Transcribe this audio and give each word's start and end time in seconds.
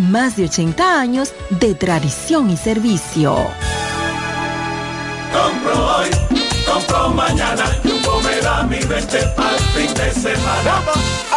más 0.00 0.36
de 0.36 0.44
80 0.44 1.00
años 1.00 1.32
de 1.50 1.74
tradición 1.74 2.50
y 2.50 2.56
servicio. 2.56 3.36
Compro 5.32 5.96
hoy, 5.96 6.10
compro 6.66 7.10
mañana, 7.10 7.64
Jumbo 7.84 8.20
me 8.22 8.40
da 8.40 8.62
mi 8.64 8.78
20 8.78 9.18
al 9.36 9.58
fin 9.74 9.94
de 9.94 10.12
semana. 10.12 10.82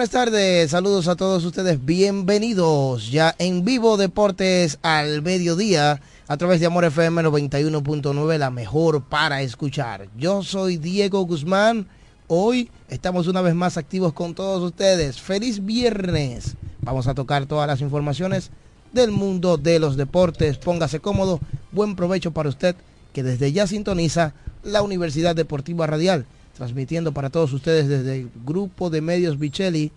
Buenas 0.00 0.12
tardes, 0.12 0.70
saludos 0.70 1.08
a 1.08 1.14
todos 1.14 1.44
ustedes, 1.44 1.84
bienvenidos 1.84 3.10
ya 3.10 3.34
en 3.38 3.66
vivo 3.66 3.98
Deportes 3.98 4.78
al 4.80 5.20
mediodía 5.20 6.00
a 6.26 6.36
través 6.38 6.58
de 6.58 6.64
Amor 6.64 6.86
FM 6.86 7.20
91.9, 7.22 8.38
la 8.38 8.48
mejor 8.48 9.02
para 9.02 9.42
escuchar. 9.42 10.08
Yo 10.16 10.42
soy 10.42 10.78
Diego 10.78 11.26
Guzmán, 11.26 11.86
hoy 12.28 12.70
estamos 12.88 13.26
una 13.26 13.42
vez 13.42 13.54
más 13.54 13.76
activos 13.76 14.14
con 14.14 14.34
todos 14.34 14.62
ustedes. 14.62 15.20
Feliz 15.20 15.66
viernes, 15.66 16.56
vamos 16.80 17.06
a 17.06 17.12
tocar 17.12 17.44
todas 17.44 17.66
las 17.66 17.82
informaciones 17.82 18.52
del 18.94 19.10
mundo 19.10 19.58
de 19.58 19.78
los 19.80 19.98
deportes, 19.98 20.56
póngase 20.56 21.00
cómodo, 21.00 21.40
buen 21.72 21.94
provecho 21.94 22.30
para 22.30 22.48
usted 22.48 22.74
que 23.12 23.22
desde 23.22 23.52
ya 23.52 23.66
sintoniza 23.66 24.32
la 24.62 24.80
Universidad 24.80 25.36
Deportiva 25.36 25.86
Radial 25.86 26.24
transmitiendo 26.60 27.12
para 27.12 27.30
todos 27.30 27.54
ustedes 27.54 27.88
desde 27.88 28.16
el 28.16 28.30
grupo 28.44 28.90
de 28.90 29.00
medios 29.00 29.38
Bichelli, 29.38 29.92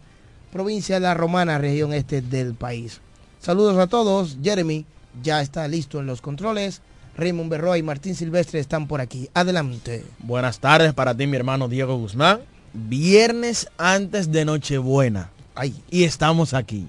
provincia 0.49 0.95
de 0.95 1.01
La 1.01 1.13
Romana, 1.13 1.57
región 1.57 1.91
este 1.91 2.21
del 2.21 2.53
país. 2.53 3.01
Saludos 3.41 3.77
a 3.77 3.87
todos, 3.87 4.37
Jeremy 4.41 4.85
ya 5.21 5.41
está 5.41 5.67
listo 5.67 5.99
en 5.99 6.05
los 6.05 6.21
controles, 6.21 6.81
Raymond 7.17 7.49
Berroa 7.49 7.77
y 7.77 7.83
Martín 7.83 8.15
Silvestre 8.15 8.61
están 8.61 8.87
por 8.87 9.01
aquí. 9.01 9.29
Adelante. 9.33 10.05
Buenas 10.19 10.59
tardes 10.59 10.93
para 10.93 11.13
ti, 11.13 11.27
mi 11.27 11.35
hermano 11.35 11.67
Diego 11.67 11.97
Guzmán. 11.97 12.39
Viernes 12.71 13.67
antes 13.77 14.31
de 14.31 14.45
Nochebuena. 14.45 15.31
Ay. 15.55 15.75
Y 15.91 16.05
estamos 16.05 16.53
aquí. 16.53 16.87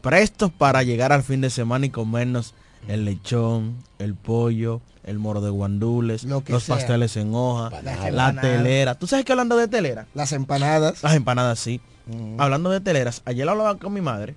Prestos 0.00 0.50
para 0.50 0.82
llegar 0.82 1.12
al 1.12 1.22
fin 1.22 1.42
de 1.42 1.50
semana 1.50 1.84
y 1.84 1.90
comernos 1.90 2.54
el 2.88 3.04
lechón, 3.04 3.76
el 3.98 4.14
pollo, 4.14 4.80
el 5.04 5.18
moro 5.18 5.40
de 5.40 5.50
guandules, 5.50 6.24
Lo 6.24 6.42
que 6.42 6.52
los 6.52 6.64
sea. 6.64 6.76
pasteles 6.76 7.16
en 7.16 7.34
hoja, 7.34 7.70
la 8.10 8.40
telera. 8.40 8.94
¿Tú 8.94 9.06
sabes 9.06 9.24
que 9.24 9.32
hablando 9.32 9.56
de 9.56 9.68
telera? 9.68 10.06
Las 10.14 10.32
empanadas. 10.32 11.02
Las 11.02 11.14
empanadas, 11.14 11.58
sí. 11.58 11.80
Mm. 12.06 12.40
Hablando 12.40 12.70
de 12.70 12.80
teleras, 12.80 13.22
ayer 13.24 13.48
hablaba 13.48 13.76
con 13.78 13.92
mi 13.92 14.00
madre 14.00 14.34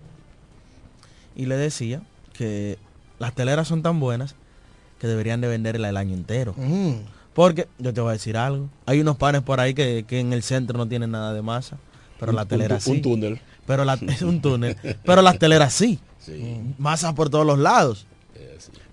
y 1.36 1.46
le 1.46 1.56
decía 1.58 2.02
que 2.34 2.78
las 3.20 3.34
teleras 3.34 3.68
son 3.68 3.82
tan 3.82 4.00
buenas 4.00 4.36
que 5.00 5.08
deberían 5.08 5.42
de 5.42 5.48
venderla 5.48 5.90
el 5.90 5.98
año 5.98 6.14
entero. 6.14 6.54
Mm. 6.58 6.94
Porque, 7.34 7.68
yo 7.78 7.94
te 7.94 8.02
voy 8.02 8.10
a 8.10 8.14
decir 8.14 8.36
algo, 8.36 8.68
hay 8.88 9.00
unos 9.00 9.18
panes 9.18 9.42
por 9.44 9.60
ahí 9.60 9.74
que, 9.76 10.06
que 10.08 10.20
en 10.20 10.34
el 10.34 10.42
centro 10.42 10.78
no 10.78 10.88
tienen 10.88 11.12
nada 11.12 11.34
de 11.34 11.42
masa, 11.44 11.78
pero 12.20 12.32
Un- 12.32 12.36
la 12.38 12.46
telera 12.46 12.76
un 12.76 12.82
sí. 12.82 12.92
un 12.92 13.02
túnel. 13.04 13.42
Pero 13.68 13.86
la, 13.86 13.94
es 14.08 14.22
un 14.24 14.42
túnel. 14.42 14.76
pero 15.06 15.22
las 15.22 15.38
teleras 15.38 15.74
sí. 15.74 16.00
Sí. 16.20 16.62
Masa 16.78 17.14
por 17.14 17.30
todos 17.30 17.46
los 17.46 17.60
lados. 17.60 18.08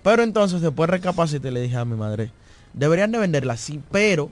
Pero 0.05 0.23
entonces 0.23 0.61
después 0.61 0.89
recapacité 0.89 1.49
y 1.49 1.51
le 1.51 1.63
dije 1.63 1.77
a 1.77 1.85
mi 1.87 1.97
madre, 1.97 2.31
deberían 2.75 3.11
de 3.11 3.19
venderla 3.19 3.57
sí, 3.57 3.81
pero 3.91 4.31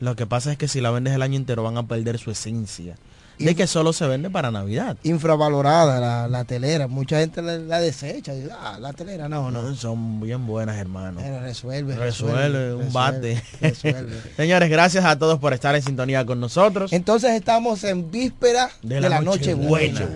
lo 0.00 0.16
que 0.16 0.26
pasa 0.26 0.50
es 0.50 0.58
que 0.58 0.66
si 0.66 0.80
la 0.80 0.90
vendes 0.90 1.14
el 1.14 1.22
año 1.22 1.36
entero 1.36 1.62
van 1.62 1.78
a 1.78 1.86
perder 1.86 2.18
su 2.18 2.32
esencia. 2.32 2.96
De 3.38 3.54
que 3.54 3.68
solo 3.68 3.92
se 3.92 4.04
vende 4.08 4.30
para 4.30 4.50
Navidad. 4.50 4.96
Infravalorada 5.04 6.00
la, 6.00 6.26
la 6.26 6.44
telera. 6.44 6.88
Mucha 6.88 7.20
gente 7.20 7.40
la, 7.40 7.56
la 7.56 7.78
desecha. 7.78 8.32
Dice, 8.32 8.50
ah, 8.52 8.78
la 8.80 8.92
telera 8.92 9.28
no, 9.28 9.52
no. 9.52 9.62
No, 9.62 9.76
son 9.76 10.20
bien 10.20 10.44
buenas, 10.44 10.76
hermano. 10.76 11.20
Pero 11.22 11.40
resuelve, 11.40 11.94
Resuelve, 11.94 12.74
un 12.74 12.92
bate. 12.92 13.40
resuelve. 13.60 14.16
Señores, 14.36 14.68
gracias 14.68 15.04
a 15.04 15.16
todos 15.16 15.38
por 15.38 15.52
estar 15.52 15.72
en 15.76 15.82
sintonía 15.82 16.26
con 16.26 16.40
nosotros. 16.40 16.92
Entonces 16.92 17.30
estamos 17.34 17.84
en 17.84 18.10
víspera 18.10 18.70
de, 18.82 19.00
la, 19.00 19.20
noche 19.20 19.54
buena. 19.54 20.08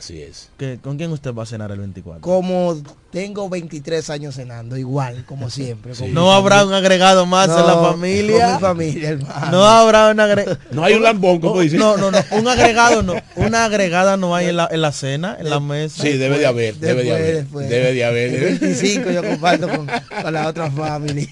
Así 0.00 0.20
es. 0.20 0.50
¿Qué- 0.58 0.78
¿Con 0.82 0.96
quién 0.96 1.12
usted 1.12 1.32
va 1.32 1.44
a 1.44 1.46
cenar 1.46 1.70
el 1.70 1.78
24? 1.78 2.20
Como 2.20 2.76
tengo 3.12 3.48
23 3.48 4.08
años 4.10 4.34
cenando, 4.36 4.76
igual, 4.76 5.24
como 5.26 5.48
siempre. 5.50 5.92
No 6.10 6.32
habrá 6.32 6.64
un 6.64 6.72
agregado 6.74 7.24
más 7.26 7.48
en 7.48 7.66
la 7.66 7.76
familia. 7.78 8.58
Con 8.60 8.76
mi 8.78 8.84
familia, 8.90 9.08
hermano. 9.10 9.50
No 9.52 9.64
habrá 9.64 10.10
un 10.10 10.20
agregado. 10.20 10.58
No 10.72 10.84
hay 10.84 10.94
un 10.94 11.02
lambón, 11.02 11.40
como 11.40 11.60
dice. 11.60 11.76
No, 11.76 11.96
no, 11.96 12.10
no. 12.10 12.18
Un 12.32 12.48
agregado 12.48 13.02
no. 13.02 13.14
Una 13.36 13.64
agregada 13.64 14.16
no 14.16 14.34
hay 14.34 14.46
en 14.48 14.56
la, 14.56 14.68
en 14.70 14.80
la 14.80 14.92
cena, 14.92 15.36
en 15.38 15.50
la 15.50 15.60
mesa. 15.60 16.02
Sí, 16.02 16.16
debe 16.16 16.38
de 16.38 16.46
haber, 16.46 16.74
debe 16.76 17.02
de 17.04 17.12
haber. 17.14 17.34
después. 17.36 17.68
Debe 17.68 17.92
de 17.94 18.04
haber. 18.04 18.34
El 18.34 18.58
25 18.58 19.10
yo 19.10 19.22
comparto 19.22 19.68
con, 19.68 19.86
con 20.22 20.32
la 20.32 20.48
otra 20.48 20.70
familia. 20.70 21.28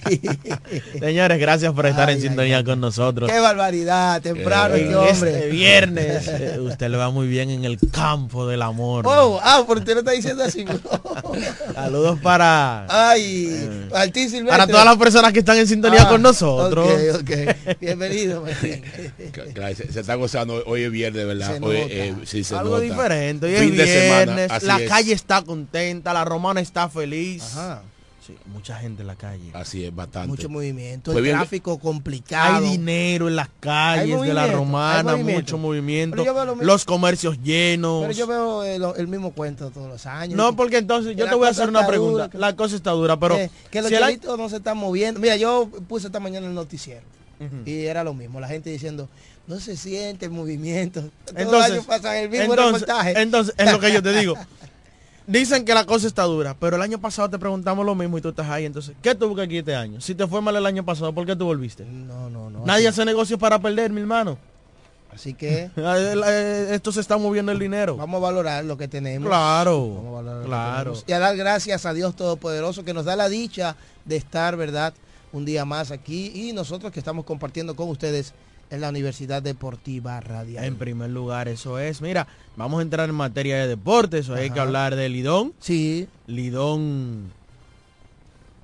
Señores, 0.99 1.39
gracias 1.39 1.73
por 1.73 1.87
estar 1.87 2.11
en 2.11 2.17
Ay, 2.17 2.23
sintonía 2.23 2.59
ay. 2.59 2.65
con 2.65 2.81
nosotros. 2.81 3.31
Qué 3.31 3.39
barbaridad, 3.39 4.21
temprano 4.23 4.75
Eh, 4.75 4.83
este 4.83 4.97
hombre. 4.97 5.31
Este 5.35 5.49
viernes 5.51 6.29
eh, 6.29 6.59
usted 6.61 6.89
le 6.91 6.97
va 6.97 7.11
muy 7.11 7.27
bien 7.29 7.51
en 7.51 7.65
el 7.65 7.79
campo 7.91 8.47
del 8.59 8.63
amor. 8.63 9.07
Oh, 9.07 9.41
ah, 9.43 9.63
porque 9.67 9.81
usted 9.81 9.95
lo 9.95 10.01
está 10.01 10.11
diciendo 10.13 10.43
así. 10.45 10.65
Saludos 11.75 12.19
para 12.21 12.87
Ay, 12.89 13.89
Martín 13.93 14.29
Silvestre. 14.29 14.51
para 14.51 14.67
todas 14.67 14.85
las 14.85 14.97
personas 14.97 15.33
que 15.33 15.39
están 15.41 15.59
en 15.59 15.67
sintonía 15.69 16.03
Ah, 16.03 16.09
con 16.09 16.23
nosotros. 16.23 16.89
Ok, 17.15 17.21
ok. 17.21 17.77
Bienvenido, 17.81 18.43
Martín. 18.43 18.83
Claro, 19.55 19.75
se, 19.75 19.93
se 19.93 20.01
está 20.01 20.15
gozando. 20.15 20.63
Hoy 20.67 20.83
es 20.85 20.91
viernes, 20.91 21.27
¿verdad? 21.27 21.57
Se 21.59 21.65
Hoy, 21.65 21.77
eh, 21.77 22.15
sí, 22.25 22.45
se 22.45 22.55
Algo 22.57 22.71
nota. 22.77 22.83
diferente. 22.83 23.47
Hoy 23.47 23.55
es 23.55 23.61
Fin 23.61 23.77
de 23.77 23.87
semana, 23.87 24.35
viernes. 24.37 24.63
la 24.63 24.81
es. 24.81 24.89
calle 24.89 25.13
está 25.13 25.43
contenta. 25.43 26.13
La 26.13 26.25
romana 26.25 26.61
está 26.61 26.89
feliz. 26.89 27.43
Ajá. 27.57 27.83
Sí, 28.29 28.37
mucha 28.45 28.77
gente 28.79 29.01
en 29.01 29.07
la 29.07 29.17
calle. 29.17 29.51
Así 29.55 29.87
es, 29.87 29.95
bastante. 29.95 30.29
Mucho 30.29 30.51
movimiento, 30.51 31.13
Pues 31.13 31.25
el 31.25 31.31
tráfico 31.31 31.79
complicado. 31.79 32.67
Hay 32.67 32.73
dinero 32.73 33.27
en 33.27 33.37
las 33.37 33.49
calles 33.59 34.21
de 34.21 34.35
la 34.35 34.47
romana, 34.49 35.13
movimiento. 35.13 35.41
mucho 35.41 35.57
movimiento. 35.59 36.17
Lo. 36.23 36.55
Los 36.57 36.85
comercios 36.85 37.43
llenos. 37.43 38.03
Pero 38.03 38.13
yo 38.13 38.27
veo 38.27 38.65
el, 38.65 38.85
el 38.99 39.09
mismo 39.09 39.33
cuento 39.33 39.71
todos 39.71 39.89
los 39.89 40.05
años. 40.05 40.37
No, 40.37 40.55
porque 40.55 40.77
entonces 40.77 41.17
yo 41.17 41.27
te 41.27 41.35
voy 41.37 41.47
a 41.47 41.53
hacer 41.53 41.71
una 41.71 41.87
pregunta. 41.87 42.13
dura, 42.13 42.29
que- 42.29 42.37
La 42.37 42.55
cosa 42.55 42.77
está 42.77 42.91
dura, 42.91 43.19
pero 43.19 43.37
que, 43.37 43.51
que 43.71 43.81
los 43.81 43.91
si 43.91 44.21
no 44.37 44.49
se 44.51 44.57
están 44.57 44.77
moviendo. 44.77 45.21
Mira, 45.21 45.37
yo 45.37 45.71
puse 45.89 46.09
esta 46.09 46.21
mañana 46.21 46.47
el 46.47 46.55
noticiero 46.55 47.01
y 47.65 47.87
era 47.87 48.05
lo 48.05 48.13
mismo. 48.13 48.41
La 48.41 48.49
gente 48.49 48.69
diciendo, 48.69 49.09
no 49.47 49.59
se 49.59 49.75
siente 49.75 50.27
el 50.27 50.33
movimiento. 50.33 51.01
Todo 51.25 51.39
Entonces- 51.39 51.71
el 51.71 51.79
año 51.79 51.87
pasan 51.87 52.17
el 52.17 52.29
mismo 52.29 52.45
entonces, 52.53 52.81
reportaje. 52.83 53.23
entonces, 53.23 53.55
es 53.57 53.73
lo 53.73 53.81
que 53.81 53.91
yo 53.91 54.03
te 54.03 54.13
digo. 54.13 54.35
Dicen 55.29 55.67
que 55.67 55.75
la 55.75 55.85
cosa 55.85 56.07
está 56.07 56.23
dura, 56.23 56.57
pero 56.59 56.77
el 56.77 56.83
año 56.83 56.99
pasado 56.99 57.29
te 57.29 57.39
preguntamos 57.39 57.85
lo 57.85 57.95
mismo 57.95 58.17
y 58.17 58.23
tú 58.23 58.31
estás 58.31 58.49
ahí. 58.49 58.65
Entonces, 58.65 58.97
¿qué 59.03 59.15
tú 59.15 59.29
buscas 59.29 59.45
aquí 59.45 59.59
este 59.59 59.77
año? 59.77 60.01
Si 60.01 60.15
te 60.15 60.27
fue 60.27 60.41
mal 60.41 60.57
el 60.57 60.65
año 60.65 60.83
pasado, 60.87 61.13
¿por 61.13 61.27
qué 61.27 61.37
tú 61.37 61.45
volviste? 61.45 61.85
No, 61.85 62.31
no, 62.31 62.49
no. 62.49 62.65
Nadie 62.65 62.89
hace 62.89 63.05
negocios 63.05 63.39
para 63.39 63.59
perder, 63.59 63.93
mi 63.93 64.01
hermano. 64.01 64.39
así 65.13 65.35
que 65.35 65.71
Esto 66.73 66.93
se 66.93 67.01
está 67.01 67.19
moviendo 67.19 67.53
el 67.53 67.59
dinero. 67.59 67.99
vamos 67.99 68.17
a 68.17 68.23
valorar 68.23 68.65
lo 68.65 68.79
que 68.79 68.89
tenemos. 68.89 69.29
Claro, 69.29 69.87
Vamos 69.97 70.07
a 70.07 70.11
valorar 70.23 70.37
lo 70.37 70.43
que 70.43 70.49
claro. 70.49 70.93
Y 71.07 71.13
a 71.13 71.19
dar 71.19 71.37
gracias 71.37 71.85
a 71.85 71.93
Dios 71.93 72.17
Todopoderoso 72.17 72.83
que 72.83 72.95
nos 72.95 73.05
da 73.05 73.15
la 73.15 73.29
dicha 73.29 73.77
de 74.07 74.17
estar, 74.17 74.57
¿verdad? 74.57 74.95
Un 75.33 75.45
día 75.45 75.67
más 75.67 75.91
aquí 75.91 76.33
y 76.35 76.55
nosotros 76.55 76.91
que 76.91 77.01
estamos 77.01 77.27
compartiendo 77.27 77.77
con 77.77 77.91
ustedes 77.91 78.33
en 78.71 78.81
la 78.81 78.89
Universidad 78.91 79.43
Deportiva 79.43 80.21
Radial. 80.21 80.65
En 80.65 80.77
primer 80.77 81.11
lugar, 81.11 81.49
eso 81.49 81.79
es. 81.79 82.01
Mira, 82.03 82.27
vamos 82.57 82.79
a 82.81 82.83
entrar 82.83 83.09
en 83.09 83.15
materia 83.15 83.57
de 83.59 83.67
deportes. 83.67 84.29
Hoy 84.29 84.41
hay 84.41 84.51
que 84.51 84.61
hablar 84.61 84.95
de 84.97 85.09
Lidón. 85.09 85.53
Sí, 85.59 86.07
Lidón 86.27 87.33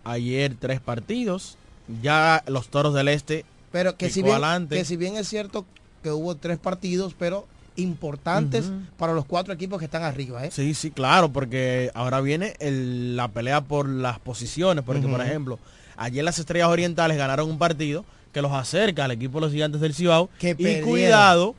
ayer 0.04 0.54
tres 0.58 0.80
partidos. 0.80 1.56
Ya 2.02 2.42
los 2.46 2.68
toros 2.68 2.94
del 2.94 3.08
este. 3.08 3.44
pero 3.70 3.96
que 3.96 4.08
si, 4.08 4.22
bien, 4.22 4.32
adelante. 4.36 4.76
que 4.76 4.84
si 4.84 4.96
bien 4.96 5.16
es 5.16 5.28
cierto 5.28 5.66
que 6.02 6.10
hubo 6.10 6.34
tres 6.36 6.58
partidos, 6.58 7.14
pero 7.18 7.46
importantes 7.76 8.70
para 8.96 9.12
los 9.14 9.24
cuatro 9.24 9.52
equipos 9.52 9.78
que 9.80 9.84
están 9.86 10.02
arriba, 10.04 10.44
¿eh? 10.46 10.50
Sí, 10.52 10.74
sí, 10.74 10.90
claro, 10.92 11.30
porque 11.32 11.90
ahora 11.94 12.20
viene 12.20 12.54
el- 12.60 13.16
la 13.16 13.28
pelea 13.28 13.62
por 13.62 13.88
las 13.88 14.18
posiciones. 14.20 14.84
Porque, 14.84 15.06
por 15.08 15.20
ejemplo, 15.20 15.58
ayer 15.96 16.24
las 16.24 16.38
Estrellas 16.38 16.68
Orientales 16.68 17.18
ganaron 17.18 17.50
un 17.50 17.58
partido 17.58 18.04
que 18.34 18.42
los 18.42 18.52
acerca 18.52 19.06
al 19.06 19.12
equipo 19.12 19.38
de 19.38 19.46
los 19.46 19.52
gigantes 19.52 19.80
del 19.80 19.94
Cibao. 19.94 20.28
Que 20.38 20.50
y 20.50 20.54
perdieron. 20.54 20.88
cuidado, 20.90 21.54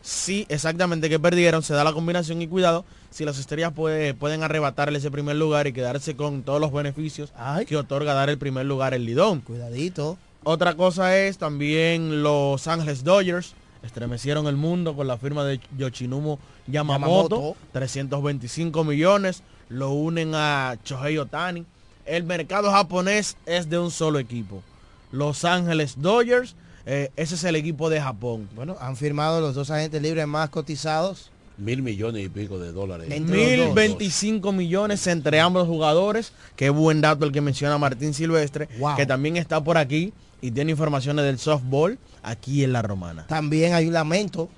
sí, 0.00 0.46
exactamente, 0.48 1.10
que 1.10 1.18
perdieron, 1.20 1.62
se 1.62 1.74
da 1.74 1.84
la 1.84 1.92
combinación 1.92 2.40
y 2.40 2.46
cuidado, 2.48 2.86
si 3.10 3.26
las 3.26 3.38
estrellas 3.38 3.72
puede- 3.74 4.14
pueden 4.14 4.42
arrebatarle 4.42 4.96
ese 4.98 5.10
primer 5.10 5.36
lugar 5.36 5.66
y 5.66 5.72
quedarse 5.74 6.16
con 6.16 6.42
todos 6.44 6.60
los 6.60 6.72
beneficios 6.72 7.30
Ay, 7.36 7.66
que 7.66 7.76
otorga 7.76 8.14
dar 8.14 8.30
el 8.30 8.38
primer 8.38 8.64
lugar 8.64 8.94
el 8.94 9.04
Lidón. 9.04 9.40
cuidadito. 9.42 10.16
Otra 10.44 10.74
cosa 10.74 11.16
es 11.18 11.36
también 11.38 12.22
Los 12.22 12.66
Ángeles 12.66 13.04
Dodgers 13.04 13.54
estremecieron 13.84 14.46
el 14.46 14.56
mundo 14.56 14.94
con 14.96 15.06
la 15.08 15.18
firma 15.18 15.44
de 15.44 15.60
Yoshinobu 15.76 16.38
Yamamoto, 16.66 17.36
Yamamoto. 17.36 17.56
325 17.72 18.84
millones, 18.84 19.42
lo 19.68 19.90
unen 19.90 20.32
a 20.34 20.76
Shohei 20.84 21.18
Otani. 21.18 21.64
El 22.06 22.24
mercado 22.24 22.70
japonés 22.72 23.36
es 23.46 23.68
de 23.70 23.78
un 23.78 23.90
solo 23.90 24.18
equipo. 24.18 24.62
Los 25.12 25.44
Ángeles 25.44 25.94
Dodgers, 25.98 26.56
eh, 26.86 27.10
ese 27.16 27.36
es 27.36 27.44
el 27.44 27.54
equipo 27.56 27.88
de 27.90 28.00
Japón. 28.00 28.48
Bueno, 28.56 28.76
han 28.80 28.96
firmado 28.96 29.40
los 29.40 29.54
dos 29.54 29.70
agentes 29.70 30.02
libres 30.02 30.26
más 30.26 30.48
cotizados. 30.50 31.30
Mil 31.58 31.82
millones 31.82 32.24
y 32.24 32.28
pico 32.28 32.58
de 32.58 32.72
dólares. 32.72 33.08
Dos. 33.08 33.20
1025 33.20 34.52
millones 34.52 35.06
entre 35.06 35.38
ambos 35.38 35.68
jugadores. 35.68 36.32
Qué 36.56 36.70
buen 36.70 37.00
dato 37.00 37.24
el 37.24 37.32
que 37.32 37.40
menciona 37.40 37.76
Martín 37.78 38.14
Silvestre, 38.14 38.68
Wow. 38.78 38.96
que 38.96 39.06
también 39.06 39.36
está 39.36 39.62
por 39.62 39.76
aquí 39.78 40.12
y 40.40 40.50
tiene 40.50 40.72
informaciones 40.72 41.24
del 41.24 41.38
softball 41.38 41.98
aquí 42.22 42.64
en 42.64 42.72
La 42.72 42.82
Romana. 42.82 43.26
También 43.28 43.74
hay 43.74 43.86
un 43.86 43.92
lamento. 43.92 44.48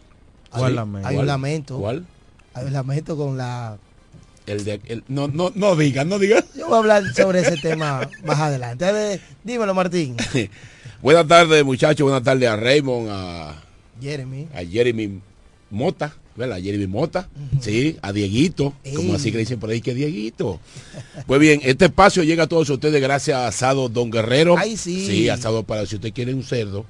¿Cuál 0.51 0.65
Hay- 0.67 0.75
lamento? 0.75 1.09
Hay 1.09 1.17
un 1.17 1.27
lamento. 1.27 1.79
¿Cuál? 1.79 2.07
Hay 2.55 2.67
un 2.67 2.73
lamento 2.73 3.17
con 3.17 3.37
la... 3.37 3.77
El 4.47 4.65
de, 4.65 4.81
el- 4.87 5.05
no, 5.09 5.29
no, 5.29 5.53
no 5.55 5.75
digan, 5.77 6.09
no 6.09 6.19
digan. 6.19 6.45
Yo 6.57 6.67
voy 6.67 6.75
a 6.77 6.79
hablar 6.79 7.15
sobre 7.15 7.41
ese 7.41 7.57
tema 7.57 8.09
más 8.25 8.39
adelante. 8.39 8.85
A 8.85 8.93
ver, 8.93 9.21
dímelo, 9.43 9.75
Martín. 9.75 10.17
Buenas 11.03 11.27
tardes, 11.27 11.65
muchachos. 11.65 12.05
Buenas 12.05 12.23
tardes 12.23 12.49
a 12.49 12.57
Raymond, 12.57 13.09
a, 13.11 13.63
Jeremy. 14.01 14.49
a 14.55 14.65
Jeremy 14.65 15.21
Mota, 15.71 16.15
¿verdad? 16.37 16.59
Jeremy 16.63 16.87
Mota, 16.87 17.29
sí, 17.61 17.97
a 18.03 18.13
Dieguito, 18.13 18.75
como 18.95 19.15
así 19.15 19.31
que 19.31 19.39
le 19.39 19.41
dicen 19.41 19.59
por 19.61 19.71
ahí 19.71 19.81
que 19.81 19.95
Dieguito. 19.95 20.61
Pues 21.27 21.41
bien, 21.41 21.61
este 21.65 21.87
espacio 21.87 22.23
llega 22.23 22.45
a 22.45 22.47
todos 22.47 22.69
ustedes 22.71 23.01
gracias 23.03 23.37
a 23.37 23.47
Asado 23.49 23.89
Don 23.89 24.11
Guerrero. 24.11 24.57
Ay, 24.59 24.77
sí. 24.77 25.07
Sí, 25.07 25.29
asado 25.29 25.63
para 25.63 25.85
si 25.87 25.97
usted 25.97 26.13
quiere 26.13 26.33
un 26.35 26.43
cerdo 26.43 26.87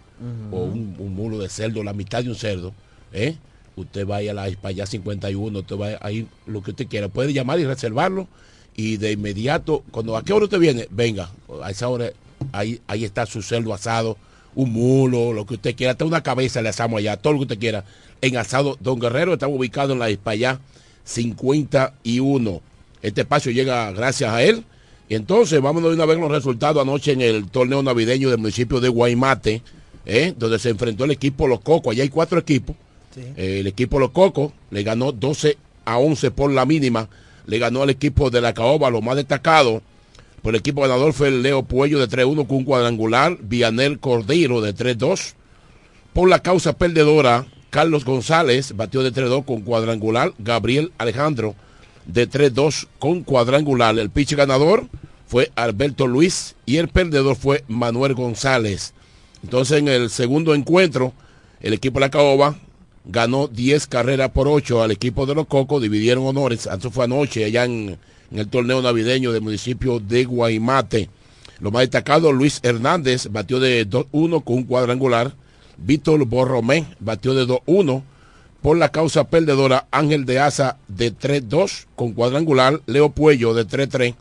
o 0.53 0.65
un, 0.65 0.97
un 0.99 1.15
mulo 1.15 1.39
de 1.39 1.49
cerdo, 1.49 1.83
la 1.83 1.93
mitad 1.93 2.23
de 2.23 2.31
un 2.31 2.37
cerdo, 2.37 2.73
¿eh? 3.13 3.37
Usted 3.77 4.07
vaya 4.07 4.31
a 4.31 4.35
la 4.35 4.49
España 4.49 4.87
51, 4.87 5.59
usted 5.59 5.77
va 5.77 5.99
ahí 6.01 6.27
lo 6.47 6.63
que 6.63 6.71
usted 6.71 6.87
quiera, 6.87 7.09
puede 7.09 7.33
llamar 7.33 7.59
y 7.59 7.65
reservarlo 7.65 8.29
y 8.77 8.97
de 8.97 9.13
inmediato, 9.13 9.85
cuando 9.91 10.17
a 10.17 10.25
qué 10.25 10.33
hora 10.33 10.45
usted 10.45 10.59
viene, 10.59 10.89
venga, 10.91 11.31
a 11.63 11.71
esa 11.71 11.89
hora 11.89 12.11
ahí, 12.53 12.81
ahí 12.87 13.05
está 13.05 13.27
su 13.27 13.43
cerdo 13.43 13.73
asado, 13.73 14.17
un 14.55 14.73
mulo, 14.73 15.33
lo 15.33 15.47
que 15.47 15.55
usted 15.55 15.75
quiera, 15.75 15.93
hasta 15.93 16.05
una 16.05 16.23
cabeza 16.23 16.63
le 16.63 16.69
asamos 16.69 16.99
allá, 16.99 17.17
todo 17.17 17.33
lo 17.33 17.39
que 17.41 17.45
usted 17.45 17.59
quiera. 17.59 17.85
En 18.21 18.37
Asado 18.37 18.77
Don 18.81 18.99
Guerrero, 18.99 19.35
estamos 19.35 19.59
ubicados 19.59 19.93
en 19.93 19.99
la 19.99 20.09
España 20.09 20.61
51. 21.05 22.61
Este 23.03 23.21
espacio 23.21 23.53
llega 23.53 23.91
gracias 23.93 24.33
a 24.33 24.43
él. 24.43 24.65
Y 25.09 25.17
entonces 25.17 25.61
vámonos 25.61 25.91
de 25.91 25.97
una 25.97 26.07
vez 26.07 26.19
los 26.19 26.31
resultados 26.31 26.81
anoche 26.81 27.13
en 27.13 27.21
el 27.21 27.51
torneo 27.51 27.83
navideño 27.83 28.31
del 28.31 28.39
municipio 28.39 28.81
de 28.81 28.89
Guaymate, 28.89 29.61
¿eh? 30.07 30.33
donde 30.39 30.59
se 30.59 30.71
enfrentó 30.71 31.05
el 31.05 31.11
equipo 31.11 31.47
Los 31.47 31.61
Cocos. 31.61 31.93
Allá 31.93 32.03
hay 32.03 32.09
cuatro 32.09 32.39
equipos. 32.39 32.75
Eh, 33.17 33.61
el 33.61 33.67
equipo 33.67 33.99
Los 33.99 34.11
Cocos 34.11 34.53
le 34.71 34.83
ganó 34.83 35.13
12 35.13 35.57
a 35.85 35.99
11 35.99 36.31
por 36.31 36.51
la 36.51 36.65
mínima 36.65 37.09
le 37.47 37.59
ganó 37.59 37.83
al 37.83 37.91
equipo 37.91 38.31
de 38.31 38.41
la 38.41 38.55
Caoba, 38.55 38.91
lo 38.91 39.03
más 39.03 39.17
destacado. 39.17 39.83
Por 40.43 40.55
el 40.55 40.61
equipo 40.61 40.83
ganador 40.83 41.13
fue 41.13 41.29
el 41.29 41.43
Leo 41.43 41.63
Puello 41.63 41.99
de 41.99 42.09
3-1 42.09 42.47
con 42.47 42.59
un 42.59 42.65
cuadrangular, 42.65 43.39
Vianel 43.41 43.99
Cordero 43.99 44.61
de 44.61 44.75
3-2. 44.75 45.35
Por 46.13 46.29
la 46.29 46.41
causa 46.41 46.75
perdedora, 46.75 47.47
Carlos 47.71 48.05
González 48.05 48.77
batió 48.77 49.03
de 49.03 49.13
3-2 49.13 49.45
con 49.45 49.63
cuadrangular, 49.63 50.33
Gabriel 50.39 50.93
Alejandro 50.99 51.55
de 52.07 52.29
3-2 52.29 52.87
con 52.99 53.23
cuadrangular. 53.23 53.99
El 53.99 54.11
pitch 54.11 54.35
ganador 54.35 54.87
fue 55.27 55.51
Alberto 55.57 56.07
Luis 56.07 56.55
y 56.67 56.77
el 56.77 56.89
perdedor 56.89 57.37
fue 57.37 57.65
Manuel 57.67 58.15
González. 58.15 58.93
Entonces 59.43 59.79
en 59.79 59.89
el 59.89 60.11
segundo 60.11 60.55
encuentro, 60.55 61.13
el 61.61 61.73
equipo 61.73 61.99
de 61.99 62.07
la 62.07 62.11
Caoba 62.11 62.57
ganó 63.05 63.49
10 63.49 63.87
carreras 63.87 64.31
por 64.31 64.49
8 64.49 64.83
al 64.83 64.91
equipo 64.91 65.27
de 65.27 65.35
los 65.35 65.47
Cocos, 65.47 65.83
dividieron 65.83 66.27
honores, 66.27 66.67
eso 66.67 66.91
fue 66.91 67.05
anoche 67.05 67.45
allá 67.45 67.65
en, 67.65 67.99
en 68.31 68.39
el 68.39 68.49
torneo 68.49 68.81
navideño 68.83 69.33
del 69.33 69.43
municipio 69.43 70.01
de 70.01 70.25
Guaymate. 70.25 71.11
Lo 71.61 71.71
más 71.71 71.83
destacado, 71.83 72.33
Luis 72.33 72.61
Hernández 72.63 73.29
batió 73.31 73.61
de 73.61 73.89
2-1 73.89 74.43
con 74.43 74.57
un 74.57 74.65
cuadrangular, 74.65 75.35
Víctor 75.77 76.25
Borromé 76.25 76.87
batió 77.01 77.35
de 77.35 77.47
2-1 77.47 78.03
por 78.63 78.79
la 78.79 78.91
causa 78.91 79.25
perdedora 79.25 79.87
Ángel 79.91 80.25
de 80.25 80.39
Asa 80.39 80.79
de 80.89 81.15
3-2 81.15 81.87
con 81.97 82.13
cuadrangular, 82.13 82.81
Leo 82.87 83.11
Puello 83.11 83.53
de 83.53 83.67
3-3. 83.67 84.15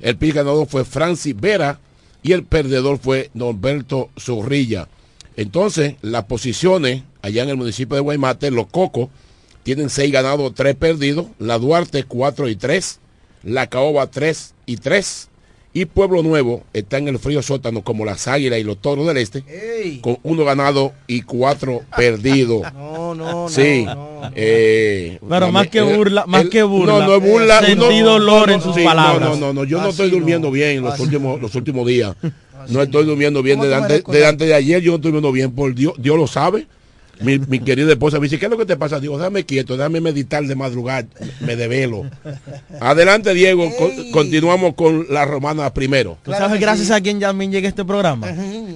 El 0.00 0.16
pitch 0.16 0.34
ganador 0.34 0.68
fue 0.68 0.84
Francis 0.84 1.38
Vera 1.38 1.80
y 2.22 2.32
el 2.32 2.44
perdedor 2.44 2.98
fue 2.98 3.30
Norberto 3.34 4.10
Zorrilla. 4.18 4.88
Entonces, 5.40 5.94
las 6.02 6.24
posiciones 6.24 7.02
allá 7.22 7.44
en 7.44 7.48
el 7.48 7.56
municipio 7.56 7.94
de 7.94 8.02
Guaymate, 8.02 8.50
los 8.50 8.66
Cocos 8.66 9.08
tienen 9.62 9.88
6 9.88 10.12
ganados, 10.12 10.54
3 10.54 10.76
perdidos, 10.76 11.28
la 11.38 11.58
Duarte 11.58 12.04
4 12.04 12.50
y 12.50 12.56
3, 12.56 13.00
la 13.44 13.66
Caoba 13.68 14.10
3 14.10 14.52
y 14.66 14.76
3 14.76 15.29
y 15.72 15.84
Pueblo 15.84 16.22
Nuevo 16.22 16.64
está 16.72 16.98
en 16.98 17.08
el 17.08 17.18
frío 17.18 17.42
sótano 17.42 17.82
como 17.82 18.04
las 18.04 18.26
Águilas 18.26 18.58
y 18.58 18.64
los 18.64 18.78
Toros 18.78 19.06
del 19.06 19.16
Este 19.18 19.44
Ey. 19.48 19.98
con 20.00 20.18
uno 20.24 20.44
ganado 20.44 20.92
y 21.06 21.22
cuatro 21.22 21.82
perdidos. 21.96 22.62
No, 22.74 23.14
no, 23.14 23.48
Sí. 23.48 23.84
no, 23.84 23.94
no. 23.94 24.30
eh, 24.36 25.18
Pero 25.28 25.50
más 25.52 25.66
que 25.68 25.80
burla, 25.82 26.24
más 26.26 26.42
el- 26.42 26.50
que 26.50 26.62
burla. 26.62 26.92
No, 27.00 27.06
no 27.06 27.14
es 27.16 27.22
burla. 27.22 27.60
Sentí 27.60 28.00
no, 28.00 28.06
dolor 28.06 28.48
no, 28.48 28.54
en 28.54 28.60
sus 28.60 28.74
sí, 28.76 28.84
palabras. 28.84 29.30
No, 29.30 29.36
no, 29.36 29.46
no, 29.48 29.52
no, 29.52 29.64
yo 29.64 29.80
no 29.80 29.88
estoy 29.88 30.10
no. 30.10 30.16
durmiendo 30.18 30.50
bien 30.50 30.82
los 30.82 30.94
Así 30.94 31.02
últimos, 31.02 31.40
los 31.40 31.54
últimos 31.56 31.86
días. 31.86 32.14
No 32.68 32.82
estoy 32.82 33.04
durmiendo 33.04 33.42
bien 33.42 33.58
desde 33.60 34.26
antes 34.26 34.48
de 34.48 34.54
ayer, 34.54 34.80
yo 34.82 34.92
no 34.92 34.96
estoy 34.96 35.10
durmiendo 35.12 35.32
bien, 35.32 35.50
por 35.52 35.74
Dios, 35.74 35.94
Dios 35.98 36.16
lo 36.16 36.26
sabe. 36.26 36.66
Mi, 37.20 37.38
mi 37.38 37.60
querida 37.60 37.92
esposa 37.92 38.18
me 38.18 38.24
dice, 38.24 38.38
¿qué 38.38 38.46
es 38.46 38.50
lo 38.50 38.56
que 38.58 38.66
te 38.66 38.76
pasa? 38.76 38.98
Digo, 39.00 39.18
dame 39.18 39.44
quieto, 39.44 39.76
déjame 39.76 40.00
meditar 40.00 40.44
de 40.44 40.54
madrugada, 40.54 41.06
me 41.40 41.56
develo. 41.56 42.08
Adelante, 42.80 43.34
Diego, 43.34 43.64
Ey. 43.64 44.10
continuamos 44.10 44.74
con 44.74 45.06
la 45.10 45.24
romana 45.24 45.72
primero. 45.72 46.16
¿Tú 46.22 46.30
Claro 46.30 46.46
sabes 46.46 46.58
que 46.58 46.64
gracias 46.64 46.88
sí. 46.88 46.92
a 46.94 47.00
quién 47.00 47.20
también 47.20 47.52
llega 47.52 47.68
este 47.68 47.84
programa? 47.84 48.28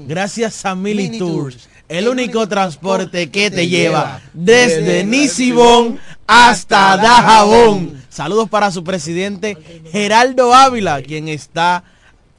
Gracias 0.07 0.65
a 0.65 0.75
Mili 0.75 1.05
Mini 1.05 1.19
Tours. 1.19 1.57
Tours. 1.57 1.69
El 1.89 2.09
único 2.09 2.49
transporte 2.49 3.31
que 3.31 3.51
te 3.51 3.69
lleva 3.69 4.21
desde 4.33 4.81
desde 4.83 5.05
Nisibón 5.05 5.99
hasta 6.27 6.97
Dajabón. 6.97 8.03
Saludos 8.09 8.49
para 8.49 8.71
su 8.71 8.85
presidente 8.85 9.57
Geraldo 9.93 10.55
Ávila, 10.55 11.03
quien 11.03 11.29
está 11.29 11.85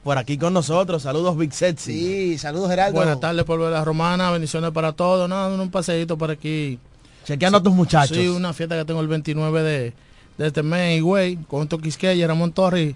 por 0.05 0.19
aquí 0.19 0.37
con 0.37 0.53
nosotros. 0.53 1.01
Saludos 1.01 1.35
Big 1.35 1.51
Sexy. 1.51 1.91
Sí, 1.91 2.37
saludos 2.37 2.69
Geraldo. 2.69 2.95
Buenas 2.95 3.19
tardes, 3.19 3.43
pueblo 3.43 3.65
de 3.65 3.71
la 3.71 3.83
Romana, 3.83 4.29
bendiciones 4.29 4.69
para 4.69 4.91
todos. 4.93 5.27
Nada, 5.27 5.47
un 5.47 5.71
paseíto 5.71 6.15
por 6.15 6.29
aquí. 6.29 6.77
Chequeando 7.25 7.57
a 7.57 7.63
tus 7.63 7.73
muchachos. 7.73 8.15
Sí, 8.15 8.27
una 8.27 8.53
fiesta 8.53 8.77
que 8.77 8.85
tengo 8.85 9.01
el 9.01 9.07
29 9.07 9.63
de, 9.63 9.93
de 10.37 10.47
este 10.47 10.61
mes, 10.61 11.01
güey, 11.01 11.37
con 11.47 11.67
Toquisqueya, 11.67 12.27
Ramón 12.27 12.51
Torres. 12.51 12.93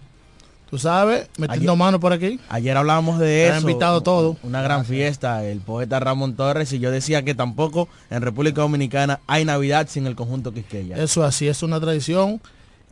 Tú 0.69 0.77
sabes, 0.77 1.27
metiendo 1.39 1.71
Ayer- 1.71 1.79
mano 1.79 1.99
por 1.99 2.13
aquí. 2.13 2.39
Ayer 2.47 2.77
hablábamos 2.77 3.17
de 3.17 3.47
eso. 3.47 3.59
invitado 3.61 4.01
todo. 4.01 4.37
Una 4.43 4.61
gran 4.61 4.85
fiesta, 4.85 5.43
el 5.43 5.61
poeta 5.61 5.99
Ramón 5.99 6.35
Torres, 6.35 6.71
y 6.73 6.77
yo 6.79 6.91
decía 6.91 7.23
que 7.25 7.33
tampoco 7.33 7.89
en 8.11 8.21
República 8.21 8.61
Dominicana 8.61 9.19
hay 9.25 9.45
Navidad 9.45 9.87
sin 9.89 10.05
el 10.05 10.15
conjunto 10.15 10.53
Quisqueya. 10.53 10.95
Eso 10.97 11.23
así, 11.23 11.47
es 11.47 11.63
una 11.63 11.79
tradición 11.79 12.39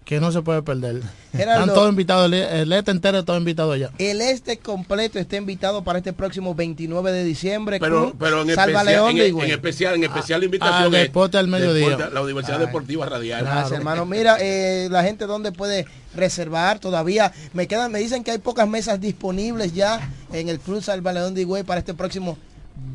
que 0.08 0.22
no 0.22 0.32
se 0.32 0.42
puede 0.42 0.62
perder. 0.62 1.02
Gerardo. 1.34 1.64
Están 1.64 1.76
todos 1.76 1.90
invitados, 1.90 2.32
el, 2.32 2.72
este 2.72 2.92
entero 2.92 3.20
está 3.20 3.36
invitado 3.36 3.74
allá. 3.74 3.92
El 3.98 4.22
este 4.22 4.58
completo 4.58 5.20
está 5.20 5.36
invitado 5.36 5.84
para 5.84 6.00
este 6.00 6.14
próximo 6.14 6.56
29 6.56 7.12
de 7.12 7.26
diciembre. 7.26 7.78
Pero, 7.78 8.16
pero 8.18 8.44
en, 8.44 8.56
Salva 8.56 8.84
especial, 8.84 8.86
León 8.86 9.10
en, 9.10 9.18
de 9.18 9.28
en 9.28 9.52
especial, 9.52 9.96
en 9.96 10.06
especial 10.06 10.40
la 10.40 10.46
al 10.46 10.46
invitación 10.46 10.92
deporte 10.94 11.38
al 11.38 11.50
mediodía. 11.50 11.90
Deporte- 11.90 12.14
la 12.14 12.22
Universidad 12.22 12.60
Deportiva 12.60 13.06
Radial. 13.06 13.44
Gracias, 13.44 13.74
hermano. 13.74 14.06
Mira, 14.06 14.38
eh, 14.40 14.88
la 14.90 15.04
gente 15.04 15.26
donde 15.26 15.52
puede 15.52 15.86
reservar 16.16 16.80
todavía. 16.80 17.34
Me 17.52 17.68
quedan, 17.68 17.92
me 17.92 18.00
dicen 18.00 18.24
que 18.24 18.32
hay 18.32 18.38
pocas 18.38 18.66
mesas 18.66 19.02
disponibles 19.02 19.74
ya 19.74 20.10
en 20.32 20.48
el 20.48 20.62
Club 20.62 20.82
Salva 20.82 21.12
León 21.12 21.34
de 21.34 21.42
Higüey 21.42 21.64
para 21.64 21.80
este 21.82 21.94
próximo 21.94 22.38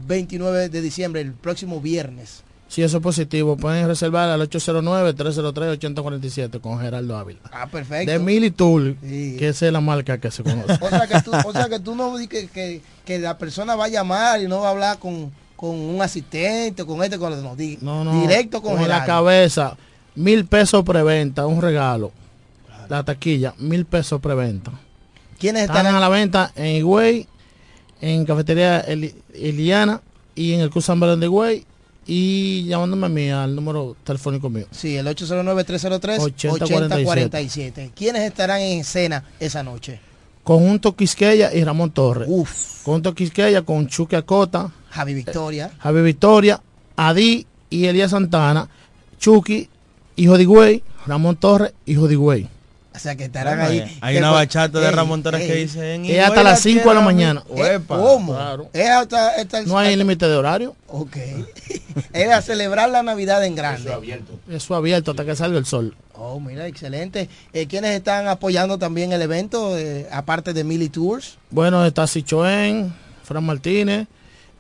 29 0.07 0.71
de 0.71 0.81
diciembre, 0.81 1.21
el 1.21 1.35
próximo 1.35 1.79
viernes. 1.79 2.43
Si 2.73 2.83
eso 2.83 2.97
es 2.97 3.03
positivo, 3.03 3.57
pueden 3.59 3.87
reservar 3.87 4.31
al 4.31 4.41
809-303-8047 4.49 6.59
con 6.61 6.81
Gerardo 6.81 7.19
Ávila. 7.19 7.41
Ah, 7.53 7.67
perfecto. 7.71 8.11
De 8.11 8.19
Mili 8.19 8.51
Tool, 8.51 8.97
Sí. 9.03 9.37
que 9.39 9.49
esa 9.49 9.67
es 9.67 9.73
la 9.73 9.83
marca 9.83 10.19
que 10.19 10.31
se 10.31 10.43
conoce. 10.43 10.79
O 10.81 10.89
sea 10.89 11.07
que 11.07 11.21
tú, 11.21 11.31
o 11.45 11.53
sea 11.53 11.69
que 11.69 11.81
tú 11.81 11.95
no 11.95 12.17
di 12.17 12.29
que, 12.29 12.81
que, 13.05 13.19
la 13.19 13.37
persona 13.37 13.75
va 13.77 13.85
a 13.87 13.89
llamar 13.89 14.41
y 14.41 14.49
no 14.49 14.61
va 14.61 14.69
a 14.69 14.71
hablar 14.71 14.99
con, 14.99 15.31
con 15.55 15.71
un 15.79 16.01
asistente, 16.01 16.87
con 16.87 17.03
este, 17.03 17.19
con 17.19 17.43
no, 17.43 17.55
di- 17.55 17.77
No, 17.83 18.05
no. 18.05 18.23
directo 18.23 18.63
con, 18.63 18.75
la 18.77 18.81
Gerardo. 18.81 19.07
cabeza. 19.07 19.77
Mil 20.15 20.47
pesos 20.47 20.83
preventa, 20.85 21.47
un 21.47 21.61
regalo. 21.61 22.11
La 22.89 23.03
taquilla, 23.03 23.55
mil 23.59 23.85
pesos 23.87 24.21
preventa. 24.21 24.71
¿Quiénes 25.39 25.65
Están 25.65 25.87
a 25.87 26.01
la 26.01 26.09
venta 26.09 26.53
en 26.57 26.77
Higüey, 26.77 27.27
en 28.01 28.25
Cafetería 28.25 28.81
Eli- 28.81 29.15
Eliana 29.35 30.01
y 30.35 30.53
en 30.55 30.61
el 30.61 30.71
Cruz 30.71 30.87
San 30.87 30.99
de 31.01 31.27
Higüey. 31.27 31.67
Y 32.07 32.65
llamándome 32.65 33.07
a 33.07 33.09
mí 33.09 33.31
al 33.31 33.55
número 33.55 33.97
telefónico 34.03 34.51
mío. 34.51 34.67
Sí, 34.71 34.97
el 34.97 35.07
809-303-8047. 35.07 37.93
¿Quiénes 37.95 38.23
estarán 38.23 38.61
en 38.61 38.81
escena 38.81 39.23
esa 39.39 39.63
noche? 39.63 40.01
Conjunto 40.43 40.97
Quisqueya 40.97 41.55
y 41.55 41.63
Ramón 41.63 41.93
Torres. 41.93 42.27
Uf, 42.29 42.83
Conjunto 42.83 43.15
Quisqueya 43.15 43.63
con 43.63 43.87
Chuque 43.87 44.17
Acota, 44.17 44.73
Javi 44.91 45.15
Victoria. 45.15 45.71
Javi 45.79 46.03
Victoria, 46.03 46.61
Adi 46.97 47.47
y 47.71 47.87
Elías 47.87 48.11
Santana. 48.11 48.69
Chucky, 49.19 49.69
hijo 50.17 50.37
de 50.37 50.43
Higüey. 50.43 50.83
Ramón 51.07 51.37
Torres, 51.37 51.73
hijo 51.87 52.09
de 52.09 52.15
Higüey. 52.15 52.49
O 52.95 52.99
sea 52.99 53.17
que 53.17 53.25
estarán 53.25 53.57
Bueno, 53.59 53.71
ahí. 53.71 53.81
hay- 53.81 53.99
Hay 54.03 54.17
una 54.19 54.31
bachata 54.31 54.79
de 54.79 54.91
Ramón 54.91 55.23
Torres 55.23 55.41
que 55.47 55.55
ey, 55.55 55.63
dice 55.63 55.95
en 55.95 56.05
Es 56.05 56.21
hasta 56.21 56.43
las 56.43 56.45
la 56.45 56.57
5 56.57 56.89
de 56.91 56.95
la 56.95 57.01
mañana. 57.01 57.43
eh, 57.49 57.53
Uepa. 57.53 57.97
¿Cómo? 57.97 58.35
claro. 58.35 58.69
Es 58.73 58.89
hasta, 58.91 59.29
hasta- 59.31 59.63
No 59.63 59.79
hay 59.79 59.97
límite 59.97 60.29
de 60.29 60.37
horario. 60.37 60.77
Ok. 60.89 61.17
Era 62.13 62.43
celebrar 62.43 62.91
la 62.91 63.03
Navidad 63.03 63.45
en 63.45 63.55
grande. 63.55 63.91
Eso 64.51 64.75
abierto 64.75 65.13
hasta 65.13 65.25
que 65.25 65.35
salga 65.35 65.59
el 65.59 65.65
sol. 65.67 65.97
Oh, 66.15 66.39
mira, 66.39 66.67
excelente. 66.67 67.29
Eh, 67.55 67.67
¿Quiénes 67.67 67.93
están 67.97 68.29
apoyando 68.29 68.79
también 68.79 69.13
el 69.13 69.23
evento, 69.23 69.77
eh, 69.79 70.07
aparte 70.13 70.53
de 70.53 70.63
Mili 70.63 70.89
Tours? 70.91 71.39
Bueno, 71.51 71.85
está 71.87 72.07
Sichoen, 72.07 72.95
Fran 73.25 73.43
Martínez, 73.45 74.07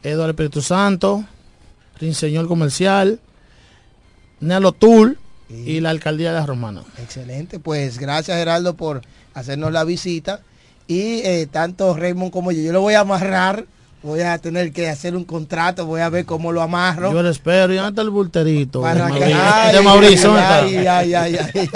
Eduardo 0.02 0.30
Espíritu 0.30 0.62
Santo, 0.62 1.24
Rinseñor 2.00 2.48
Comercial, 2.48 3.20
Nelo 4.40 4.72
Tour 4.72 5.16
y 5.66 5.80
la 5.80 5.90
Alcaldía 5.90 6.32
de 6.32 6.40
la 6.40 6.46
Romana. 6.46 6.82
Excelente. 7.02 7.58
Pues 7.58 7.98
gracias, 7.98 8.36
Geraldo, 8.38 8.74
por 8.74 9.02
hacernos 9.34 9.72
la 9.72 9.84
visita. 9.84 10.40
Y 10.88 11.20
eh, 11.24 11.46
tanto 11.50 11.96
Raymond 11.96 12.32
como 12.32 12.52
yo, 12.52 12.60
yo 12.62 12.72
lo 12.72 12.80
voy 12.80 12.94
a 12.94 13.00
amarrar. 13.00 13.66
Voy 14.04 14.20
a 14.22 14.36
tener 14.38 14.72
que 14.72 14.88
hacer 14.88 15.14
un 15.14 15.22
contrato, 15.22 15.86
voy 15.86 16.00
a 16.00 16.08
ver 16.08 16.24
cómo 16.24 16.50
lo 16.50 16.60
amarro. 16.60 17.12
Yo 17.12 17.22
lo 17.22 17.30
espero 17.30 17.72
y 17.72 17.78
hasta 17.78 18.02
el 18.02 18.10
bulterito 18.10 18.80
de 18.80 18.84
Para 18.84 19.06
que- 19.12 19.20
Mauricio. 19.20 19.40
ay, 19.44 19.74
de 19.76 19.80
Mauricio. 19.80 20.34
ay, 20.36 20.76
ay, 20.76 21.14
ay, 21.14 21.36
ay, 21.36 21.68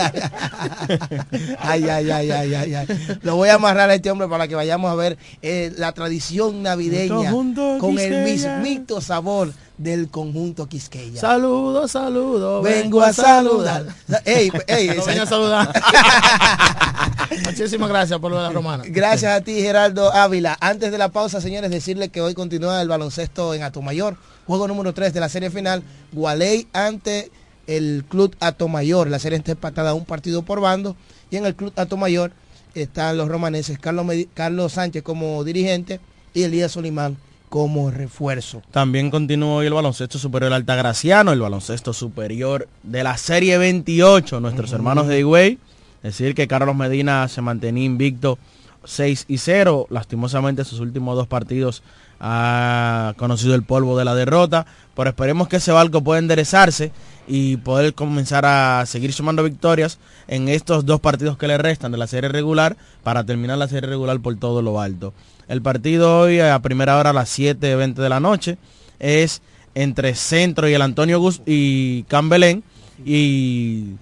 ay, 1.61 1.89
ay, 1.89 2.11
ay, 2.11 2.31
ay, 2.33 2.55
ay, 2.55 2.75
ay. 2.75 2.87
Lo 3.23 3.37
voy 3.37 3.49
a 3.49 3.55
amarrar 3.55 3.91
a 3.91 3.95
este 3.95 4.11
hombre 4.11 4.29
para 4.29 4.49
que 4.49 4.55
vayamos 4.55 4.91
a 4.91 4.95
ver 4.95 5.17
eh, 5.43 5.73
la 5.77 5.93
tradición 5.93 6.63
navideña 6.65 7.31
con 7.31 7.99
el 7.99 8.25
mismito 8.25 9.01
sabor 9.01 9.53
del 9.79 10.09
conjunto 10.09 10.69
Quisqueya. 10.69 11.21
Saludos, 11.21 11.91
saludos. 11.93 12.63
Vengo 12.65 13.03
a 13.03 13.13
saludar. 13.13 13.85
Ey, 14.25 14.51
ey, 14.67 14.87
Lo 14.89 14.93
esa- 14.95 15.05
vengo 15.11 15.23
a 15.23 15.27
saludar. 15.27 15.73
Muchísimas 17.45 17.89
gracias 17.89 18.19
por 18.19 18.31
lo 18.31 18.39
de 18.39 18.43
la 18.45 18.51
romana. 18.51 18.85
Gracias 18.87 19.33
a 19.33 19.41
ti, 19.43 19.61
Gerardo 19.61 20.13
Ávila. 20.13 20.57
Antes 20.61 20.91
de 20.93 20.99
la 20.99 21.11
pausa, 21.11 21.41
señores, 21.41 21.71
decirle 21.71 22.09
que 22.09 22.21
hoy 22.21 22.35
continúa 22.35 22.81
el 22.81 22.89
baloncesto 22.89 23.55
en 23.55 23.63
Atomayor. 23.63 24.17
Juego 24.47 24.69
número 24.69 24.95
3 24.95 25.13
de 25.13 25.21
la 25.21 25.29
serie 25.29 25.51
final. 25.51 25.83
Gualey 26.13 26.69
ante 26.73 27.31
el 27.67 28.05
Club 28.09 28.35
Atomayor. 28.41 29.09
La 29.09 29.19
serie 29.19 29.39
está 29.39 29.53
empatada 29.53 29.95
un 29.95 30.05
partido 30.05 30.43
por 30.43 30.61
bando. 30.61 30.97
Y 31.31 31.37
en 31.37 31.47
el 31.47 31.55
Club 31.57 31.73
Atomayor 31.77 32.33
están 32.75 33.17
los 33.17 33.29
romaneses 33.29 33.79
Carlos, 33.79 34.07
Carlos 34.35 34.73
Sánchez 34.73 35.03
como 35.03 35.43
dirigente 35.45 36.01
y 36.35 36.43
Elías 36.45 36.73
Solimán 36.73 37.17
como 37.57 37.91
refuerzo. 37.91 38.61
También 38.71 39.11
continúa 39.11 39.55
hoy 39.55 39.67
el 39.67 39.73
baloncesto 39.73 40.19
superior 40.19 40.53
Altagraciano, 40.53 41.33
el 41.33 41.41
baloncesto 41.41 41.95
superior 41.95 42.69
de 42.83 43.03
la 43.03 43.17
serie 43.17 43.57
28, 43.57 44.41
nuestros 44.41 44.73
hermanos 44.73 45.07
de 45.07 45.21
Higüey. 45.21 45.59
Decir 46.03 46.35
que 46.35 46.49
Carlos 46.49 46.77
Medina 46.77 47.27
se 47.29 47.41
mantenía 47.41 47.87
invicto 47.87 48.39
6 48.85 49.25
y 49.29 49.39
0. 49.39 49.87
Lastimosamente 49.89 50.65
sus 50.65 50.81
últimos 50.81 51.17
dos 51.17 51.29
partidos 51.29 51.83
ha 52.21 53.15
conocido 53.17 53.55
el 53.55 53.63
polvo 53.63 53.97
de 53.97 54.05
la 54.05 54.15
derrota. 54.15 54.67
Pero 54.95 55.09
esperemos 55.09 55.49
que 55.49 55.57
ese 55.57 55.73
barco 55.73 56.03
pueda 56.03 56.19
enderezarse 56.19 56.93
y 57.27 57.57
poder 57.59 57.95
comenzar 57.95 58.45
a 58.47 58.85
seguir 58.87 59.13
sumando 59.13 59.43
victorias 59.43 59.99
en 60.29 60.49
estos 60.49 60.87
dos 60.87 61.01
partidos 61.01 61.37
que 61.37 61.49
le 61.49 61.59
restan 61.59 61.93
de 61.93 61.99
la 61.99 62.07
serie 62.07 62.29
regular 62.29 62.77
para 63.03 63.25
terminar 63.25 63.59
la 63.59 63.69
serie 63.69 63.89
regular 63.89 64.21
por 64.21 64.37
todo 64.37 64.63
lo 64.63 64.81
alto. 64.81 65.13
El 65.49 65.63
partido 65.63 66.21
hoy 66.21 66.41
a 66.41 66.59
primera 66.61 66.97
hora 66.99 67.11
a 67.11 67.13
las 67.13 67.39
7.20 67.39 67.95
de 67.95 68.09
la 68.09 68.21
noche 68.21 68.59
es 68.99 69.43
entre 69.75 70.15
Centro 70.15 70.69
y 70.69 70.75
el 70.75 70.83
Antonio 70.83 71.21
Gus 71.21 71.43
y 71.47 72.05
Cambelén 72.05 72.63
y 73.05 73.95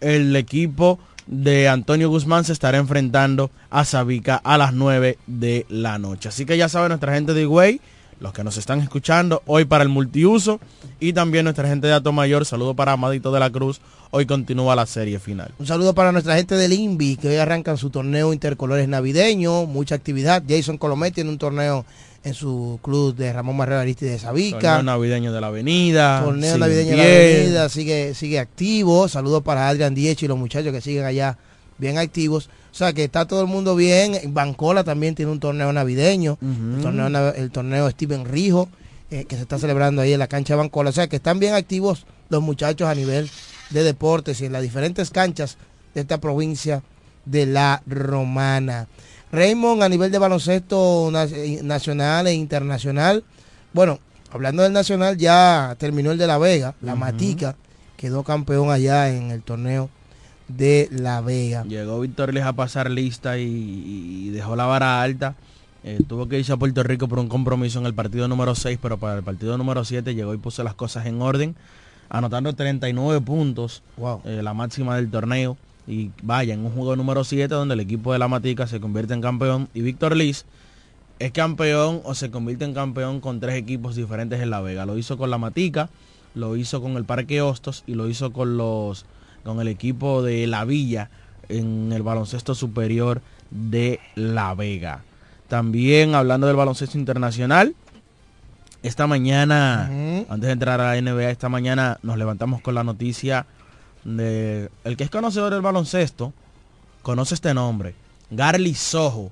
el 0.00 0.34
equipo 0.36 0.98
de 1.26 1.68
Antonio 1.68 2.08
Guzmán 2.08 2.44
se 2.44 2.52
estará 2.52 2.78
enfrentando 2.78 3.50
a 3.70 3.84
Sabica 3.84 4.36
a 4.36 4.58
las 4.58 4.72
9 4.72 5.18
de 5.26 5.66
la 5.68 5.98
noche. 5.98 6.28
Así 6.28 6.44
que 6.44 6.56
ya 6.56 6.68
saben 6.68 6.88
nuestra 6.88 7.14
gente 7.14 7.34
de 7.34 7.42
Higüey, 7.42 7.80
los 8.20 8.32
que 8.32 8.44
nos 8.44 8.56
están 8.56 8.80
escuchando 8.80 9.42
hoy 9.46 9.64
para 9.64 9.82
el 9.82 9.88
multiuso 9.88 10.60
y 11.00 11.12
también 11.12 11.44
nuestra 11.44 11.66
gente 11.66 11.86
de 11.86 11.94
Ato 11.94 12.12
Mayor, 12.12 12.44
saludo 12.44 12.74
para 12.74 12.92
Amadito 12.92 13.32
de 13.32 13.40
la 13.40 13.50
Cruz, 13.50 13.80
hoy 14.10 14.26
continúa 14.26 14.76
la 14.76 14.86
serie 14.86 15.18
final. 15.18 15.52
Un 15.58 15.66
saludo 15.66 15.94
para 15.94 16.12
nuestra 16.12 16.36
gente 16.36 16.54
del 16.54 16.72
INVI 16.72 17.16
que 17.16 17.28
hoy 17.28 17.36
arrancan 17.36 17.78
su 17.78 17.90
torneo 17.90 18.32
intercolores 18.32 18.86
navideño, 18.88 19.64
mucha 19.64 19.94
actividad. 19.94 20.42
Jason 20.46 20.76
Colomet 20.76 21.14
tiene 21.14 21.30
un 21.30 21.38
torneo 21.38 21.86
en 22.22 22.34
su 22.34 22.78
club 22.82 23.16
de 23.16 23.32
Ramón 23.32 23.56
Marrero 23.56 23.80
Aristide 23.80 24.10
de 24.10 24.18
Sabica. 24.18 24.76
Torneo 24.76 24.82
navideño 24.82 25.32
de 25.32 25.40
la 25.40 25.46
avenida. 25.46 26.22
Torneo 26.22 26.58
navideño 26.58 26.90
de 26.90 26.96
la 26.96 27.02
avenida, 27.02 27.68
sigue, 27.70 28.14
sigue 28.14 28.38
activo. 28.38 29.08
Saludos 29.08 29.42
para 29.42 29.68
Adrián 29.68 29.94
Diech 29.94 30.22
y 30.22 30.28
los 30.28 30.38
muchachos 30.38 30.72
que 30.72 30.82
siguen 30.82 31.04
allá 31.04 31.38
bien 31.80 31.98
activos. 31.98 32.48
O 32.70 32.74
sea 32.74 32.92
que 32.92 33.04
está 33.04 33.26
todo 33.26 33.40
el 33.40 33.48
mundo 33.48 33.74
bien. 33.74 34.32
Bancola 34.32 34.84
también 34.84 35.14
tiene 35.14 35.32
un 35.32 35.40
torneo 35.40 35.72
navideño. 35.72 36.38
el, 36.40 36.82
torneo, 36.82 37.34
el 37.34 37.50
torneo 37.50 37.90
Steven 37.90 38.24
Rijo, 38.24 38.68
eh, 39.10 39.24
que 39.24 39.36
se 39.36 39.42
está 39.42 39.58
celebrando 39.58 40.02
ahí 40.02 40.12
en 40.12 40.20
la 40.20 40.28
cancha 40.28 40.54
de 40.54 40.58
Bancola. 40.58 40.90
O 40.90 40.92
sea 40.92 41.08
que 41.08 41.16
están 41.16 41.40
bien 41.40 41.54
activos 41.54 42.06
los 42.28 42.42
muchachos 42.42 42.88
a 42.88 42.94
nivel 42.94 43.28
de 43.70 43.82
deportes 43.82 44.40
y 44.40 44.46
en 44.46 44.52
las 44.52 44.62
diferentes 44.62 45.10
canchas 45.10 45.56
de 45.94 46.02
esta 46.02 46.20
provincia 46.20 46.82
de 47.24 47.46
la 47.46 47.82
Romana. 47.86 48.86
Raymond 49.32 49.82
a 49.82 49.88
nivel 49.88 50.10
de 50.10 50.18
baloncesto 50.18 51.10
nacional 51.10 52.26
e 52.26 52.34
internacional. 52.34 53.24
Bueno, 53.72 54.00
hablando 54.32 54.62
del 54.62 54.72
nacional, 54.72 55.16
ya 55.16 55.76
terminó 55.78 56.10
el 56.10 56.18
de 56.18 56.26
La 56.26 56.38
Vega, 56.38 56.74
la 56.82 56.96
Matica, 56.96 57.56
quedó 57.96 58.24
campeón 58.24 58.70
allá 58.70 59.10
en 59.10 59.30
el 59.30 59.42
torneo 59.42 59.90
de 60.56 60.88
La 60.90 61.20
Vega. 61.20 61.64
Llegó 61.64 62.00
Víctor 62.00 62.34
Les 62.34 62.44
a 62.44 62.52
pasar 62.52 62.90
lista 62.90 63.38
y, 63.38 64.30
dejó 64.30 64.56
la 64.56 64.66
vara 64.66 65.02
alta. 65.02 65.34
Eh, 65.82 65.98
tuvo 66.06 66.28
que 66.28 66.38
irse 66.38 66.52
a 66.52 66.56
Puerto 66.56 66.82
Rico 66.82 67.08
por 67.08 67.18
un 67.18 67.28
compromiso 67.28 67.78
en 67.78 67.86
el 67.86 67.94
partido 67.94 68.28
número 68.28 68.54
6, 68.54 68.78
pero 68.82 68.98
para 68.98 69.16
el 69.16 69.22
partido 69.22 69.56
número 69.56 69.84
7 69.84 70.14
llegó 70.14 70.34
y 70.34 70.38
puso 70.38 70.62
las 70.62 70.74
cosas 70.74 71.06
en 71.06 71.22
orden, 71.22 71.56
anotando 72.10 72.52
39 72.52 73.20
puntos, 73.22 73.82
eh, 74.24 74.40
la 74.42 74.52
máxima 74.52 74.96
del 74.96 75.10
torneo. 75.10 75.56
Y 75.86 76.10
vaya, 76.22 76.54
en 76.54 76.64
un 76.64 76.72
juego 76.72 76.94
número 76.96 77.24
7 77.24 77.48
donde 77.48 77.74
el 77.74 77.80
equipo 77.80 78.12
de 78.12 78.18
la 78.18 78.28
Matica 78.28 78.66
se 78.66 78.80
convierte 78.80 79.14
en 79.14 79.22
campeón 79.22 79.68
y 79.74 79.80
Víctor 79.80 80.14
Liz 80.14 80.44
es 81.18 81.32
campeón 81.32 82.00
o 82.04 82.14
se 82.14 82.30
convierte 82.30 82.64
en 82.64 82.74
campeón 82.74 83.20
con 83.20 83.40
tres 83.40 83.56
equipos 83.56 83.96
diferentes 83.96 84.40
en 84.40 84.50
La 84.50 84.60
Vega. 84.60 84.86
Lo 84.86 84.96
hizo 84.96 85.18
con 85.18 85.30
la 85.30 85.38
Matica, 85.38 85.90
lo 86.34 86.56
hizo 86.56 86.80
con 86.80 86.96
el 86.96 87.04
Parque 87.04 87.42
Hostos 87.42 87.84
y 87.86 87.94
lo 87.94 88.08
hizo 88.08 88.32
con 88.32 88.56
los 88.56 89.04
con 89.44 89.60
el 89.60 89.68
equipo 89.68 90.22
de 90.22 90.46
La 90.46 90.64
Villa 90.64 91.10
en 91.48 91.92
el 91.92 92.02
baloncesto 92.02 92.54
superior 92.54 93.22
de 93.50 94.00
La 94.14 94.54
Vega. 94.54 95.02
También 95.48 96.14
hablando 96.14 96.46
del 96.46 96.56
baloncesto 96.56 96.96
internacional, 96.96 97.74
esta 98.82 99.06
mañana, 99.06 99.90
antes 100.28 100.46
de 100.46 100.52
entrar 100.52 100.80
a 100.80 100.94
la 100.94 101.00
NBA, 101.00 101.30
esta 101.30 101.48
mañana 101.48 101.98
nos 102.02 102.16
levantamos 102.16 102.62
con 102.62 102.74
la 102.74 102.84
noticia 102.84 103.46
de 104.04 104.70
el 104.84 104.96
que 104.96 105.04
es 105.04 105.10
conocedor 105.10 105.52
del 105.52 105.60
baloncesto, 105.60 106.32
conoce 107.02 107.34
este 107.34 107.52
nombre, 107.52 107.94
Garly 108.30 108.74
Sojo, 108.74 109.30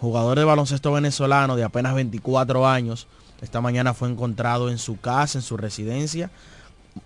jugador 0.00 0.38
de 0.38 0.44
baloncesto 0.44 0.92
venezolano 0.92 1.54
de 1.54 1.64
apenas 1.64 1.94
24 1.94 2.66
años. 2.66 3.06
Esta 3.40 3.60
mañana 3.60 3.94
fue 3.94 4.08
encontrado 4.08 4.68
en 4.70 4.78
su 4.78 4.98
casa, 4.98 5.38
en 5.38 5.42
su 5.42 5.56
residencia, 5.56 6.30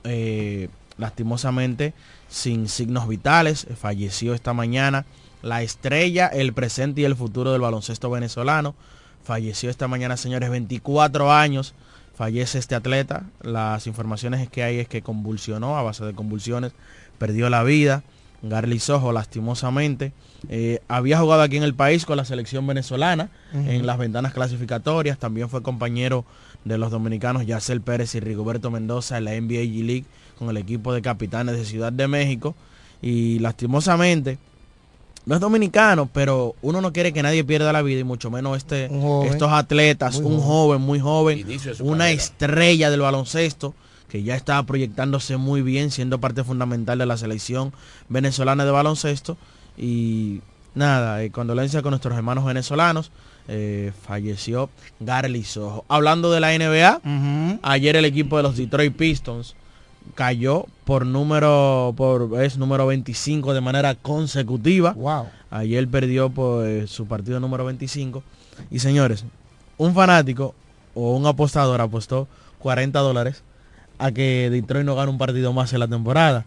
eh, 0.05 0.71
lastimosamente 0.97 1.93
sin 2.33 2.69
signos 2.69 3.07
vitales. 3.07 3.67
Falleció 3.77 4.35
esta 4.35 4.55
mañana 4.55 5.05
la 5.43 5.63
estrella, 5.63 6.29
el 6.29 6.53
presente 6.53 7.03
y 7.03 7.05
el 7.05 7.15
futuro 7.15 7.53
del 7.53 7.61
baloncesto 7.61 8.11
venezolano. 8.11 8.75
Falleció 9.23 9.71
esta 9.71 9.87
mañana, 9.87 10.17
señores, 10.17 10.51
24 10.51 11.33
años. 11.33 11.75
Fallece 12.15 12.59
este 12.59 12.75
atleta. 12.75 13.25
Las 13.43 13.87
informaciones 13.87 14.49
que 14.49 14.63
hay 14.63 14.79
es 14.79 14.89
que 14.89 15.03
convulsionó 15.03 15.77
a 15.77 15.83
base 15.83 16.05
de 16.05 16.15
convulsiones 16.15 16.73
perdió 17.19 17.51
la 17.51 17.63
vida. 17.63 18.03
Garly 18.43 18.81
Sojo, 18.81 19.13
lastimosamente. 19.13 20.13
Eh, 20.49 20.81
había 20.89 21.19
jugado 21.19 21.43
aquí 21.43 21.59
en 21.59 21.63
el 21.63 21.75
país 21.75 22.05
con 22.07 22.17
la 22.17 22.25
selección 22.25 22.67
venezolana 22.67 23.31
en 23.53 23.87
las 23.87 23.99
ventanas 23.99 24.33
clasificatorias. 24.33 25.19
También 25.19 25.49
fue 25.49 25.63
compañero 25.63 26.25
de 26.65 26.79
los 26.79 26.91
dominicanos 26.91 27.47
Yacel 27.47 27.81
Pérez 27.83 28.15
y 28.17 28.21
Rigoberto 28.21 28.71
Mendoza 28.71 29.19
en 29.19 29.25
la 29.27 29.33
NBA 29.33 29.63
G 29.63 29.85
League 29.85 30.07
con 30.43 30.57
el 30.57 30.61
equipo 30.61 30.93
de 30.93 31.03
capitanes 31.03 31.57
de 31.57 31.65
Ciudad 31.65 31.93
de 31.93 32.09
México. 32.09 32.55
Y 33.01 33.39
lastimosamente, 33.39 34.39
no 35.25 35.37
es 35.37 35.41
dominicano, 35.41 36.09
pero 36.13 36.55
uno 36.63 36.81
no 36.81 36.93
quiere 36.93 37.13
que 37.13 37.23
nadie 37.23 37.45
pierda 37.45 37.73
la 37.73 37.83
vida 37.83 38.01
y 38.01 38.05
mucho 38.05 38.31
menos 38.31 38.57
este, 38.57 38.91
estos 39.27 39.53
atletas, 39.53 40.17
un 40.17 40.41
joven, 40.41 40.81
muy 40.81 40.99
joven, 40.99 41.47
una 41.81 42.11
estrella 42.11 42.91
del 42.91 43.01
baloncesto 43.01 43.75
que 44.09 44.23
ya 44.23 44.35
está 44.35 44.63
proyectándose 44.65 45.37
muy 45.37 45.63
bien, 45.63 45.91
siendo 45.91 46.19
parte 46.21 46.45
fundamental 46.45 46.99
de 46.99 47.07
la 47.07 47.17
selección 47.17 47.73
venezolana 48.09 48.65
de 48.65 48.71
baloncesto. 48.71 49.39
Y 49.79 50.41
nada, 50.75 51.23
eh, 51.23 51.31
condolencia 51.31 51.81
con 51.83 51.93
nuestros 51.93 52.15
hermanos 52.17 52.45
venezolanos. 52.45 53.11
Eh, 53.49 53.93
falleció 54.07 54.71
Garly 55.01 55.45
Sojo. 55.45 55.85
Hablando 55.89 56.31
de 56.31 56.41
la 56.41 56.53
NBA, 56.53 57.01
ayer 57.63 57.97
el 57.97 58.05
equipo 58.05 58.37
de 58.37 58.43
los 58.43 58.57
Detroit 58.57 58.95
Pistons 58.95 59.57
cayó 60.15 60.67
por 60.85 61.07
número 61.07 61.95
por 61.97 62.43
es 62.43 62.59
número 62.59 62.87
25 62.87 63.55
de 63.55 63.61
manera 63.61 63.95
consecutiva. 63.95 64.93
Wow. 64.93 65.27
Ayer 65.51 65.87
perdió 65.89 66.31
por 66.31 66.67
eh, 66.67 66.87
su 66.87 67.07
partido 67.07 67.41
número 67.41 67.65
25. 67.65 68.23
Y 68.71 68.79
señores, 68.79 69.25
un 69.79 69.95
fanático 69.95 70.55
o 70.95 71.17
un 71.17 71.27
apostador 71.27 71.81
apostó 71.81 72.29
40 72.59 72.99
dólares 73.01 73.43
a 73.99 74.13
que 74.13 74.49
Detroit 74.51 74.85
no 74.85 74.95
gane 74.95 75.11
un 75.11 75.19
partido 75.19 75.53
más 75.53 75.73
en 75.73 75.81
la 75.81 75.89
temporada. 75.89 76.45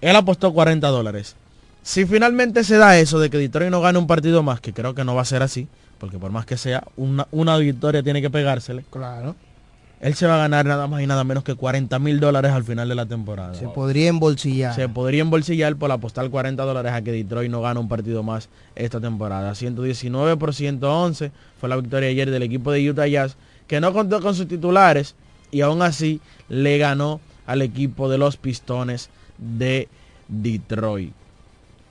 Él 0.00 0.16
apostó 0.16 0.52
40 0.52 0.86
dólares. 0.88 1.36
Si 1.82 2.06
finalmente 2.06 2.64
se 2.64 2.76
da 2.76 2.98
eso 2.98 3.18
de 3.18 3.30
que 3.30 3.38
Detroit 3.38 3.70
no 3.70 3.80
gane 3.80 3.98
un 3.98 4.06
partido 4.06 4.42
más, 4.42 4.60
que 4.60 4.72
creo 4.72 4.94
que 4.94 5.04
no 5.04 5.14
va 5.14 5.22
a 5.22 5.26
ser 5.26 5.42
así, 5.42 5.68
porque 5.98 6.18
por 6.18 6.30
más 6.30 6.46
que 6.46 6.56
sea, 6.56 6.84
una, 6.96 7.26
una 7.30 7.56
victoria 7.56 8.02
tiene 8.02 8.22
que 8.22 8.30
pegársele. 8.30 8.84
Claro. 8.90 9.36
Él 10.00 10.14
se 10.14 10.26
va 10.26 10.36
a 10.36 10.38
ganar 10.38 10.64
nada 10.64 10.86
más 10.86 11.02
y 11.02 11.06
nada 11.06 11.24
menos 11.24 11.44
que 11.44 11.54
40 11.54 11.98
mil 11.98 12.20
dólares 12.20 12.52
al 12.52 12.64
final 12.64 12.88
de 12.88 12.94
la 12.94 13.04
temporada. 13.04 13.52
Se 13.52 13.68
podría 13.68 14.08
embolsillar. 14.08 14.74
Se 14.74 14.88
podría 14.88 15.20
embolsillar 15.20 15.76
por 15.76 15.92
apostar 15.92 16.30
40 16.30 16.62
dólares 16.64 16.92
a 16.92 17.02
que 17.02 17.12
Detroit 17.12 17.50
no 17.50 17.60
gane 17.60 17.80
un 17.80 17.88
partido 17.88 18.22
más 18.22 18.48
esta 18.74 18.98
temporada. 18.98 19.54
119 19.54 20.38
por 20.38 20.54
111 20.54 21.32
fue 21.60 21.68
la 21.68 21.76
victoria 21.76 22.08
ayer 22.08 22.30
del 22.30 22.42
equipo 22.42 22.72
de 22.72 22.88
Utah 22.88 23.06
Jazz, 23.06 23.36
que 23.66 23.80
no 23.80 23.92
contó 23.92 24.22
con 24.22 24.34
sus 24.34 24.48
titulares 24.48 25.16
y 25.50 25.60
aún 25.60 25.82
así 25.82 26.22
le 26.48 26.78
ganó 26.78 27.20
al 27.46 27.60
equipo 27.60 28.08
de 28.08 28.16
los 28.16 28.38
Pistones 28.38 29.10
de 29.36 29.88
Detroit. 30.28 31.12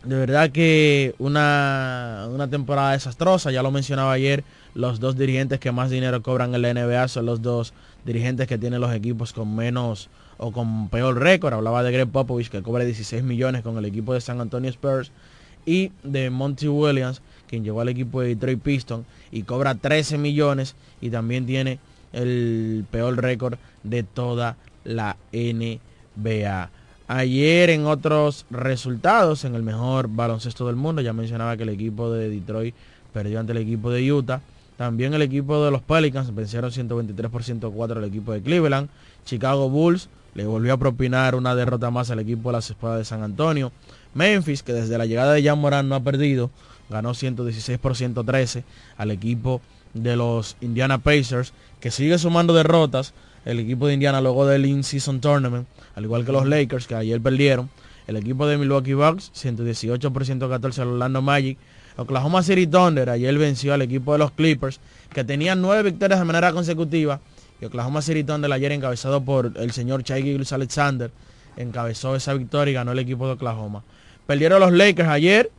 De 0.03 0.15
verdad 0.15 0.49
que 0.49 1.13
una, 1.19 2.27
una 2.31 2.47
temporada 2.47 2.93
desastrosa, 2.93 3.51
ya 3.51 3.61
lo 3.61 3.69
mencionaba 3.69 4.13
ayer, 4.13 4.43
los 4.73 4.99
dos 4.99 5.17
dirigentes 5.17 5.59
que 5.59 5.71
más 5.71 5.89
dinero 5.89 6.21
cobran 6.21 6.55
en 6.55 6.61
la 6.61 6.73
NBA 6.73 7.07
son 7.09 7.25
los 7.25 7.41
dos 7.41 7.73
dirigentes 8.09 8.47
que 8.47 8.57
tienen 8.57 8.81
los 8.81 8.91
equipos 8.91 9.33
con 9.33 9.55
menos 9.55 10.09
o 10.39 10.51
con 10.51 10.89
peor 10.89 11.19
récord. 11.19 11.53
Hablaba 11.53 11.83
de 11.83 11.91
Greg 11.91 12.07
Popovich 12.07 12.49
que 12.49 12.63
cobra 12.63 12.83
16 12.83 13.23
millones 13.23 13.61
con 13.61 13.77
el 13.77 13.85
equipo 13.85 14.15
de 14.15 14.21
San 14.21 14.41
Antonio 14.41 14.67
Spurs 14.71 15.11
y 15.63 15.91
de 16.01 16.31
Monty 16.31 16.67
Williams, 16.67 17.21
quien 17.47 17.63
llegó 17.63 17.81
al 17.81 17.89
equipo 17.89 18.21
de 18.21 18.29
Detroit 18.29 18.61
Pistons 18.61 19.05
y 19.31 19.43
cobra 19.43 19.75
13 19.75 20.17
millones 20.17 20.75
y 21.01 21.11
también 21.11 21.45
tiene 21.45 21.77
el 22.11 22.83
peor 22.89 23.21
récord 23.21 23.59
de 23.83 24.01
toda 24.01 24.57
la 24.83 25.15
NBA. 25.31 26.71
Ayer 27.07 27.69
en 27.69 27.85
otros 27.85 28.47
resultados, 28.49 29.45
en 29.45 29.53
el 29.53 29.61
mejor 29.61 30.07
baloncesto 30.09 30.65
del 30.65 30.75
mundo, 30.75 31.03
ya 31.03 31.13
mencionaba 31.13 31.57
que 31.57 31.63
el 31.63 31.69
equipo 31.69 32.11
de 32.11 32.29
Detroit 32.29 32.73
perdió 33.13 33.39
ante 33.39 33.51
el 33.51 33.59
equipo 33.59 33.91
de 33.91 34.11
Utah. 34.11 34.41
También 34.79 35.13
el 35.13 35.21
equipo 35.21 35.65
de 35.65 35.71
los 35.71 35.81
Pelicans 35.81 36.33
vencieron 36.33 36.71
123 36.71 37.29
por 37.29 37.43
104 37.43 37.99
al 37.99 38.05
equipo 38.05 38.31
de 38.31 38.41
Cleveland. 38.41 38.87
Chicago 39.25 39.69
Bulls 39.69 40.07
le 40.35 40.45
volvió 40.45 40.71
a 40.71 40.77
propinar 40.77 41.35
una 41.35 41.53
derrota 41.53 41.91
más 41.91 42.11
al 42.11 42.19
equipo 42.19 42.47
de 42.47 42.53
las 42.53 42.69
espadas 42.69 42.99
de 42.99 43.03
San 43.03 43.21
Antonio. 43.21 43.73
Memphis, 44.13 44.63
que 44.63 44.71
desde 44.71 44.97
la 44.97 45.05
llegada 45.05 45.33
de 45.33 45.43
Jan 45.43 45.59
Morán 45.59 45.89
no 45.89 45.95
ha 45.95 45.99
perdido, 45.99 46.49
ganó 46.89 47.13
116 47.13 47.77
por 47.77 47.97
113 47.97 48.63
al 48.95 49.11
equipo 49.11 49.59
de 49.93 50.15
los 50.15 50.55
Indiana 50.61 50.97
Pacers, 50.97 51.51
que 51.81 51.91
sigue 51.91 52.17
sumando 52.17 52.53
derrotas. 52.53 53.13
El 53.43 53.59
equipo 53.59 53.85
de 53.85 53.95
Indiana 53.95 54.21
luego 54.21 54.47
del 54.47 54.65
In-Season 54.65 55.19
Tournament, 55.19 55.67
al 55.93 56.05
igual 56.05 56.23
que 56.23 56.31
los 56.31 56.47
Lakers, 56.47 56.87
que 56.87 56.95
ayer 56.95 57.19
perdieron. 57.19 57.69
El 58.07 58.15
equipo 58.15 58.47
de 58.47 58.57
Milwaukee 58.57 58.93
Bucks, 58.93 59.29
118 59.33 60.13
por 60.13 60.25
114 60.25 60.81
al 60.83 60.87
Orlando 60.87 61.21
Magic. 61.21 61.57
Oklahoma 61.99 62.43
City 62.43 62.65
Thunder 62.65 63.09
ayer 63.09 63.37
venció 63.37 63.73
al 63.73 63.81
equipo 63.81 64.13
de 64.13 64.19
los 64.19 64.31
Clippers, 64.31 64.79
que 65.13 65.25
tenían 65.25 65.61
nueve 65.61 65.83
victorias 65.83 66.19
de 66.19 66.25
manera 66.25 66.53
consecutiva. 66.53 67.19
Y 67.61 67.65
Oklahoma 67.65 68.01
City 68.01 68.23
Thunder 68.23 68.51
ayer 68.53 68.71
encabezado 68.71 69.21
por 69.21 69.51
el 69.55 69.71
señor 69.71 70.03
Chai 70.03 70.41
Alexander, 70.49 71.11
encabezó 71.57 72.15
esa 72.15 72.33
victoria 72.33 72.71
y 72.71 72.73
ganó 72.75 72.93
el 72.93 72.99
equipo 72.99 73.27
de 73.27 73.33
Oklahoma. 73.33 73.83
Perdieron 74.25 74.61
los 74.61 74.71
Lakers 74.71 75.09
ayer, 75.09 75.51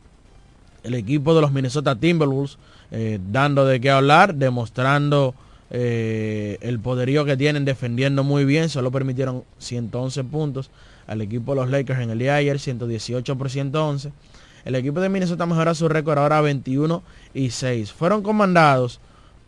el 0.83 0.95
equipo 0.95 1.35
de 1.35 1.41
los 1.41 1.51
Minnesota 1.51 1.95
Timberwolves, 1.95 2.57
eh, 2.89 3.19
dando 3.31 3.65
de 3.65 3.79
qué 3.79 3.91
hablar, 3.91 4.33
demostrando 4.33 5.35
eh, 5.69 6.57
el 6.61 6.79
poderío 6.79 7.23
que 7.23 7.37
tienen, 7.37 7.65
defendiendo 7.65 8.23
muy 8.23 8.45
bien, 8.45 8.69
solo 8.69 8.91
permitieron 8.91 9.43
111 9.59 10.23
puntos 10.23 10.71
al 11.05 11.21
equipo 11.21 11.53
de 11.53 11.61
los 11.61 11.69
Lakers 11.69 11.99
en 11.99 12.09
el 12.09 12.17
día 12.17 12.33
de 12.33 12.39
ayer, 12.39 12.59
118 12.59 13.37
por 13.37 13.49
111. 13.49 14.11
El 14.65 14.75
equipo 14.75 14.99
de 14.99 15.09
Minnesota 15.09 15.45
mejora 15.45 15.73
su 15.75 15.89
récord 15.89 16.19
ahora 16.19 16.41
21 16.41 17.03
y 17.33 17.49
6. 17.49 17.91
Fueron 17.91 18.21
comandados 18.21 18.99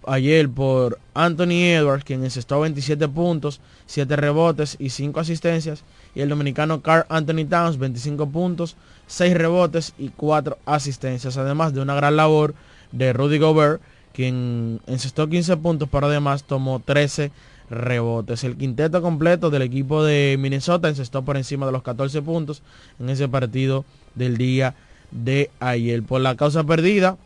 ayer 0.08 0.50
por 0.50 1.00
Anthony 1.14 1.64
Edwards, 1.76 2.04
quien 2.04 2.24
encestó 2.24 2.60
27 2.60 3.08
puntos, 3.10 3.62
7 3.86 4.16
rebotes 4.16 4.76
y 4.80 4.90
5 4.90 5.20
asistencias. 5.20 5.84
Y 6.16 6.22
el 6.22 6.30
dominicano 6.30 6.82
Carl 6.82 7.06
Anthony 7.10 7.46
Towns, 7.50 7.78
25 7.78 8.30
puntos, 8.30 8.76
6 9.08 9.36
rebotes 9.36 9.94
y 9.98 10.10
4 10.10 10.58
asistencias. 10.66 11.38
Además 11.38 11.74
de 11.74 11.82
una 11.82 11.96
gran 11.96 12.16
labor 12.16 12.56
de 12.92 13.14
Rudy 13.14 13.38
Gobert, 13.38 13.82
quien 14.14 14.82
encestó 14.88 15.28
15 15.28 15.58
puntos, 15.58 15.90
pero 15.92 16.08
además 16.08 16.44
tomó 16.44 16.80
13 16.80 17.32
rebotes. 17.70 18.44
El 18.44 18.58
quinteto 18.58 19.02
completo 19.02 19.50
del 19.50 19.64
equipo 19.64 20.04
de 20.04 20.38
Minnesota 20.40 20.90
encestó 20.90 21.24
por 21.24 21.38
encima 21.38 21.66
de 21.66 21.72
los 21.72 21.84
14 21.84 22.22
puntos 22.22 22.62
en 23.00 23.10
ese 23.10 23.28
partido 23.28 23.86
del 24.16 24.38
día 24.38 24.76
de 25.14 25.50
ayer. 25.60 26.04
Por 26.04 26.22
la 26.22 26.36
causa 26.36 26.64
perdida, 26.64 27.18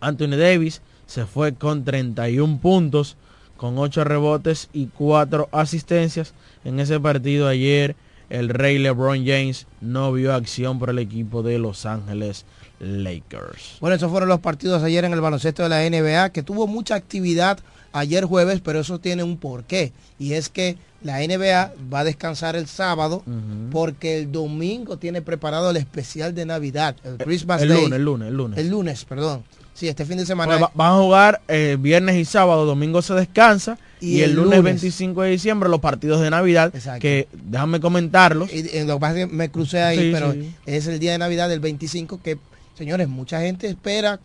Anthony 0.00 0.36
Davis 0.36 0.80
se 1.06 1.26
fue 1.26 1.54
con 1.54 1.84
31 1.84 2.58
puntos, 2.58 3.16
con 3.56 3.78
8 3.78 4.04
rebotes 4.04 4.68
y 4.72 4.86
4 4.86 5.48
asistencias. 5.52 6.34
En 6.64 6.80
ese 6.80 6.98
partido 6.98 7.46
ayer 7.46 7.94
el 8.30 8.48
rey 8.48 8.78
LeBron 8.78 9.24
James 9.26 9.66
no 9.80 10.12
vio 10.12 10.34
acción 10.34 10.78
por 10.78 10.90
el 10.90 10.98
equipo 10.98 11.42
de 11.42 11.58
Los 11.58 11.86
Ángeles 11.86 12.44
Lakers. 12.80 13.76
Bueno, 13.80 13.96
esos 13.96 14.10
fueron 14.10 14.28
los 14.28 14.40
partidos 14.40 14.82
ayer 14.82 15.04
en 15.04 15.12
el 15.12 15.20
baloncesto 15.20 15.62
de 15.62 15.68
la 15.68 15.88
NBA, 15.88 16.30
que 16.30 16.42
tuvo 16.42 16.66
mucha 16.66 16.94
actividad 16.94 17.58
ayer 17.92 18.24
jueves, 18.24 18.60
pero 18.60 18.80
eso 18.80 18.98
tiene 18.98 19.22
un 19.22 19.36
porqué. 19.36 19.92
Y 20.18 20.32
es 20.32 20.48
que 20.48 20.76
la 21.04 21.18
NBA 21.20 21.72
va 21.92 22.00
a 22.00 22.04
descansar 22.04 22.56
el 22.56 22.66
sábado 22.66 23.22
porque 23.70 24.18
el 24.18 24.32
domingo 24.32 24.96
tiene 24.98 25.22
preparado 25.22 25.70
el 25.70 25.76
especial 25.76 26.34
de 26.34 26.44
Navidad, 26.46 26.96
el 27.04 27.18
Christmas 27.18 27.62
el 27.62 27.68
Day. 27.68 27.82
lunes, 27.82 27.96
el 27.98 28.04
lunes, 28.04 28.28
el 28.28 28.36
lunes. 28.36 28.58
El 28.58 28.68
lunes, 28.70 29.04
perdón. 29.04 29.44
Sí, 29.74 29.88
este 29.88 30.04
fin 30.04 30.16
de 30.18 30.24
semana. 30.26 30.52
Pues 30.52 30.62
va- 30.62 30.70
van 30.74 30.92
a 30.92 30.96
jugar 31.02 31.40
eh, 31.48 31.76
viernes 31.80 32.16
y 32.16 32.24
sábado, 32.24 32.64
domingo 32.64 33.02
se 33.02 33.12
descansa 33.14 33.76
y, 34.00 34.20
el, 34.20 34.34
lunes, 34.34 34.62
25 34.62 35.22
de 35.22 35.30
diciembre 35.30 35.68
los 35.68 35.80
partidos 35.80 36.20
de 36.20 36.30
Navidad, 36.30 36.72
que 37.00 37.26
déjame 37.32 37.80
comentarlos. 37.80 38.52
Y, 38.52 38.58
y 38.60 38.84
lo 38.84 38.94
que 38.94 39.00
pasa 39.00 39.20
es 39.20 39.26
que 39.26 39.32
me 39.32 39.50
crucé 39.50 39.82
ahí, 39.82 39.98
Sí, 39.98 40.10
pero 40.12 40.32
sí. 40.32 40.54
es 40.66 40.86
el 40.86 40.98
día 41.00 41.12
de 41.12 41.18
Navidad 41.18 41.48
del 41.48 41.60
25 41.60 42.20
que, 42.22 42.38
señores, 42.78 43.08
mucha 43.08 43.40
gente 43.40 43.66
espera 43.66 44.20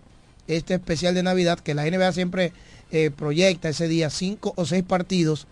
este 0.47 0.75
especial 0.75 1.13
de 1.15 1.23
Navidad 1.23 1.59
que 1.59 1.73
la 1.73 1.83
NBA 1.89 2.11
siempre 2.13 2.53
eh, 2.91 3.09
proyecta 3.15 3.69
ese 3.69 3.87
día 3.87 4.09
cinco 4.09 4.53
o 4.55 4.65
seis 4.65 4.83
partidos 4.83 5.47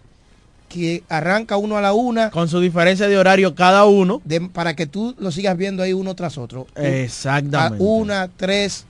que 0.67 1.03
arranca 1.09 1.57
uno 1.57 1.77
a 1.77 1.81
la 1.81 1.93
una. 1.93 2.29
Con 2.29 2.49
su 2.49 2.59
diferencia 2.59 3.07
de 3.07 3.17
horario 3.17 3.55
cada 3.55 3.85
uno. 3.85 4.21
para 4.53 4.75
que 4.75 4.85
tú 4.85 5.15
lo 5.17 5.31
sigas 5.31 5.57
viendo 5.57 5.83
ahí 5.83 5.93
uno 5.93 6.15
tras 6.15 6.37
otro. 6.37 6.67
Exactamente. 6.75 7.83
Una, 7.83 8.27
tres, 8.27 8.85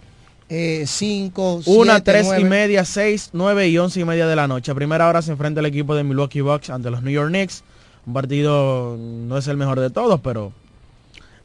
eh, 0.50 0.86
cinco, 0.88 1.62
Una, 1.66 1.96
siete, 1.96 2.12
tres 2.12 2.28
y 2.40 2.44
media, 2.44 2.86
seis, 2.86 3.30
nueve 3.34 3.68
y 3.68 3.78
once 3.78 4.00
y 4.00 4.06
media 4.06 4.28
de 4.28 4.36
la 4.36 4.48
noche. 4.48 4.72
A 4.72 4.76
primera 4.76 5.08
hora 5.08 5.22
se 5.22 5.32
enfrenta 5.32 5.60
el 5.60 5.66
equipo 5.66 5.96
de 5.96 6.04
Milwaukee 6.04 6.42
Bucks 6.42 6.70
ante 6.70 6.90
los 6.90 7.04
New 7.04 7.14
York 7.14 7.30
Knicks. 7.30 7.64
Un 8.06 8.14
partido 8.14 8.98
no 8.98 9.38
es 9.38 9.48
el 9.48 9.58
mejor 9.58 9.80
de 9.80 9.90
todos, 9.90 10.20
pero 10.22 10.54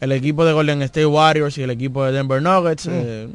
el 0.01 0.13
equipo 0.13 0.45
de 0.45 0.53
Golden 0.53 0.83
State 0.83 1.07
Warriors 1.07 1.59
y 1.59 1.63
el 1.63 1.71
equipo 1.71 2.05
de 2.05 2.13
Denver 2.13 2.41
Nuggets. 2.41 2.87
Mm. 2.87 2.91
eh. 2.93 3.29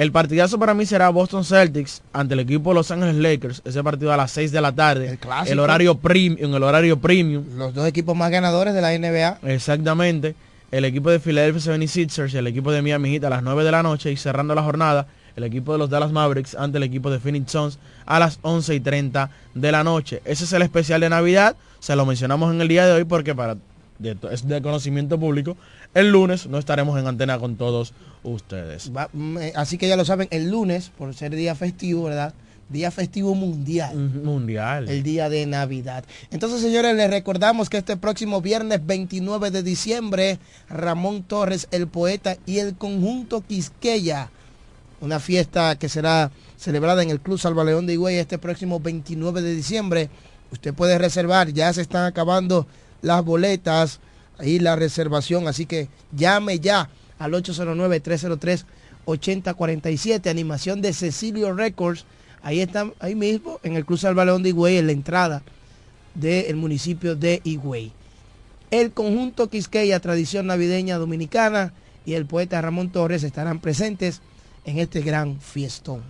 El 0.00 0.12
partidazo 0.12 0.58
para 0.58 0.72
mí 0.72 0.86
será 0.86 1.10
Boston 1.10 1.44
Celtics 1.44 2.00
ante 2.14 2.32
el 2.32 2.40
equipo 2.40 2.70
de 2.70 2.76
Los 2.76 2.90
Ángeles 2.90 3.16
Lakers. 3.16 3.60
Ese 3.66 3.82
partido 3.84 4.10
a 4.10 4.16
las 4.16 4.30
6 4.30 4.50
de 4.50 4.60
la 4.62 4.72
tarde. 4.72 5.10
El, 5.10 5.18
clásico. 5.18 5.60
horario 5.62 5.94
premium, 5.98 6.54
el 6.54 6.62
horario 6.62 6.98
premium. 6.98 7.44
Los 7.58 7.74
dos 7.74 7.86
equipos 7.86 8.16
más 8.16 8.30
ganadores 8.30 8.72
de 8.72 8.80
la 8.80 8.98
NBA. 8.98 9.40
Exactamente. 9.52 10.34
El 10.70 10.86
equipo 10.86 11.10
de 11.10 11.20
Philadelphia 11.20 11.74
76ers 11.76 12.32
y 12.32 12.38
el 12.38 12.46
equipo 12.46 12.72
de 12.72 12.80
Miami 12.80 13.10
Heat 13.10 13.24
a 13.24 13.28
las 13.28 13.42
9 13.42 13.62
de 13.62 13.70
la 13.72 13.82
noche 13.82 14.10
y 14.10 14.16
cerrando 14.16 14.54
la 14.54 14.62
jornada, 14.62 15.06
el 15.36 15.44
equipo 15.44 15.72
de 15.72 15.78
los 15.78 15.90
Dallas 15.90 16.12
Mavericks 16.12 16.54
ante 16.54 16.78
el 16.78 16.84
equipo 16.84 17.10
de 17.10 17.20
Phoenix 17.20 17.52
Suns 17.52 17.78
a 18.06 18.18
las 18.18 18.38
11 18.40 18.76
y 18.76 18.80
30 18.80 19.30
de 19.54 19.70
la 19.70 19.84
noche. 19.84 20.22
Ese 20.24 20.44
es 20.44 20.52
el 20.54 20.62
especial 20.62 21.02
de 21.02 21.10
Navidad. 21.10 21.56
Se 21.78 21.94
lo 21.94 22.06
mencionamos 22.06 22.54
en 22.54 22.62
el 22.62 22.68
día 22.68 22.86
de 22.86 22.92
hoy 22.92 23.04
porque 23.04 23.34
para 23.34 23.58
de- 23.98 24.16
es 24.32 24.48
de 24.48 24.62
conocimiento 24.62 25.20
público. 25.20 25.58
El 25.92 26.10
lunes 26.10 26.46
no 26.46 26.56
estaremos 26.56 26.98
en 26.98 27.06
antena 27.06 27.38
con 27.38 27.56
todos 27.56 27.92
ustedes. 28.22 28.90
Va- 28.94 29.10
así 29.54 29.78
que 29.78 29.88
ya 29.88 29.96
lo 29.96 30.04
saben, 30.04 30.28
el 30.30 30.50
lunes, 30.50 30.90
por 30.96 31.14
ser 31.14 31.34
día 31.34 31.54
festivo, 31.54 32.04
¿verdad? 32.04 32.34
Día 32.68 32.90
festivo 32.92 33.34
mundial. 33.34 33.96
Mundial. 33.96 34.88
El 34.88 35.02
día 35.02 35.28
de 35.28 35.44
Navidad. 35.46 36.04
Entonces, 36.30 36.60
señores, 36.60 36.94
les 36.94 37.10
recordamos 37.10 37.68
que 37.68 37.78
este 37.78 37.96
próximo 37.96 38.40
viernes 38.40 38.86
29 38.86 39.50
de 39.50 39.62
diciembre, 39.64 40.38
Ramón 40.68 41.24
Torres, 41.24 41.66
el 41.72 41.88
poeta 41.88 42.36
y 42.46 42.58
el 42.58 42.76
conjunto 42.76 43.40
Quisqueya, 43.40 44.30
una 45.00 45.18
fiesta 45.18 45.76
que 45.78 45.88
será 45.88 46.30
celebrada 46.56 47.02
en 47.02 47.10
el 47.10 47.20
Club 47.20 47.38
Salvaleón 47.40 47.86
de 47.86 47.94
Higüey 47.94 48.18
este 48.18 48.38
próximo 48.38 48.78
29 48.78 49.42
de 49.42 49.54
diciembre. 49.54 50.10
Usted 50.52 50.72
puede 50.74 50.96
reservar, 50.98 51.52
ya 51.52 51.72
se 51.72 51.80
están 51.80 52.04
acabando 52.04 52.66
las 53.02 53.24
boletas 53.24 53.98
y 54.42 54.58
la 54.60 54.76
reservación, 54.76 55.48
así 55.48 55.66
que 55.66 55.88
llame 56.12 56.60
ya 56.60 56.88
al 57.20 57.32
809-303-8047, 57.34 60.28
animación 60.28 60.80
de 60.80 60.92
Cecilio 60.92 61.52
Records. 61.52 62.04
Ahí 62.42 62.58
están, 62.60 62.94
ahí 62.98 63.14
mismo, 63.14 63.60
en 63.62 63.76
el 63.76 63.84
Cruz 63.84 64.00
Salvaleón 64.00 64.42
de 64.42 64.48
Higüey, 64.48 64.78
en 64.78 64.86
la 64.86 64.92
entrada 64.92 65.42
del 66.14 66.56
municipio 66.56 67.14
de 67.14 67.40
Higüey. 67.44 67.92
El 68.70 68.92
conjunto 68.92 69.50
Quisqueya, 69.50 70.00
tradición 70.00 70.46
navideña 70.46 70.96
dominicana, 70.96 71.74
y 72.06 72.14
el 72.14 72.24
poeta 72.24 72.62
Ramón 72.62 72.88
Torres 72.90 73.22
estarán 73.22 73.60
presentes 73.60 74.22
en 74.64 74.78
este 74.78 75.02
gran 75.02 75.38
fiestón. 75.40 76.00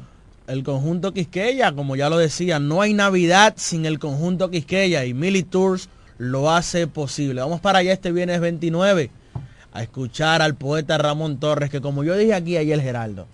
El 0.46 0.62
conjunto 0.62 1.12
Quisqueya, 1.12 1.72
como 1.72 1.96
ya 1.96 2.08
lo 2.08 2.18
decía, 2.18 2.60
no 2.60 2.82
hay 2.82 2.94
Navidad 2.94 3.54
sin 3.56 3.84
el 3.84 3.98
conjunto 3.98 4.48
Quisqueya 4.50 5.04
y 5.04 5.14
Mili 5.14 5.42
Tours 5.42 5.88
lo 6.18 6.52
hace 6.52 6.86
posible. 6.86 7.40
Vamos 7.40 7.60
para 7.60 7.80
allá 7.80 7.92
este 7.92 8.12
viernes 8.12 8.40
29 8.40 9.10
a 9.72 9.82
escuchar 9.82 10.42
al 10.42 10.54
poeta 10.54 10.98
Ramón 10.98 11.38
Torres, 11.38 11.70
que 11.70 11.80
como 11.80 12.04
yo 12.04 12.16
dije 12.16 12.34
aquí 12.34 12.56
ayer 12.56 12.80
Geraldo, 12.80 13.26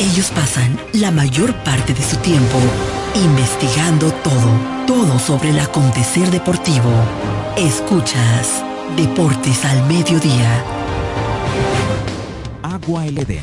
Ellos 0.00 0.30
pasan 0.30 0.78
la 0.92 1.10
mayor 1.10 1.52
parte 1.64 1.92
de 1.92 2.02
su 2.02 2.16
tiempo 2.18 2.58
investigando 3.16 4.12
todo, 4.22 4.86
todo 4.86 5.18
sobre 5.18 5.50
el 5.50 5.58
acontecer 5.58 6.30
deportivo. 6.30 6.90
Escuchas 7.56 8.62
Deportes 8.96 9.64
al 9.64 9.86
Mediodía. 9.88 10.64
Agua 12.62 13.06
El 13.06 13.18
Edén, 13.18 13.42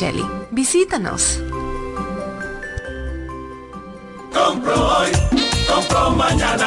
Micheli. 0.00 0.24
Visítanos. 0.50 1.38
Compro 4.32 4.96
hoy, 4.96 5.10
compro 5.68 6.10
mañana, 6.12 6.66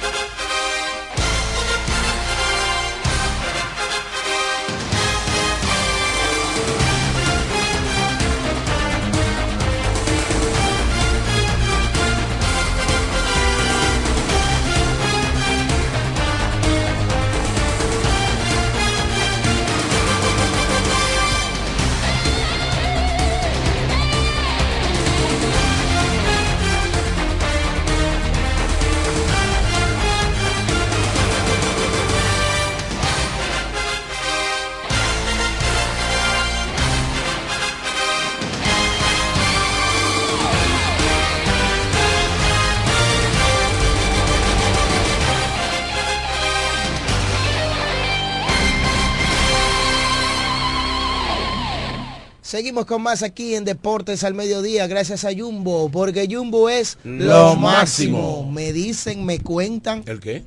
Seguimos 52.51 52.85
con 52.85 53.01
más 53.01 53.23
aquí 53.23 53.55
en 53.55 53.63
Deportes 53.63 54.25
al 54.25 54.33
Mediodía, 54.33 54.85
gracias 54.85 55.23
a 55.23 55.29
Jumbo, 55.33 55.87
porque 55.87 56.27
Jumbo 56.29 56.67
es 56.67 56.97
Lo 57.05 57.55
máximo. 57.55 58.45
Me 58.51 58.73
dicen, 58.73 59.23
me 59.25 59.39
cuentan 59.39 60.03
¿El 60.05 60.19
qué? 60.19 60.43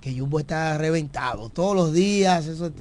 que 0.00 0.18
Jumbo 0.18 0.40
está 0.40 0.76
reventado 0.76 1.50
todos 1.50 1.76
los 1.76 1.92
días, 1.92 2.46
eso, 2.46 2.72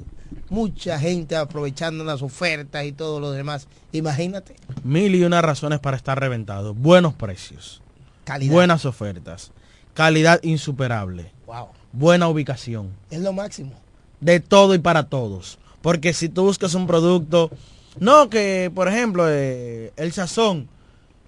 mucha 0.50 0.98
gente 1.00 1.36
aprovechando 1.36 2.04
las 2.04 2.24
ofertas 2.24 2.84
y 2.86 2.92
todo 2.92 3.20
lo 3.20 3.30
demás. 3.30 3.68
Imagínate, 3.92 4.56
Mil 4.84 5.14
y 5.14 5.24
una 5.24 5.44
razones 5.44 5.80
para 5.80 5.96
estar 5.96 6.20
reventado. 6.20 6.74
Buenos 6.74 7.14
precios. 7.14 7.84
Calidad. 8.24 8.52
Buenas 8.52 8.86
ofertas. 8.86 9.52
Calidad 9.94 10.42
insuperable. 10.42 11.32
wow, 11.46 11.68
Buena 11.92 12.28
ubicación. 12.30 12.94
es 13.12 13.20
lo 13.22 13.32
máximo. 13.32 13.74
De 14.22 14.40
todo 14.40 14.74
y 14.74 14.80
para 14.80 15.04
todos. 15.04 15.60
Porque 15.84 16.14
si 16.14 16.30
tú 16.30 16.46
buscas 16.46 16.74
un 16.74 16.88
producto, 16.88 17.52
no 18.00 18.30
que, 18.30 18.72
por 18.74 18.88
ejemplo, 18.88 19.26
eh, 19.30 19.92
el 19.96 20.12
sazón, 20.14 20.68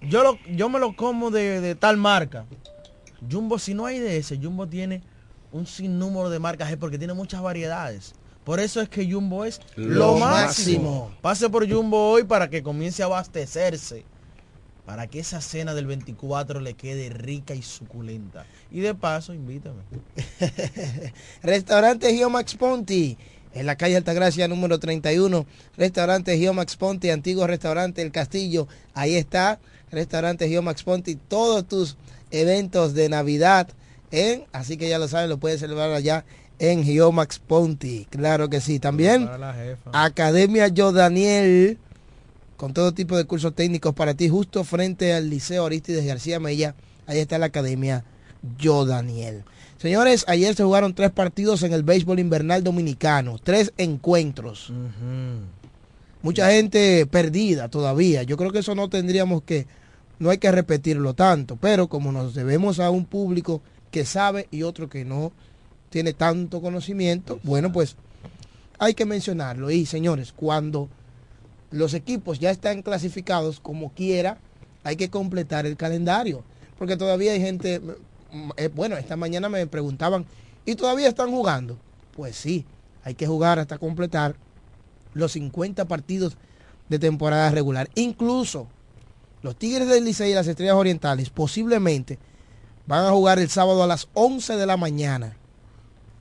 yo, 0.02 0.22
lo, 0.22 0.38
yo 0.54 0.68
me 0.68 0.78
lo 0.78 0.94
como 0.96 1.30
de, 1.30 1.60
de 1.60 1.74
tal 1.74 1.96
marca. 1.96 2.44
Jumbo, 3.30 3.58
si 3.58 3.74
no 3.74 3.86
hay 3.86 3.98
de 3.98 4.18
ese, 4.18 4.36
Jumbo 4.38 4.66
tiene 4.66 5.02
un 5.52 5.66
sinnúmero 5.66 6.28
de 6.28 6.38
marcas 6.38 6.70
eh, 6.70 6.76
porque 6.76 6.98
tiene 6.98 7.14
muchas 7.14 7.40
variedades. 7.40 8.14
Por 8.44 8.60
eso 8.60 8.80
es 8.80 8.88
que 8.88 9.10
Jumbo 9.10 9.44
es 9.44 9.60
lo, 9.74 10.12
Lo 10.12 10.18
máximo. 10.18 11.08
máximo. 11.08 11.10
Pase 11.20 11.48
por 11.50 11.68
Jumbo 11.68 12.10
hoy 12.10 12.24
para 12.24 12.48
que 12.48 12.62
comience 12.62 13.02
a 13.02 13.06
abastecerse. 13.06 14.04
Para 14.84 15.08
que 15.08 15.18
esa 15.18 15.40
cena 15.40 15.74
del 15.74 15.86
24 15.86 16.60
le 16.60 16.74
quede 16.74 17.08
rica 17.08 17.54
y 17.56 17.62
suculenta. 17.62 18.46
Y 18.70 18.78
de 18.80 18.94
paso, 18.94 19.34
invítame. 19.34 19.82
Restaurante 21.42 22.14
Geomax 22.14 22.54
Ponti, 22.54 23.18
en 23.56 23.66
la 23.66 23.76
calle 23.76 23.96
Altagracia 23.96 24.48
número 24.48 24.78
31. 24.78 25.46
Restaurante 25.76 26.36
Geomax 26.38 26.76
Ponti, 26.76 27.10
antiguo 27.10 27.46
restaurante 27.46 28.02
El 28.02 28.12
Castillo. 28.12 28.68
Ahí 28.94 29.16
está, 29.16 29.58
restaurante 29.90 30.48
Geomax 30.48 30.82
Ponti. 30.82 31.16
Todos 31.16 31.66
tus 31.66 31.96
eventos 32.30 32.94
de 32.94 33.08
Navidad. 33.08 33.68
¿eh? 34.10 34.44
Así 34.52 34.76
que 34.76 34.88
ya 34.88 34.98
lo 34.98 35.08
saben, 35.08 35.30
lo 35.30 35.38
puedes 35.38 35.60
celebrar 35.60 35.90
allá 35.92 36.24
en 36.58 36.84
Geomax 36.84 37.38
Ponti. 37.38 38.06
Claro 38.10 38.50
que 38.50 38.60
sí. 38.60 38.78
También. 38.78 39.28
Academia 39.92 40.68
Yo 40.68 40.92
Daniel, 40.92 41.78
con 42.58 42.74
todo 42.74 42.92
tipo 42.92 43.16
de 43.16 43.24
cursos 43.24 43.54
técnicos 43.54 43.94
para 43.94 44.14
ti, 44.14 44.28
justo 44.28 44.64
frente 44.64 45.14
al 45.14 45.30
Liceo 45.30 45.64
Aristides 45.64 46.04
García 46.04 46.40
Mella. 46.40 46.74
Ahí 47.06 47.20
está 47.20 47.38
la 47.38 47.46
Academia 47.46 48.04
Yo 48.58 48.84
Daniel. 48.84 49.44
Señores, 49.78 50.24
ayer 50.26 50.54
se 50.54 50.64
jugaron 50.64 50.94
tres 50.94 51.10
partidos 51.10 51.62
en 51.62 51.72
el 51.72 51.82
béisbol 51.82 52.18
invernal 52.18 52.64
dominicano, 52.64 53.38
tres 53.42 53.72
encuentros. 53.76 54.72
Mucha 56.22 56.50
gente 56.50 57.06
perdida 57.06 57.68
todavía. 57.68 58.22
Yo 58.22 58.36
creo 58.36 58.52
que 58.52 58.60
eso 58.60 58.74
no 58.74 58.88
tendríamos 58.88 59.42
que, 59.42 59.66
no 60.18 60.30
hay 60.30 60.38
que 60.38 60.50
repetirlo 60.50 61.14
tanto, 61.14 61.56
pero 61.56 61.88
como 61.88 62.10
nos 62.10 62.34
debemos 62.34 62.80
a 62.80 62.90
un 62.90 63.04
público 63.04 63.60
que 63.90 64.04
sabe 64.04 64.48
y 64.50 64.62
otro 64.62 64.88
que 64.88 65.04
no 65.04 65.32
tiene 65.90 66.14
tanto 66.14 66.60
conocimiento, 66.60 67.38
bueno, 67.42 67.70
pues 67.70 67.96
hay 68.78 68.94
que 68.94 69.04
mencionarlo. 69.04 69.70
Y 69.70 69.86
señores, 69.86 70.32
cuando 70.32 70.88
los 71.70 71.94
equipos 71.94 72.38
ya 72.38 72.50
están 72.50 72.82
clasificados 72.82 73.60
como 73.60 73.92
quiera, 73.92 74.38
hay 74.84 74.96
que 74.96 75.10
completar 75.10 75.66
el 75.66 75.76
calendario. 75.76 76.44
Porque 76.78 76.96
todavía 76.96 77.32
hay 77.32 77.40
gente, 77.40 77.80
eh, 78.56 78.68
bueno, 78.74 78.96
esta 78.96 79.16
mañana 79.16 79.48
me 79.48 79.66
preguntaban, 79.66 80.26
¿y 80.64 80.74
todavía 80.74 81.08
están 81.08 81.30
jugando? 81.30 81.78
Pues 82.14 82.36
sí, 82.36 82.64
hay 83.04 83.14
que 83.14 83.26
jugar 83.26 83.58
hasta 83.58 83.78
completar 83.78 84.36
los 85.14 85.32
50 85.32 85.86
partidos 85.86 86.36
de 86.88 86.98
temporada 86.98 87.50
regular. 87.50 87.88
Incluso 87.94 88.66
los 89.42 89.56
Tigres 89.56 89.88
del 89.88 90.04
Licey 90.04 90.32
y 90.32 90.34
las 90.34 90.46
Estrellas 90.46 90.76
Orientales 90.76 91.30
posiblemente 91.30 92.18
van 92.86 93.04
a 93.04 93.10
jugar 93.10 93.38
el 93.38 93.48
sábado 93.48 93.82
a 93.82 93.86
las 93.86 94.08
11 94.14 94.56
de 94.56 94.66
la 94.66 94.76
mañana 94.76 95.36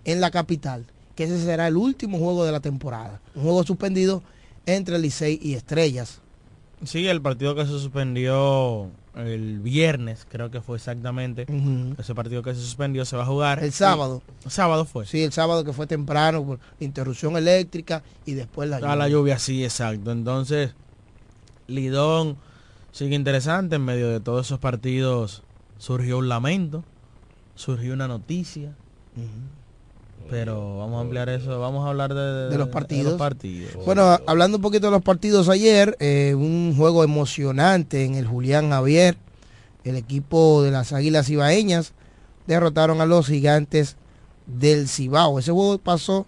en 0.04 0.22
la 0.22 0.32
capital, 0.32 0.86
que 1.16 1.26
ese 1.26 1.44
será 1.44 1.68
el 1.68 1.78
último 1.78 2.18
juego 2.18 2.46
de 2.46 2.52
la 2.52 2.60
temporada. 2.60 3.22
Un 3.36 3.44
juego 3.44 3.64
suspendido 3.64 4.24
entre 4.66 5.00
Licey 5.00 5.40
y 5.42 5.54
Estrellas. 5.54 6.22
Sí, 6.84 7.08
el 7.08 7.22
partido 7.22 7.56
que 7.56 7.66
se 7.66 7.72
suspendió 7.72 8.90
el 9.16 9.60
viernes, 9.60 10.28
creo 10.30 10.52
que 10.52 10.62
fue 10.62 10.78
exactamente. 10.78 11.46
Ese 11.98 12.14
partido 12.14 12.44
que 12.44 12.54
se 12.54 12.62
suspendió 12.62 13.06
se 13.06 13.16
va 13.16 13.24
a 13.24 13.26
jugar. 13.26 13.64
El 13.64 13.72
sábado. 13.72 14.22
El 14.44 14.52
sábado 14.52 14.86
fue. 14.86 15.06
Sí, 15.06 15.24
el 15.24 15.32
sábado 15.32 15.64
que 15.64 15.74
fue 15.74 15.88
temprano 15.88 16.46
por 16.46 16.60
interrupción 16.80 17.38
eléctrica 17.38 18.04
y 18.26 18.34
después 18.34 18.70
la 18.70 18.80
lluvia. 18.80 18.92
Ah, 18.92 18.96
la 18.96 19.08
lluvia, 19.08 19.40
sí, 19.40 19.64
exacto. 19.64 20.12
Entonces, 20.12 20.74
Lidón 21.68 22.38
sigue 22.92 23.16
interesante. 23.16 23.78
En 23.78 23.86
medio 23.86 24.10
de 24.10 24.20
todos 24.20 24.48
esos 24.48 24.60
partidos 24.60 25.44
surgió 25.78 26.18
un 26.18 26.30
lamento, 26.30 26.84
surgió 27.56 27.94
una 27.94 28.08
noticia. 28.08 28.76
Pero 30.30 30.78
vamos 30.78 30.98
a 30.98 31.02
ampliar 31.02 31.30
eso, 31.30 31.60
vamos 31.60 31.86
a 31.86 31.90
hablar 31.90 32.14
de, 32.14 32.58
los, 32.58 32.70
partidos. 32.70 33.20
Bueno, 33.86 34.20
hablando 34.26 34.58
un 34.58 34.62
poquito 34.62 34.88
de 34.88 34.92
los 34.92 35.04
partidos 35.04 35.50
ayer, 35.50 35.96
eh, 36.00 36.34
un 36.36 36.74
juego 36.76 37.04
emocionante 37.04 38.06
en 38.06 38.16
el 38.16 38.26
Julián 38.26 38.72
Javier, 38.72 39.18
el 39.84 39.96
equipo 39.96 40.64
de 40.64 40.72
las 40.72 40.94
Águilas 40.94 41.30
Ibaeñas 41.30 41.94
derrotaron 42.48 43.02
a 43.02 43.06
los 43.06 43.28
gigantes 43.28 43.98
del 44.48 44.88
Cibao. 44.88 45.38
Ese 45.38 45.52
juego 45.52 45.78
pasó 45.78 46.26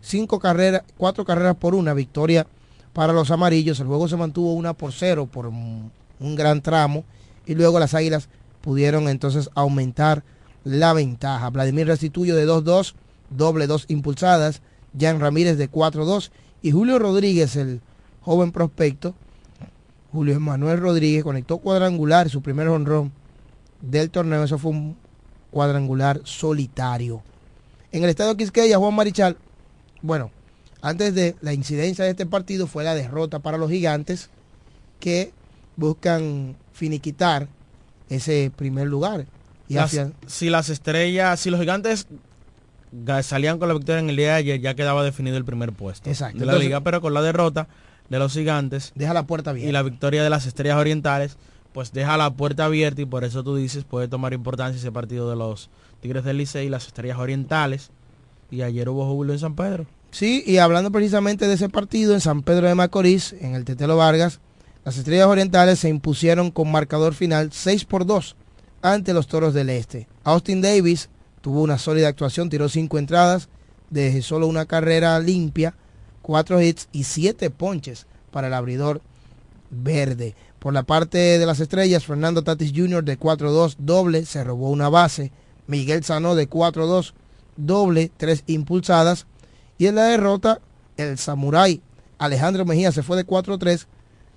cinco 0.00 0.38
carreras, 0.38 0.82
cuatro 0.96 1.24
carreras 1.24 1.56
por 1.56 1.74
una, 1.74 1.92
victoria 1.92 2.46
para 2.92 3.12
los 3.12 3.32
amarillos. 3.32 3.80
El 3.80 3.88
juego 3.88 4.06
se 4.06 4.16
mantuvo 4.16 4.54
una 4.54 4.74
por 4.74 4.92
cero 4.92 5.28
por 5.30 5.46
un, 5.46 5.90
un 6.20 6.36
gran 6.36 6.62
tramo 6.62 7.04
y 7.46 7.56
luego 7.56 7.80
las 7.80 7.94
Águilas 7.94 8.28
pudieron 8.60 9.08
entonces 9.08 9.50
aumentar 9.56 10.22
la 10.62 10.92
ventaja. 10.92 11.50
Vladimir 11.50 11.88
Restituyo 11.88 12.36
de 12.36 12.46
2-2 12.46 12.94
doble 13.30 13.66
dos 13.66 13.86
impulsadas, 13.88 14.62
Jan 14.98 15.20
Ramírez 15.20 15.56
de 15.56 15.70
4-2 15.70 16.30
y 16.62 16.72
Julio 16.72 16.98
Rodríguez, 16.98 17.56
el 17.56 17.80
joven 18.20 18.52
prospecto, 18.52 19.14
Julio 20.12 20.38
Manuel 20.40 20.80
Rodríguez 20.80 21.22
conectó 21.22 21.58
cuadrangular, 21.58 22.28
su 22.28 22.42
primer 22.42 22.68
honrón 22.68 23.12
del 23.80 24.10
torneo, 24.10 24.42
eso 24.42 24.58
fue 24.58 24.72
un 24.72 24.96
cuadrangular 25.50 26.20
solitario. 26.24 27.22
En 27.92 28.04
el 28.04 28.10
estadio 28.10 28.36
Quisqueya, 28.36 28.78
Juan 28.78 28.94
Marichal, 28.94 29.36
bueno, 30.02 30.30
antes 30.82 31.14
de 31.14 31.36
la 31.40 31.52
incidencia 31.52 32.04
de 32.04 32.10
este 32.10 32.26
partido 32.26 32.66
fue 32.66 32.84
la 32.84 32.94
derrota 32.94 33.38
para 33.38 33.58
los 33.58 33.70
gigantes 33.70 34.30
que 34.98 35.32
buscan 35.76 36.56
finiquitar 36.72 37.48
ese 38.08 38.52
primer 38.54 38.86
lugar. 38.88 39.26
Y 39.68 39.76
si 40.26 40.50
las 40.50 40.68
estrellas, 40.68 41.38
si 41.38 41.50
los 41.50 41.60
gigantes 41.60 42.06
salían 43.22 43.58
con 43.58 43.68
la 43.68 43.74
victoria 43.74 44.00
en 44.00 44.10
el 44.10 44.16
día 44.16 44.28
de 44.28 44.34
ayer, 44.34 44.60
ya 44.60 44.74
quedaba 44.74 45.04
definido 45.04 45.36
el 45.36 45.44
primer 45.44 45.72
puesto 45.72 46.10
de 46.10 46.46
la 46.46 46.56
liga, 46.56 46.80
pero 46.80 47.00
con 47.00 47.14
la 47.14 47.22
derrota 47.22 47.68
de 48.08 48.18
los 48.18 48.32
gigantes 48.32 48.92
deja 48.94 49.14
la 49.14 49.24
puerta 49.24 49.50
abierta 49.50 49.68
y 49.68 49.72
la 49.72 49.82
victoria 49.82 50.22
de 50.22 50.30
las 50.30 50.46
estrellas 50.46 50.76
orientales, 50.76 51.36
pues 51.72 51.92
deja 51.92 52.16
la 52.16 52.30
puerta 52.32 52.64
abierta 52.64 53.00
y 53.00 53.06
por 53.06 53.24
eso 53.24 53.44
tú 53.44 53.56
dices 53.56 53.84
puede 53.84 54.08
tomar 54.08 54.32
importancia 54.32 54.78
ese 54.78 54.92
partido 54.92 55.30
de 55.30 55.36
los 55.36 55.70
Tigres 56.00 56.24
del 56.24 56.38
Licey 56.38 56.66
y 56.66 56.70
las 56.70 56.86
estrellas 56.86 57.18
orientales. 57.18 57.90
Y 58.50 58.62
ayer 58.62 58.88
hubo 58.88 59.06
júbilo 59.06 59.32
en 59.32 59.38
San 59.38 59.54
Pedro. 59.54 59.86
Sí, 60.10 60.42
y 60.44 60.58
hablando 60.58 60.90
precisamente 60.90 61.46
de 61.46 61.54
ese 61.54 61.68
partido 61.68 62.14
en 62.14 62.20
San 62.20 62.42
Pedro 62.42 62.66
de 62.66 62.74
Macorís, 62.74 63.32
en 63.34 63.54
el 63.54 63.64
Tetelo 63.64 63.96
Vargas, 63.96 64.40
las 64.84 64.96
estrellas 64.96 65.28
orientales 65.28 65.78
se 65.78 65.88
impusieron 65.88 66.50
con 66.50 66.72
marcador 66.72 67.14
final 67.14 67.50
6 67.52 67.84
por 67.84 68.06
2 68.06 68.34
ante 68.82 69.12
los 69.12 69.28
toros 69.28 69.54
del 69.54 69.70
Este. 69.70 70.08
Austin 70.24 70.62
Davis 70.62 71.10
tuvo 71.40 71.62
una 71.62 71.78
sólida 71.78 72.08
actuación, 72.08 72.50
tiró 72.50 72.68
cinco 72.68 72.98
entradas, 72.98 73.48
de 73.90 74.22
solo 74.22 74.46
una 74.46 74.66
carrera 74.66 75.18
limpia, 75.18 75.74
cuatro 76.22 76.60
hits 76.60 76.88
y 76.92 77.04
siete 77.04 77.50
ponches 77.50 78.06
para 78.30 78.46
el 78.46 78.54
abridor 78.54 79.00
verde. 79.70 80.34
Por 80.58 80.74
la 80.74 80.82
parte 80.82 81.18
de 81.18 81.46
las 81.46 81.60
estrellas, 81.60 82.04
Fernando 82.04 82.42
Tatis 82.42 82.72
Jr. 82.74 83.02
de 83.02 83.18
4-2 83.18 83.76
doble, 83.78 84.26
se 84.26 84.44
robó 84.44 84.70
una 84.70 84.88
base. 84.88 85.32
Miguel 85.66 86.04
Sanó 86.04 86.34
de 86.34 86.48
4-2 86.48 87.14
doble, 87.56 88.10
tres 88.16 88.44
impulsadas. 88.46 89.26
Y 89.78 89.86
en 89.86 89.94
la 89.94 90.04
derrota, 90.04 90.60
el 90.96 91.16
Samurai 91.18 91.80
Alejandro 92.18 92.66
Mejía 92.66 92.92
se 92.92 93.02
fue 93.02 93.16
de 93.16 93.26
4-3, 93.26 93.86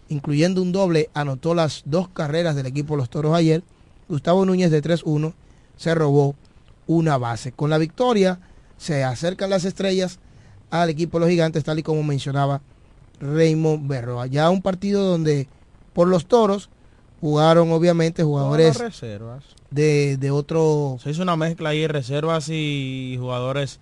incluyendo 0.07 0.61
un 0.61 0.71
doble, 0.71 1.09
anotó 1.13 1.53
las 1.53 1.83
dos 1.85 2.07
carreras 2.07 2.55
del 2.55 2.67
equipo 2.67 2.95
Los 2.95 3.09
Toros 3.09 3.35
ayer. 3.35 3.61
Gustavo 4.07 4.45
Núñez 4.45 4.71
de 4.71 4.81
3-1 4.81 5.33
se 5.75 5.93
robó 5.93 6.35
una 6.87 7.17
base. 7.17 7.51
Con 7.51 7.69
la 7.69 7.77
victoria 7.77 8.39
se 8.77 9.03
acercan 9.03 9.49
las 9.49 9.65
estrellas 9.65 10.19
al 10.69 10.89
equipo 10.89 11.17
de 11.17 11.21
los 11.21 11.29
gigantes, 11.29 11.63
tal 11.63 11.79
y 11.79 11.83
como 11.83 12.03
mencionaba 12.03 12.61
Raymond 13.19 13.87
Berro. 13.87 14.25
Ya 14.25 14.49
un 14.49 14.61
partido 14.61 15.03
donde 15.03 15.47
por 15.93 16.07
los 16.07 16.25
toros 16.25 16.69
jugaron 17.21 17.71
obviamente 17.71 18.23
jugadores. 18.23 18.77
De, 19.73 20.17
de 20.17 20.31
otro... 20.31 20.97
Se 21.01 21.09
hizo 21.09 21.23
una 21.23 21.35
mezcla 21.35 21.69
ahí, 21.69 21.87
reservas 21.87 22.47
y 22.49 23.15
jugadores 23.19 23.79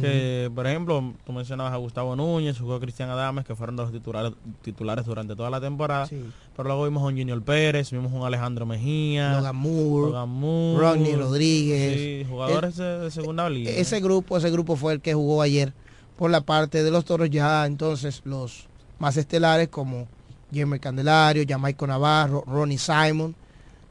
que, 0.00 0.50
por 0.52 0.66
ejemplo, 0.66 1.14
tú 1.24 1.32
mencionabas 1.32 1.72
a 1.72 1.76
Gustavo 1.76 2.16
Núñez, 2.16 2.58
jugó 2.58 2.80
Cristian 2.80 3.10
Adames, 3.10 3.44
que 3.44 3.54
fueron 3.54 3.76
los 3.76 3.92
titulares, 3.92 4.32
titulares 4.62 5.04
durante 5.06 5.36
toda 5.36 5.50
la 5.50 5.60
temporada. 5.60 6.08
Pero 6.08 6.68
luego 6.68 6.84
vimos 6.84 7.02
a 7.04 7.06
un 7.06 7.16
Junior 7.16 7.40
Pérez, 7.42 7.92
vimos 7.92 8.12
a 8.12 8.16
un 8.16 8.26
Alejandro 8.26 8.66
Mejía, 8.66 9.34
Logan 9.34 9.56
Moore, 9.56 10.80
Rodney 10.80 11.14
Rodríguez. 11.14 12.26
jugadores 12.26 12.76
de, 12.76 13.08
segunda 13.12 13.48
línea. 13.48 13.72
Ese 13.72 14.00
grupo, 14.00 14.36
ese 14.36 14.50
grupo 14.50 14.74
fue 14.74 14.94
el 14.94 15.00
que 15.00 15.14
jugó 15.14 15.42
ayer 15.42 15.72
por 16.16 16.32
la 16.32 16.40
parte 16.40 16.82
de 16.82 16.90
los 16.90 17.04
toros. 17.04 17.30
Ya 17.30 17.64
entonces 17.64 18.22
los 18.24 18.66
más 18.98 19.16
estelares 19.16 19.68
como 19.68 20.08
Jeremy 20.52 20.80
Candelario, 20.80 21.44
Jamaico 21.48 21.86
Navarro, 21.86 22.42
Ronnie 22.44 22.78
Simon, 22.78 23.36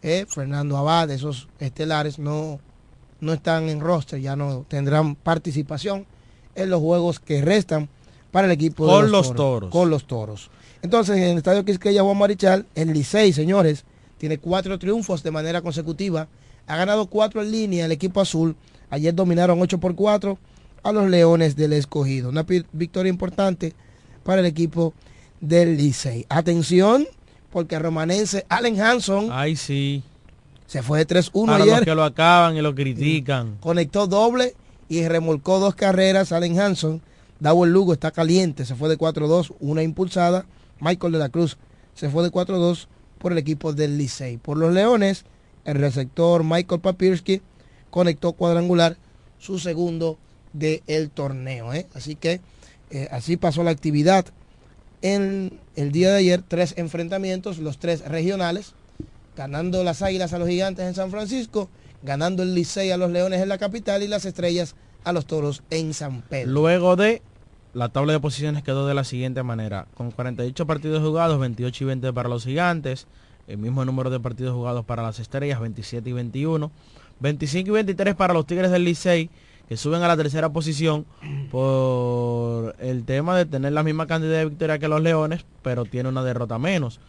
eh, 0.02 0.26
Fernando 0.28 0.78
Abad, 0.78 1.10
esos 1.12 1.48
estelares 1.60 2.20
no 2.20 2.60
no 3.20 3.34
están 3.34 3.70
en 3.70 3.80
roster, 3.80 4.20
ya 4.20 4.36
no 4.36 4.66
tendrán 4.68 5.16
participación 5.16 6.06
en 6.56 6.70
los 6.70 6.82
juegos 6.82 7.20
que 7.20 7.42
restan 7.42 7.90
para 8.32 8.48
el 8.48 8.52
equipo 8.52 8.86
con 8.86 9.06
de 9.06 9.12
los, 9.12 9.34
toros, 9.34 9.72
Con 9.72 9.90
los 9.90 10.06
toros. 10.06 10.50
Entonces, 10.82 11.18
en 11.18 11.24
el 11.24 11.38
estadio 11.38 11.66
Quisqueya 11.66 12.04
Juan 12.04 12.18
Marichal, 12.18 12.66
el 12.76 12.94
Licey, 12.94 13.34
señores, 13.34 13.84
tiene 14.18 14.38
cuatro 14.38 14.78
triunfos 14.78 15.24
de 15.24 15.32
manera 15.32 15.62
consecutiva. 15.62 16.28
Ha 16.68 16.78
ganado 16.78 17.08
cuatro 17.08 17.42
en 17.42 17.52
línea 17.52 17.86
el 17.86 17.92
equipo 17.92 18.22
azul. 18.22 18.56
Ayer 18.90 19.14
dominaron 19.14 19.62
8 19.62 19.80
por 19.80 19.96
4 19.96 20.38
a 20.84 20.92
los 20.92 21.10
Leones 21.10 21.56
del 21.56 21.74
Escogido. 21.74 22.30
Una 22.30 22.46
victoria 22.72 23.10
importante 23.10 23.74
para 24.24 24.42
el 24.42 24.46
equipo 24.46 24.94
del 25.42 25.78
Licey. 25.78 26.26
Atención, 26.30 27.08
porque 27.52 27.80
romanense 27.80 28.46
Allen 28.50 28.80
Hanson. 28.82 29.30
Ay, 29.32 29.56
sí 29.56 30.04
se 30.68 30.84
fue 30.84 31.00
de 31.00 31.08
3-1 31.08 31.50
ayer. 31.50 31.68
los 31.68 31.82
que 31.82 31.96
lo 31.96 32.04
acaban 32.04 32.56
y 32.58 32.62
lo 32.62 32.76
critican. 32.76 33.58
Conectó 33.62 34.06
doble 34.06 34.54
y 34.90 35.08
remolcó 35.08 35.60
dos 35.60 35.76
carreras. 35.76 36.32
Allen 36.34 36.60
Hanson. 36.60 37.02
Dawel 37.40 37.72
Lugo 37.72 37.94
está 37.94 38.12
caliente. 38.12 38.66
Se 38.66 38.76
fue 38.76 38.90
de 38.90 38.98
4-2. 38.98 39.54
Una 39.60 39.82
impulsada. 39.82 40.46
Michael 40.80 41.14
de 41.14 41.20
la 41.20 41.30
Cruz 41.30 41.58
se 41.96 42.10
fue 42.10 42.22
de 42.22 42.32
4-2 42.32 42.88
por 43.18 43.32
el 43.32 43.38
equipo 43.38 43.74
del 43.74 43.98
Licey. 43.98 44.38
Por 44.38 44.58
los 44.58 44.74
Leones, 44.74 45.24
el 45.64 45.76
receptor 45.76 46.44
Michael 46.44 46.82
Papirski 46.82 47.42
conectó 47.90 48.34
cuadrangular 48.34 48.98
su 49.40 49.60
segundo 49.60 50.18
del 50.52 51.10
torneo. 51.12 51.74
¿eh? 51.74 51.88
Así 51.96 52.16
que 52.16 52.42
eh, 52.92 53.08
así 53.10 53.38
pasó 53.38 53.64
la 53.64 53.72
actividad 53.72 54.26
el 55.16 55.92
día 55.92 56.12
de 56.12 56.18
ayer. 56.18 56.44
Tres 56.48 56.74
enfrentamientos, 56.78 57.58
los 57.60 57.78
tres 57.78 58.08
regionales 58.08 58.74
ganando 59.38 59.84
las 59.84 60.02
Águilas 60.02 60.34
a 60.34 60.40
los 60.40 60.50
Gigantes 60.50 60.86
en 60.86 60.96
San 60.96 61.12
Francisco, 61.12 61.70
ganando 62.02 62.42
el 62.42 62.56
Licey 62.56 62.92
a 62.92 62.98
los 62.98 63.12
Leones 63.12 63.40
en 63.40 63.48
la 63.48 63.60
capital 63.60 64.02
y 64.02 64.08
las 64.08 64.26
Estrellas 64.26 64.76
a 65.04 65.14
los 65.14 65.28
Toros 65.28 65.62
en 65.70 65.94
San 65.94 66.24
Pedro. 66.24 66.52
Luego 66.52 66.96
de 66.96 67.22
la 67.74 67.90
tabla 67.90 68.14
de 68.14 68.20
posiciones 68.20 68.64
quedó 68.64 68.88
de 68.88 68.96
la 68.96 69.04
siguiente 69.04 69.44
manera, 69.44 69.88
con 69.94 70.10
48 70.10 70.66
partidos 70.66 71.04
jugados, 71.04 71.40
28 71.40 71.84
y 71.84 71.88
20 71.88 72.14
para 72.14 72.28
los 72.28 72.44
Gigantes, 72.44 73.06
el 73.48 73.60
mismo 73.60 73.86
número 73.86 74.10
de 74.10 74.20
partidos 74.20 74.56
jugados 74.56 74.84
para 74.84 75.04
las 75.04 75.20
Estrellas, 75.20 75.60
27 75.62 76.10
y 76.10 76.14
21, 76.14 76.72
25 77.20 77.70
y 77.70 77.72
23 77.72 78.16
para 78.16 78.34
los 78.34 78.48
Tigres 78.48 78.72
del 78.72 78.84
Licey, 78.84 79.30
que 79.68 79.78
suben 79.78 80.02
a 80.02 80.08
la 80.08 80.16
tercera 80.18 80.50
posición 80.50 81.06
por 81.52 82.76
el 82.80 83.04
tema 83.04 83.38
de 83.38 83.46
tener 83.46 83.74
la 83.74 83.84
misma 83.84 84.08
cantidad 84.08 84.38
de 84.38 84.46
victorias 84.46 84.80
que 84.80 84.88
los 84.88 85.02
Leones, 85.02 85.46
pero 85.62 85.86
tiene 85.86 86.10
una 86.10 86.24
derrota 86.24 86.58
menos. 86.58 87.00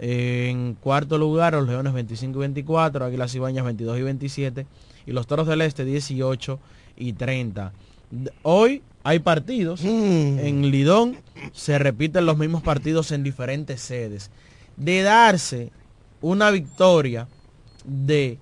En 0.00 0.74
cuarto 0.74 1.18
lugar, 1.18 1.52
los 1.54 1.68
Leones 1.68 1.92
25 1.92 2.38
y 2.38 2.40
24, 2.40 3.04
Águilas 3.04 3.34
Ibañas 3.34 3.64
22 3.64 3.98
y 3.98 4.02
27 4.02 4.66
y 5.06 5.12
los 5.12 5.26
Toros 5.26 5.46
del 5.46 5.60
Este 5.62 5.84
18 5.84 6.58
y 6.96 7.12
30. 7.12 7.72
D- 8.10 8.30
Hoy 8.42 8.82
hay 9.04 9.18
partidos. 9.20 9.82
Mm. 9.82 10.38
En 10.40 10.70
Lidón 10.70 11.16
se 11.52 11.78
repiten 11.78 12.26
los 12.26 12.36
mismos 12.38 12.62
partidos 12.62 13.12
en 13.12 13.22
diferentes 13.22 13.80
sedes. 13.80 14.30
De 14.76 15.02
darse 15.02 15.70
una 16.20 16.50
victoria 16.50 17.28
de 17.84 18.38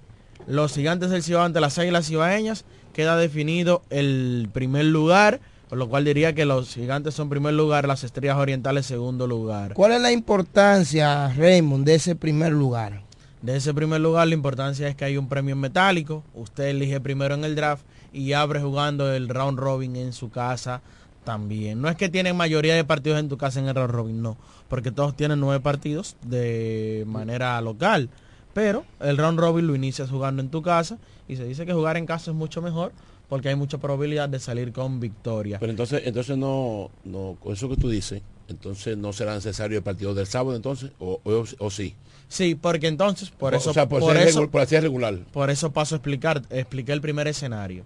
los 0.47 0.73
gigantes 0.75 1.11
del 1.11 1.23
Cibao 1.23 1.43
ante 1.45 1.61
las 1.61 1.79
águilas 1.79 2.07
cibaeñas, 2.07 2.65
queda 2.93 3.17
definido 3.17 3.83
el 3.91 4.49
primer 4.53 4.87
lugar, 4.87 5.41
por 5.69 5.79
lo 5.79 5.89
cual 5.89 6.05
diría 6.05 6.35
que 6.35 6.45
los 6.45 6.75
gigantes 6.75 7.15
son 7.15 7.29
primer 7.29 7.55
lugar, 7.55 7.87
las 7.87 8.05
estrellas 8.05 8.37
orientales 8.37 8.87
segundo 8.87 9.27
lugar. 9.27 9.75
¿Cuál 9.75 9.93
es 9.93 10.01
la 10.01 10.13
importancia, 10.13 11.33
Raymond, 11.35 11.87
de 11.87 11.95
ese 11.95 12.17
primer 12.17 12.53
lugar? 12.53 13.03
De 13.43 13.57
ese 13.57 13.73
primer 13.73 14.01
lugar 14.01 14.29
la 14.29 14.35
importancia 14.35 14.87
es 14.89 14.95
que 14.95 15.07
hay 15.07 15.17
un 15.17 15.29
premio 15.29 15.55
en 15.55 15.61
metálico, 15.61 16.23
usted 16.35 16.65
elige 16.65 17.01
primero 17.01 17.35
en 17.35 17.45
el 17.45 17.57
draft 17.57 17.85
y 18.13 18.33
abre 18.35 18.61
jugando 18.61 19.13
el 19.13 19.29
round 19.29 19.59
robin 19.59 19.97
en 19.97 20.13
su 20.13 20.31
casa 20.31 20.83
también. 21.25 21.81
No 21.81 21.89
es 21.89 21.97
que 21.97 22.09
tienen 22.09 22.37
mayoría 22.37 22.75
de 22.75 22.85
partidos 22.85 23.19
en 23.19 23.29
tu 23.29 23.39
casa 23.39 23.61
en 23.61 23.69
el 23.69 23.75
round 23.75 23.93
robin, 23.93 24.21
no, 24.21 24.37
porque 24.69 24.91
todos 24.91 25.17
tienen 25.17 25.41
nueve 25.41 25.61
partidos 25.61 26.17
de 26.23 27.05
manera 27.07 27.61
local. 27.61 28.11
Pero 28.53 28.85
el 28.99 29.17
round 29.17 29.39
robin 29.39 29.67
lo 29.67 29.75
inicias 29.75 30.11
jugando 30.11 30.43
en 30.43 30.51
tu 30.51 30.61
casa 30.61 30.99
y 31.31 31.37
se 31.37 31.45
dice 31.45 31.65
que 31.65 31.73
jugar 31.73 31.97
en 31.97 32.07
casa 32.07 32.31
es 32.33 32.37
mucho 32.37 32.61
mejor 32.61 32.93
porque 33.29 33.49
hay 33.49 33.55
mucha 33.55 33.79
probabilidad 33.79 34.29
de 34.29 34.41
salir 34.41 34.73
con 34.73 34.99
victoria. 34.99 35.59
Pero 35.61 35.71
entonces, 35.71 36.03
entonces 36.05 36.37
no, 36.37 36.91
no, 37.05 37.37
con 37.41 37.53
eso 37.53 37.69
que 37.69 37.77
tú 37.77 37.89
dices, 37.89 38.23
entonces 38.49 38.97
no 38.97 39.13
será 39.13 39.35
necesario 39.35 39.79
el 39.79 39.85
partido 39.85 40.13
del 40.15 40.27
sábado 40.27 40.57
entonces, 40.57 40.91
o, 40.99 41.21
o, 41.23 41.45
o 41.59 41.71
sí. 41.71 41.95
Sí, 42.29 42.57
porque 42.57 42.89
entonces, 42.89 43.31
por 43.31 43.55
O- 43.55 43.57
eso, 43.57 43.71
o 43.71 43.73
sea, 43.75 43.89
por 43.89 44.01
por 44.01 44.17
ser 44.17 44.27
eso, 44.29 44.51
por 44.51 44.61
así 44.63 44.79
regular. 44.79 45.17
Por 45.33 45.51
eso 45.51 45.71
paso 45.73 45.95
a 45.95 45.99
explicar, 45.99 46.43
expliqué 46.51 46.93
el 46.93 47.01
primer 47.01 47.29
escenario. 47.29 47.85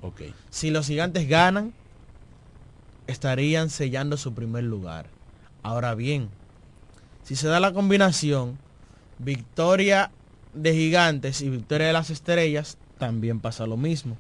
Si 0.50 0.70
los 0.70 0.86
gigantes 0.86 1.28
ganan, 1.28 1.72
estarían 3.06 3.70
sellando 3.70 4.16
su 4.16 4.32
primer 4.32 4.64
lugar. 4.64 5.06
Ahora 5.62 5.94
bien, 5.94 6.28
si 7.24 7.36
se 7.36 7.48
da 7.48 7.60
la 7.60 7.72
combinación, 7.72 8.58
victoria 9.18 10.10
de 10.54 10.74
gigantes 10.74 11.40
y 11.42 11.48
victoria 11.50 11.86
de 11.88 11.92
las 11.92 12.10
estrellas, 12.10 12.76
también 13.06 13.38
pasa 13.38 13.66
lo 13.66 13.76
mismo. 13.76 14.16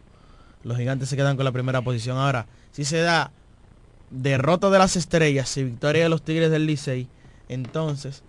Los 0.62 0.76
gigantes 0.76 1.08
se 1.08 1.16
quedan 1.16 1.36
con 1.36 1.44
la 1.44 1.52
primera 1.52 1.80
posición. 1.82 2.18
Ahora, 2.18 2.46
si 2.70 2.84
se 2.84 2.98
da 2.98 3.30
derrota 4.10 4.68
de 4.68 4.78
las 4.78 4.96
estrellas 4.96 5.56
y 5.56 5.64
victoria 5.64 6.02
de 6.02 6.08
los 6.10 6.22
tigres 6.22 6.50
del 6.50 6.66
Licey, 6.66 7.08
entonces 7.48 8.22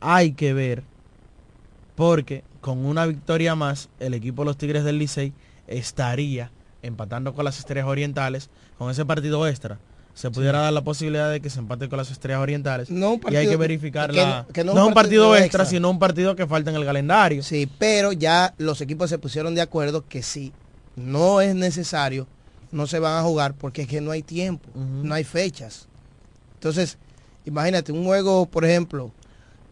hay 0.00 0.32
que 0.32 0.54
ver 0.54 0.84
porque 1.96 2.44
con 2.60 2.86
una 2.86 3.04
victoria 3.06 3.56
más 3.56 3.88
el 3.98 4.14
equipo 4.14 4.42
de 4.42 4.46
los 4.46 4.56
tigres 4.56 4.84
del 4.84 4.98
Licey 4.98 5.32
estaría 5.66 6.52
empatando 6.82 7.34
con 7.34 7.44
las 7.44 7.58
estrellas 7.58 7.88
orientales 7.88 8.50
con 8.78 8.90
ese 8.90 9.04
partido 9.04 9.46
extra 9.48 9.78
se 10.18 10.32
pudiera 10.32 10.58
dar 10.58 10.72
la 10.72 10.82
posibilidad 10.82 11.30
de 11.30 11.40
que 11.40 11.48
se 11.48 11.60
empate 11.60 11.88
con 11.88 11.96
las 11.96 12.10
estrellas 12.10 12.40
orientales 12.40 12.90
No 12.90 13.10
un 13.12 13.14
y 13.14 13.14
hay 13.14 13.20
partido- 13.46 13.50
que 13.50 13.56
verificar 13.56 14.10
que 14.10 14.16
la 14.16 14.42
no- 14.48 14.52
que 14.52 14.64
no 14.64 14.74
no, 14.74 14.88
un 14.88 14.92
partido, 14.94 15.26
partido 15.30 15.36
extra, 15.36 15.62
extra. 15.62 15.64
sino 15.76 15.90
un 15.90 16.00
partido 16.00 16.34
que 16.34 16.44
falta 16.44 16.70
en 16.70 16.76
el 16.76 16.84
calendario 16.84 17.40
Sí, 17.44 17.70
pero 17.78 18.10
ya 18.12 18.52
los 18.58 18.80
equipos 18.80 19.10
se 19.10 19.18
pusieron 19.18 19.54
de 19.54 19.60
acuerdo 19.60 20.04
que 20.08 20.24
si 20.24 20.52
no 20.96 21.40
es 21.40 21.54
necesario, 21.54 22.26
no 22.72 22.88
se 22.88 22.98
van 22.98 23.16
a 23.16 23.22
jugar 23.22 23.54
porque 23.54 23.82
es 23.82 23.88
que 23.88 24.00
no 24.00 24.10
hay 24.10 24.22
tiempo, 24.24 24.68
no 24.74 25.14
hay 25.14 25.22
fechas. 25.22 25.86
Entonces, 26.54 26.98
imagínate, 27.44 27.92
un 27.92 28.04
juego, 28.04 28.46
por 28.46 28.64
ejemplo, 28.64 29.12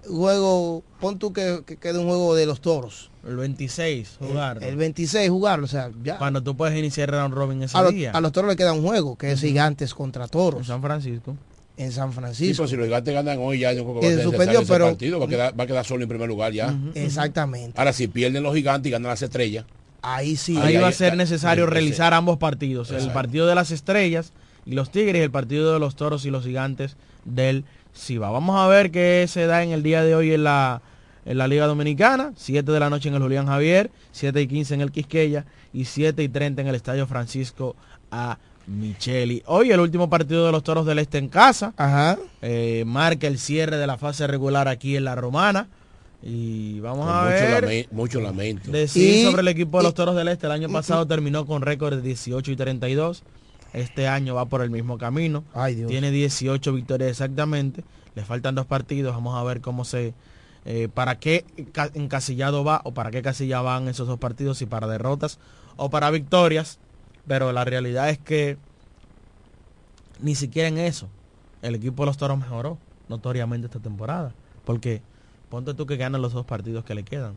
juego, 0.08 0.82
pon 1.00 1.18
tú 1.18 1.32
que, 1.32 1.62
que 1.66 1.76
quede 1.76 1.98
un 1.98 2.06
juego 2.06 2.34
de 2.34 2.46
los 2.46 2.60
toros. 2.60 3.10
el 3.26 3.36
26 3.36 4.16
jugar 4.20 4.62
El 4.62 4.76
26 4.76 5.28
jugarlo, 5.30 5.64
o 5.64 5.68
sea, 5.68 5.90
ya. 6.02 6.16
cuando 6.18 6.42
tú 6.42 6.56
puedes 6.56 6.78
iniciar 6.78 7.10
round 7.10 7.34
robin 7.34 7.62
ese 7.62 7.76
A, 7.76 7.82
los- 7.82 7.92
día 7.92 8.10
a 8.12 8.20
los 8.20 8.32
toros 8.32 8.48
le 8.50 8.56
queda 8.56 8.72
un 8.72 8.82
juego, 8.82 9.16
que 9.16 9.32
es 9.32 9.40
gigantes 9.40 9.94
contra 9.94 10.28
toros. 10.28 10.60
en 10.60 10.66
San 10.66 10.82
Francisco 10.82 11.36
En 11.78 11.92
San 11.92 12.10
Sí, 12.10 12.14
Francisco. 12.14 12.62
pues 12.62 12.70
si 12.70 12.76
los 12.76 12.86
gigantes 12.86 13.12
ganan 13.12 13.38
hoy 13.38 13.58
ya 13.58 13.72
yo 13.72 13.82
creo 13.84 14.00
que 14.00 14.08
Que 14.08 14.14
va 14.16 14.20
a 14.20 14.24
suspendió, 14.24 14.60
ese 14.60 14.72
pero- 14.72 14.86
partido, 14.86 15.18
va 15.18 15.26
a, 15.26 15.28
quedar, 15.28 15.60
va 15.60 15.64
a 15.64 15.66
quedar 15.66 15.84
solo 15.84 16.02
en 16.04 16.08
primer 16.08 16.28
lugar 16.28 16.52
ya. 16.52 16.74
Exactamente. 16.94 17.78
Ahora 17.78 17.92
si 17.92 18.08
pierden 18.08 18.42
los 18.42 18.54
gigantes 18.54 18.88
y 18.88 18.92
ganan 18.92 19.10
las 19.10 19.22
estrellas, 19.22 19.64
Ahí 20.02 20.36
sí. 20.36 20.56
ahí 20.56 20.76
Ahí- 20.76 20.82
va 20.82 20.88
a 20.88 20.92
ser 20.92 21.16
necesario 21.16 21.66
realizar 21.66 22.14
ambos 22.14 22.38
partidos, 22.38 22.90
el 22.92 23.10
partido 23.10 23.46
de 23.48 23.54
las 23.56 23.72
estrellas 23.72 24.32
y 24.64 24.72
los 24.72 24.90
tigres 24.90 25.16
y 25.20 25.22
el 25.22 25.30
partido 25.32 25.72
de 25.72 25.80
los 25.80 25.96
toros 25.96 26.24
y 26.24 26.30
los 26.30 26.44
gigantes 26.44 26.96
del 27.24 27.64
Ciba. 27.96 28.30
Vamos 28.30 28.56
a 28.58 28.66
ver 28.68 28.90
qué 28.90 29.24
se 29.28 29.46
da 29.46 29.62
en 29.62 29.70
el 29.70 29.82
día 29.82 30.02
de 30.02 30.14
hoy 30.14 30.32
en 30.32 30.44
la, 30.44 30.82
en 31.24 31.38
la 31.38 31.48
Liga 31.48 31.66
Dominicana, 31.66 32.32
7 32.36 32.70
de 32.70 32.80
la 32.80 32.90
noche 32.90 33.08
en 33.08 33.14
el 33.16 33.22
Julián 33.22 33.46
Javier, 33.46 33.90
7 34.12 34.40
y 34.42 34.46
15 34.46 34.74
en 34.74 34.80
el 34.82 34.92
Quisqueya 34.92 35.44
y 35.72 35.84
7 35.86 36.22
y 36.22 36.28
30 36.28 36.62
en 36.62 36.68
el 36.68 36.74
Estadio 36.74 37.06
Francisco 37.06 37.74
a 38.10 38.38
Micheli. 38.66 39.42
Hoy 39.46 39.70
el 39.70 39.80
último 39.80 40.10
partido 40.10 40.44
de 40.46 40.52
los 40.52 40.62
Toros 40.62 40.86
del 40.86 40.98
Este 40.98 41.18
en 41.18 41.28
casa. 41.28 41.72
Ajá. 41.76 42.18
Eh, 42.42 42.84
marca 42.86 43.26
el 43.26 43.38
cierre 43.38 43.76
de 43.76 43.86
la 43.86 43.96
fase 43.96 44.26
regular 44.26 44.68
aquí 44.68 44.96
en 44.96 45.04
la 45.04 45.14
Romana. 45.14 45.68
Y 46.22 46.80
vamos 46.80 47.06
con 47.06 47.14
a 47.14 47.20
mucho, 47.22 47.30
ver. 47.34 47.64
lame- 47.64 47.88
mucho 47.92 48.20
lamento. 48.20 48.70
Decir 48.72 49.16
Y- 49.20 49.24
sobre 49.24 49.42
el 49.42 49.48
equipo 49.48 49.78
de 49.78 49.84
los 49.84 49.92
y- 49.92 49.96
Toros 49.96 50.16
del 50.16 50.28
Este, 50.28 50.46
el 50.46 50.52
año 50.52 50.68
pasado 50.68 51.06
terminó 51.06 51.46
con 51.46 51.62
récord 51.62 51.94
de 51.96 52.02
18 52.02 52.50
y 52.50 52.56
32. 52.56 53.22
Este 53.72 54.08
año 54.08 54.34
va 54.34 54.46
por 54.46 54.62
el 54.62 54.70
mismo 54.70 54.96
camino. 54.98 55.44
Ay, 55.54 55.74
Dios. 55.74 55.88
Tiene 55.90 56.10
18 56.10 56.72
victorias 56.72 57.10
exactamente. 57.10 57.84
Le 58.14 58.24
faltan 58.24 58.54
dos 58.54 58.66
partidos. 58.66 59.14
Vamos 59.14 59.36
a 59.36 59.42
ver 59.44 59.60
cómo 59.60 59.84
se... 59.84 60.14
eh, 60.64 60.88
para 60.92 61.18
qué 61.18 61.44
ca- 61.72 61.90
encasillado 61.94 62.64
va 62.64 62.80
o 62.84 62.92
para 62.92 63.10
qué 63.10 63.22
casilla 63.22 63.60
van 63.60 63.88
esos 63.88 64.08
dos 64.08 64.18
partidos, 64.18 64.58
si 64.58 64.66
para 64.66 64.86
derrotas 64.86 65.38
o 65.76 65.90
para 65.90 66.10
victorias. 66.10 66.78
Pero 67.26 67.52
la 67.52 67.64
realidad 67.64 68.08
es 68.08 68.18
que 68.18 68.56
ni 70.20 70.34
siquiera 70.34 70.68
en 70.68 70.78
eso 70.78 71.08
el 71.62 71.74
equipo 71.74 72.02
de 72.02 72.06
los 72.06 72.16
Toros 72.16 72.38
mejoró 72.38 72.78
notoriamente 73.08 73.66
esta 73.66 73.80
temporada. 73.80 74.32
Porque 74.64 75.02
ponte 75.50 75.74
tú 75.74 75.86
que 75.86 75.96
ganan 75.96 76.22
los 76.22 76.32
dos 76.32 76.46
partidos 76.46 76.84
que 76.84 76.94
le 76.94 77.02
quedan. 77.04 77.34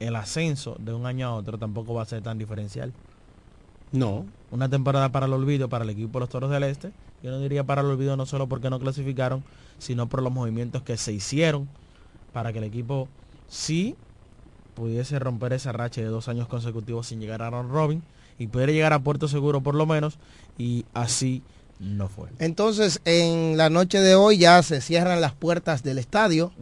El 0.00 0.16
ascenso 0.16 0.76
de 0.80 0.92
un 0.94 1.06
año 1.06 1.28
a 1.28 1.34
otro 1.34 1.58
tampoco 1.58 1.94
va 1.94 2.02
a 2.02 2.06
ser 2.06 2.22
tan 2.22 2.38
diferencial. 2.38 2.92
No. 3.92 4.26
Una 4.50 4.68
temporada 4.68 5.12
para 5.12 5.26
el 5.26 5.32
olvido 5.32 5.68
para 5.68 5.84
el 5.84 5.90
equipo 5.90 6.18
de 6.18 6.20
los 6.20 6.28
Toros 6.28 6.50
del 6.50 6.64
Este. 6.64 6.92
Yo 7.22 7.30
no 7.30 7.40
diría 7.40 7.64
para 7.64 7.82
el 7.82 7.86
olvido 7.86 8.16
no 8.16 8.26
solo 8.26 8.48
porque 8.48 8.68
no 8.68 8.80
clasificaron, 8.80 9.44
sino 9.78 10.08
por 10.08 10.22
los 10.22 10.32
movimientos 10.32 10.82
que 10.82 10.96
se 10.96 11.12
hicieron 11.12 11.68
para 12.32 12.52
que 12.52 12.58
el 12.58 12.64
equipo 12.64 13.08
sí 13.48 13.94
pudiese 14.74 15.18
romper 15.18 15.52
esa 15.52 15.72
racha 15.72 16.00
de 16.00 16.08
dos 16.08 16.28
años 16.28 16.48
consecutivos 16.48 17.06
sin 17.06 17.20
llegar 17.20 17.42
a 17.42 17.50
round 17.50 17.70
robin 17.70 18.02
y 18.38 18.46
pudiera 18.46 18.72
llegar 18.72 18.92
a 18.92 18.98
puerto 18.98 19.28
seguro 19.28 19.60
por 19.60 19.74
lo 19.74 19.86
menos 19.86 20.18
y 20.58 20.84
así 20.94 21.42
no 21.78 22.08
fue. 22.08 22.28
Entonces, 22.38 23.00
en 23.04 23.56
la 23.56 23.68
noche 23.68 24.00
de 24.00 24.14
hoy 24.14 24.38
ya 24.38 24.62
se 24.62 24.80
cierran 24.80 25.20
las 25.20 25.32
puertas 25.32 25.82
del 25.82 25.98
estadio, 25.98 26.52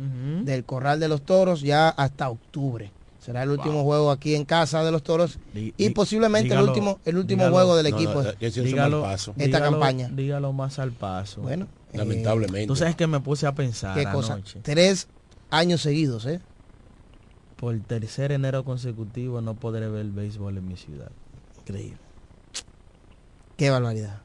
del 0.44 0.64
Corral 0.64 0.98
de 0.98 1.08
los 1.08 1.22
Toros, 1.22 1.60
ya 1.60 1.88
hasta 1.90 2.28
octubre. 2.28 2.90
Será 3.20 3.42
el 3.42 3.50
último 3.50 3.84
juego 3.84 4.10
aquí 4.10 4.34
en 4.34 4.44
casa 4.46 4.82
de 4.82 4.90
los 4.90 5.02
Toros 5.02 5.38
y 5.54 5.90
posiblemente 5.90 6.48
dígalo- 6.54 6.62
el 6.62 6.68
último, 6.70 7.00
el 7.04 7.16
último 7.18 7.42
dígalo- 7.44 7.52
juego 7.52 7.76
del 7.76 7.90
No, 7.90 7.96
equipo. 7.96 8.22
no, 8.22 8.30
eh, 8.30 8.34
eso 8.40 8.60
es 8.60 8.66
dígalo, 8.66 9.02
paso. 9.02 9.34
esta 9.36 9.58
dígalo- 9.58 9.70
campaña. 9.72 10.08
dígalo 10.10 10.52
más 10.54 10.78
al 10.78 10.92
paso. 10.92 11.42
Bueno, 11.42 11.66
eh, 11.92 11.98
Lamentablemente. 11.98 12.66
Tú 12.66 12.76
sabes 12.76 12.96
que 12.96 13.06
me 13.06 13.20
puse 13.20 13.46
a 13.46 13.54
pensar 13.54 13.94
qué 13.96 14.04
cosa. 14.10 14.34
anoche. 14.34 14.60
Tres 14.62 15.06
años 15.50 15.82
seguidos, 15.82 16.24
¿eh? 16.26 16.40
Por 17.56 17.78
tercer 17.80 18.32
enero 18.32 18.64
consecutivo 18.64 19.42
no 19.42 19.52
podré 19.54 19.88
ver 19.90 20.06
béisbol 20.06 20.56
en 20.56 20.66
mi 20.66 20.76
ciudad. 20.78 21.10
Increíble. 21.58 21.98
Qué 23.58 23.68
barbaridad. 23.68 24.20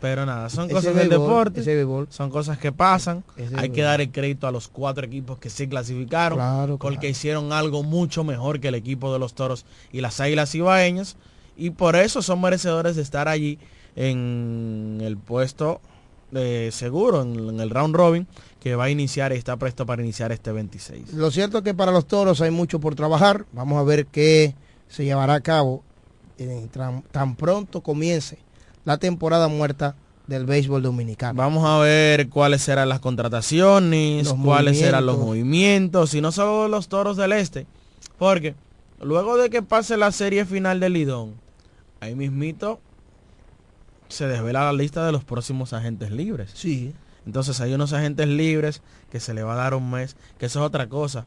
Pero 0.00 0.24
nada, 0.24 0.48
son 0.48 0.64
Ese 0.64 0.74
cosas 0.74 0.94
del 0.94 1.08
béisbol, 1.08 1.52
deporte. 1.52 2.12
Son 2.12 2.30
cosas 2.30 2.58
que 2.58 2.72
pasan. 2.72 3.22
Ese 3.36 3.54
Hay 3.58 3.70
que 3.70 3.82
dar 3.82 4.00
el 4.00 4.10
crédito 4.10 4.46
a 4.46 4.52
los 4.52 4.68
cuatro 4.68 5.04
equipos 5.04 5.38
que 5.38 5.50
sí 5.50 5.68
clasificaron. 5.68 6.38
Claro, 6.38 6.78
Porque 6.78 6.98
claro. 6.98 7.10
hicieron 7.10 7.52
algo 7.52 7.82
mucho 7.82 8.24
mejor 8.24 8.60
que 8.60 8.68
el 8.68 8.74
equipo 8.74 9.12
de 9.12 9.18
los 9.18 9.34
toros 9.34 9.66
y 9.92 10.00
las 10.00 10.18
águilas 10.20 10.54
ibaeñas. 10.54 11.16
Y 11.56 11.70
por 11.70 11.96
eso 11.96 12.22
son 12.22 12.40
merecedores 12.40 12.96
de 12.96 13.02
estar 13.02 13.28
allí 13.28 13.58
en 13.94 14.98
el 15.02 15.18
puesto 15.18 15.80
de 16.30 16.70
seguro, 16.72 17.22
en, 17.22 17.36
en 17.50 17.60
el 17.60 17.70
round 17.70 17.94
robin, 17.94 18.26
que 18.60 18.76
va 18.76 18.84
a 18.84 18.90
iniciar 18.90 19.32
y 19.32 19.36
está 19.36 19.56
presto 19.56 19.84
para 19.84 20.02
iniciar 20.02 20.32
este 20.32 20.52
26. 20.52 21.12
Lo 21.12 21.30
cierto 21.30 21.58
es 21.58 21.64
que 21.64 21.74
para 21.74 21.92
los 21.92 22.06
toros 22.06 22.40
hay 22.40 22.50
mucho 22.50 22.80
por 22.80 22.94
trabajar. 22.94 23.44
Vamos 23.52 23.78
a 23.78 23.82
ver 23.82 24.06
qué 24.06 24.54
se 24.88 25.04
llevará 25.04 25.34
a 25.34 25.40
cabo 25.40 25.82
eh, 26.38 26.68
tan 27.12 27.36
pronto 27.36 27.82
comience 27.82 28.38
la 28.84 28.98
temporada 28.98 29.48
muerta 29.48 29.94
del 30.26 30.46
béisbol 30.46 30.82
dominicano. 30.82 31.36
Vamos 31.36 31.64
a 31.64 31.78
ver 31.78 32.28
cuáles 32.28 32.62
serán 32.62 32.88
las 32.88 33.00
contrataciones, 33.00 34.26
Los 34.26 34.34
cuáles 34.34 34.78
serán 34.78 35.06
los 35.06 35.18
movimientos. 35.18 36.14
y 36.14 36.20
no 36.20 36.30
solo 36.32 36.68
los 36.68 36.88
toros 36.88 37.16
del 37.16 37.32
este, 37.32 37.66
porque 38.18 38.54
luego 39.00 39.36
de 39.36 39.50
que 39.50 39.62
pase 39.62 39.96
la 39.96 40.12
serie 40.12 40.44
final 40.44 40.78
del 40.78 40.92
Lidón, 40.92 41.34
ahí 42.00 42.14
mismito 42.14 42.80
se 44.08 44.26
desvela 44.26 44.64
la 44.64 44.72
lista 44.72 45.04
de 45.04 45.12
los 45.12 45.24
próximos 45.24 45.72
agentes 45.72 46.10
libres. 46.10 46.50
Sí. 46.54 46.94
Entonces 47.26 47.60
hay 47.60 47.74
unos 47.74 47.92
agentes 47.92 48.28
libres 48.28 48.82
que 49.10 49.20
se 49.20 49.34
le 49.34 49.42
va 49.42 49.54
a 49.54 49.56
dar 49.56 49.74
un 49.74 49.90
mes, 49.90 50.16
que 50.38 50.46
eso 50.46 50.60
es 50.60 50.66
otra 50.66 50.88
cosa. 50.88 51.26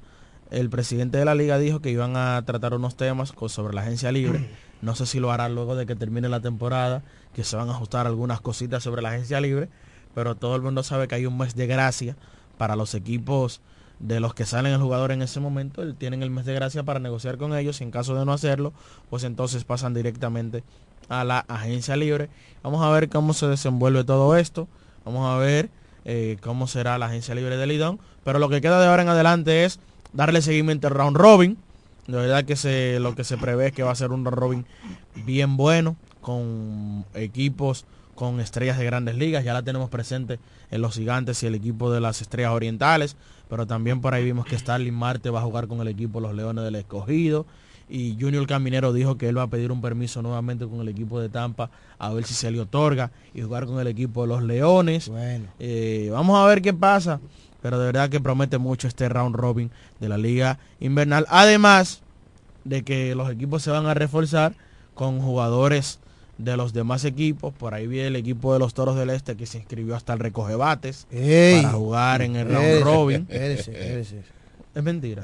El 0.49 0.69
presidente 0.69 1.17
de 1.17 1.25
la 1.25 1.35
liga 1.35 1.57
dijo 1.57 1.81
que 1.81 1.89
iban 1.91 2.15
a 2.15 2.41
tratar 2.45 2.73
unos 2.73 2.95
temas 2.95 3.33
sobre 3.47 3.73
la 3.73 3.81
agencia 3.81 4.11
libre 4.11 4.49
No 4.83 4.95
sé 4.95 5.05
si 5.05 5.19
lo 5.19 5.31
hará 5.31 5.47
luego 5.49 5.75
de 5.75 5.85
que 5.85 5.95
termine 5.95 6.27
la 6.27 6.41
temporada, 6.41 7.03
que 7.33 7.43
se 7.43 7.55
van 7.55 7.69
a 7.69 7.73
ajustar 7.73 8.07
algunas 8.07 8.41
cositas 8.41 8.83
sobre 8.83 9.01
la 9.01 9.09
agencia 9.09 9.41
libre, 9.41 9.69
pero 10.13 10.35
todo 10.35 10.55
el 10.55 10.61
mundo 10.61 10.83
sabe 10.83 11.07
que 11.07 11.15
hay 11.15 11.25
un 11.25 11.37
mes 11.37 11.55
de 11.55 11.67
gracia 11.67 12.15
para 12.57 12.75
los 12.75 12.93
equipos 12.93 13.61
de 13.99 14.19
los 14.19 14.33
que 14.33 14.45
salen 14.45 14.73
el 14.73 14.81
jugador 14.81 15.11
en 15.11 15.21
ese 15.21 15.39
momento, 15.39 15.93
tienen 15.95 16.23
el 16.23 16.29
mes 16.29 16.45
de 16.45 16.53
gracia 16.53 16.83
para 16.83 16.99
negociar 16.99 17.37
con 17.37 17.55
ellos 17.55 17.79
y 17.79 17.83
en 17.83 17.91
caso 17.91 18.15
de 18.15 18.25
no 18.25 18.33
hacerlo, 18.33 18.73
pues 19.09 19.23
entonces 19.23 19.63
pasan 19.63 19.93
directamente 19.93 20.63
a 21.09 21.23
la 21.23 21.39
agencia 21.39 21.95
libre. 21.95 22.29
Vamos 22.63 22.83
a 22.83 22.89
ver 22.89 23.09
cómo 23.09 23.33
se 23.33 23.47
desenvuelve 23.47 24.03
todo 24.03 24.35
esto, 24.35 24.67
vamos 25.05 25.27
a 25.29 25.37
ver 25.37 25.69
eh, 26.05 26.37
cómo 26.41 26.67
será 26.67 26.97
la 26.97 27.05
agencia 27.05 27.33
libre 27.33 27.57
de 27.57 27.65
Lidón, 27.65 27.99
pero 28.23 28.39
lo 28.39 28.49
que 28.49 28.61
queda 28.61 28.79
de 28.81 28.87
ahora 28.87 29.03
en 29.03 29.09
adelante 29.09 29.63
es 29.63 29.79
darle 30.11 30.41
seguimiento 30.41 30.87
al 30.87 30.93
round 30.93 31.17
robin. 31.17 31.57
De 32.07 32.17
verdad 32.17 32.43
que 32.43 32.57
se, 32.57 32.99
lo 32.99 33.15
que 33.15 33.23
se 33.23 33.37
prevé 33.37 33.67
es 33.67 33.73
que 33.73 33.83
va 33.83 33.91
a 33.91 33.95
ser 33.95 34.11
un 34.11 34.25
round 34.25 34.37
robin 34.37 34.65
bien 35.25 35.55
bueno, 35.55 35.95
con 36.23 37.05
equipos 37.13 37.85
con 38.15 38.39
estrellas 38.39 38.77
de 38.77 38.85
grandes 38.85 39.15
ligas. 39.15 39.43
Ya 39.43 39.53
la 39.53 39.61
tenemos 39.61 39.89
presente 39.89 40.39
en 40.71 40.81
los 40.81 40.95
gigantes 40.95 41.43
y 41.43 41.47
el 41.47 41.55
equipo 41.55 41.91
de 41.91 42.01
las 42.01 42.21
estrellas 42.21 42.51
orientales. 42.51 43.15
Pero 43.49 43.67
también 43.67 44.01
por 44.01 44.13
ahí 44.13 44.23
vimos 44.23 44.45
que 44.45 44.57
Starling 44.57 44.93
Marte 44.93 45.29
va 45.29 45.39
a 45.39 45.43
jugar 45.43 45.67
con 45.67 45.81
el 45.81 45.87
equipo 45.87 46.19
los 46.19 46.33
Leones 46.33 46.63
del 46.63 46.75
Escogido. 46.75 47.45
Y 47.89 48.17
Junior 48.19 48.47
Caminero 48.47 48.93
dijo 48.93 49.17
que 49.17 49.29
él 49.29 49.37
va 49.37 49.43
a 49.43 49.47
pedir 49.47 49.71
un 49.71 49.81
permiso 49.81 50.21
nuevamente 50.21 50.65
con 50.65 50.79
el 50.79 50.87
equipo 50.87 51.19
de 51.19 51.29
Tampa 51.29 51.69
a 51.99 52.11
ver 52.13 52.23
si 52.23 52.33
se 52.33 52.49
le 52.49 52.59
otorga 52.59 53.11
y 53.33 53.41
jugar 53.41 53.65
con 53.65 53.79
el 53.79 53.87
equipo 53.87 54.21
de 54.23 54.27
los 54.29 54.43
Leones. 54.43 55.09
Bueno. 55.09 55.45
Eh, 55.59 56.09
vamos 56.11 56.39
a 56.39 56.47
ver 56.47 56.61
qué 56.61 56.73
pasa 56.73 57.19
pero 57.63 57.79
de 57.79 57.85
verdad 57.85 58.09
que 58.09 58.19
promete 58.19 58.57
mucho 58.57 58.89
este 58.89 59.07
round 59.07 59.37
robin 59.37 59.71
de 60.01 60.09
la 60.09 60.17
liga 60.17 60.59
invernal. 60.81 61.25
Además 61.29 62.01
de 62.65 62.83
que 62.83 63.15
los 63.15 63.31
equipos 63.31 63.63
se 63.63 63.71
van 63.71 63.85
a 63.85 63.93
reforzar 63.93 64.53
con 64.93 65.21
jugadores 65.21 66.01
de 66.37 66.57
los 66.57 66.73
demás 66.73 67.05
equipos. 67.05 67.53
Por 67.53 67.73
ahí 67.73 67.87
viene 67.87 68.07
el 68.07 68.15
equipo 68.15 68.53
de 68.53 68.59
los 68.59 68.73
Toros 68.73 68.95
del 68.97 69.09
Este 69.09 69.35
que 69.35 69.45
se 69.45 69.57
inscribió 69.59 69.95
hasta 69.95 70.13
el 70.13 70.19
recoge 70.19 70.55
bates 70.55 71.07
para 71.09 71.71
jugar 71.71 72.21
en 72.21 72.35
el 72.35 72.49
round 72.49 72.83
robin. 72.83 73.27
Es 74.75 74.83
mentira. 74.83 75.21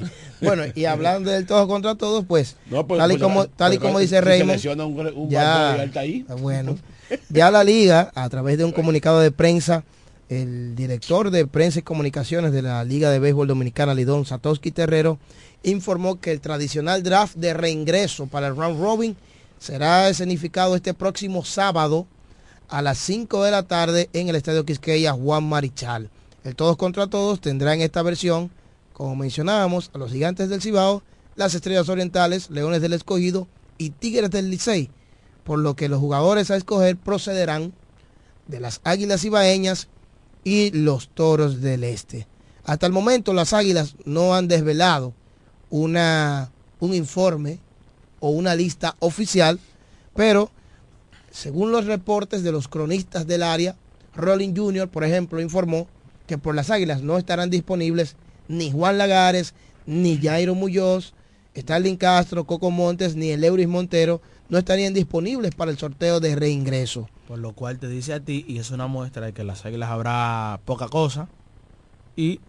bueno, 0.40 0.64
y 0.74 0.84
hablando 0.86 1.30
del 1.30 1.46
todo 1.46 1.68
contra 1.68 1.94
todos, 1.94 2.24
pues, 2.26 2.56
No, 2.68 2.84
pues, 2.84 2.98
tal 2.98 3.12
y 3.12 3.14
pues, 3.14 3.22
como, 3.22 3.46
tal 3.46 3.74
y 3.74 3.78
pues, 3.78 3.86
como 3.88 4.00
dice 4.00 4.16
se 4.16 4.20
Raymond, 4.20 4.66
un, 4.66 5.12
un 5.14 5.30
ya, 5.30 5.74
ahí. 5.94 6.26
ah, 6.28 6.34
bueno, 6.34 6.76
ya 7.28 7.50
la 7.52 7.62
liga, 7.62 8.10
a 8.16 8.28
través 8.28 8.58
de 8.58 8.64
un 8.64 8.72
comunicado 8.72 9.20
de 9.20 9.30
prensa, 9.30 9.84
el 10.28 10.74
director 10.74 11.30
de 11.30 11.46
prensa 11.46 11.78
y 11.78 11.82
comunicaciones 11.82 12.50
de 12.52 12.62
la 12.62 12.82
Liga 12.82 13.10
de 13.10 13.20
Béisbol 13.20 13.46
Dominicana, 13.46 13.94
Lidón 13.94 14.26
Satoshi 14.26 14.72
Terrero, 14.72 15.20
informó 15.62 16.20
que 16.20 16.32
el 16.32 16.40
tradicional 16.40 17.04
draft 17.04 17.36
de 17.36 17.54
reingreso 17.54 18.26
para 18.26 18.48
el 18.48 18.56
round 18.56 18.80
robin 18.80 19.16
será 19.58 20.08
escenificado 20.08 20.76
este 20.76 20.94
próximo 20.94 21.44
sábado 21.44 22.06
a 22.68 22.82
las 22.82 22.98
5 22.98 23.42
de 23.44 23.50
la 23.50 23.62
tarde 23.62 24.10
en 24.12 24.28
el 24.28 24.36
Estadio 24.36 24.64
Quisqueya 24.64 25.12
Juan 25.12 25.48
Marichal. 25.48 26.10
El 26.44 26.54
todos 26.54 26.76
contra 26.76 27.08
todos 27.08 27.40
tendrá 27.40 27.74
en 27.74 27.80
esta 27.80 28.02
versión, 28.02 28.50
como 28.92 29.16
mencionábamos, 29.16 29.90
a 29.94 29.98
los 29.98 30.12
gigantes 30.12 30.48
del 30.48 30.62
Cibao, 30.62 31.02
las 31.36 31.54
estrellas 31.54 31.88
orientales, 31.88 32.50
leones 32.50 32.82
del 32.82 32.92
escogido 32.92 33.48
y 33.78 33.90
tigres 33.90 34.30
del 34.30 34.50
Licey, 34.50 34.90
por 35.44 35.58
lo 35.58 35.76
que 35.76 35.88
los 35.88 36.00
jugadores 36.00 36.50
a 36.50 36.56
escoger 36.56 36.96
procederán 36.96 37.72
de 38.46 38.60
las 38.60 38.80
águilas 38.84 39.24
ibaeñas 39.24 39.88
y 40.44 40.70
los 40.70 41.08
toros 41.08 41.60
del 41.60 41.84
este. 41.84 42.26
Hasta 42.64 42.86
el 42.86 42.92
momento 42.92 43.32
las 43.32 43.52
águilas 43.52 43.94
no 44.04 44.34
han 44.34 44.48
desvelado 44.48 45.14
una, 45.70 46.50
un 46.80 46.94
informe 46.94 47.60
o 48.20 48.30
una 48.30 48.54
lista 48.54 48.96
oficial, 49.00 49.58
pero 50.14 50.50
según 51.30 51.72
los 51.72 51.86
reportes 51.86 52.42
de 52.42 52.52
los 52.52 52.68
cronistas 52.68 53.26
del 53.26 53.42
área, 53.42 53.76
Rolling 54.14 54.54
Jr., 54.56 54.88
por 54.88 55.04
ejemplo, 55.04 55.40
informó 55.40 55.86
que 56.26 56.38
por 56.38 56.54
las 56.54 56.70
águilas 56.70 57.02
no 57.02 57.18
estarán 57.18 57.50
disponibles 57.50 58.16
ni 58.48 58.70
Juan 58.70 58.98
Lagares, 58.98 59.54
ni 59.86 60.18
Jairo 60.18 60.54
Muñoz, 60.54 61.14
Starling 61.56 61.96
Castro, 61.96 62.44
Coco 62.44 62.70
Montes, 62.70 63.16
ni 63.16 63.30
el 63.30 63.44
Euris 63.44 63.68
Montero 63.68 64.20
no 64.48 64.58
estarían 64.58 64.94
disponibles 64.94 65.54
para 65.54 65.70
el 65.70 65.78
sorteo 65.78 66.20
de 66.20 66.34
reingreso. 66.34 67.08
Por 67.26 67.38
lo 67.38 67.52
cual 67.52 67.78
te 67.78 67.88
dice 67.88 68.14
a 68.14 68.20
ti, 68.20 68.44
y 68.48 68.58
es 68.58 68.70
una 68.70 68.86
muestra 68.86 69.26
de 69.26 69.32
que 69.32 69.44
las 69.44 69.64
águilas 69.66 69.90
habrá 69.90 70.60
poca 70.64 70.88
cosa, 70.88 71.28
y 72.16 72.40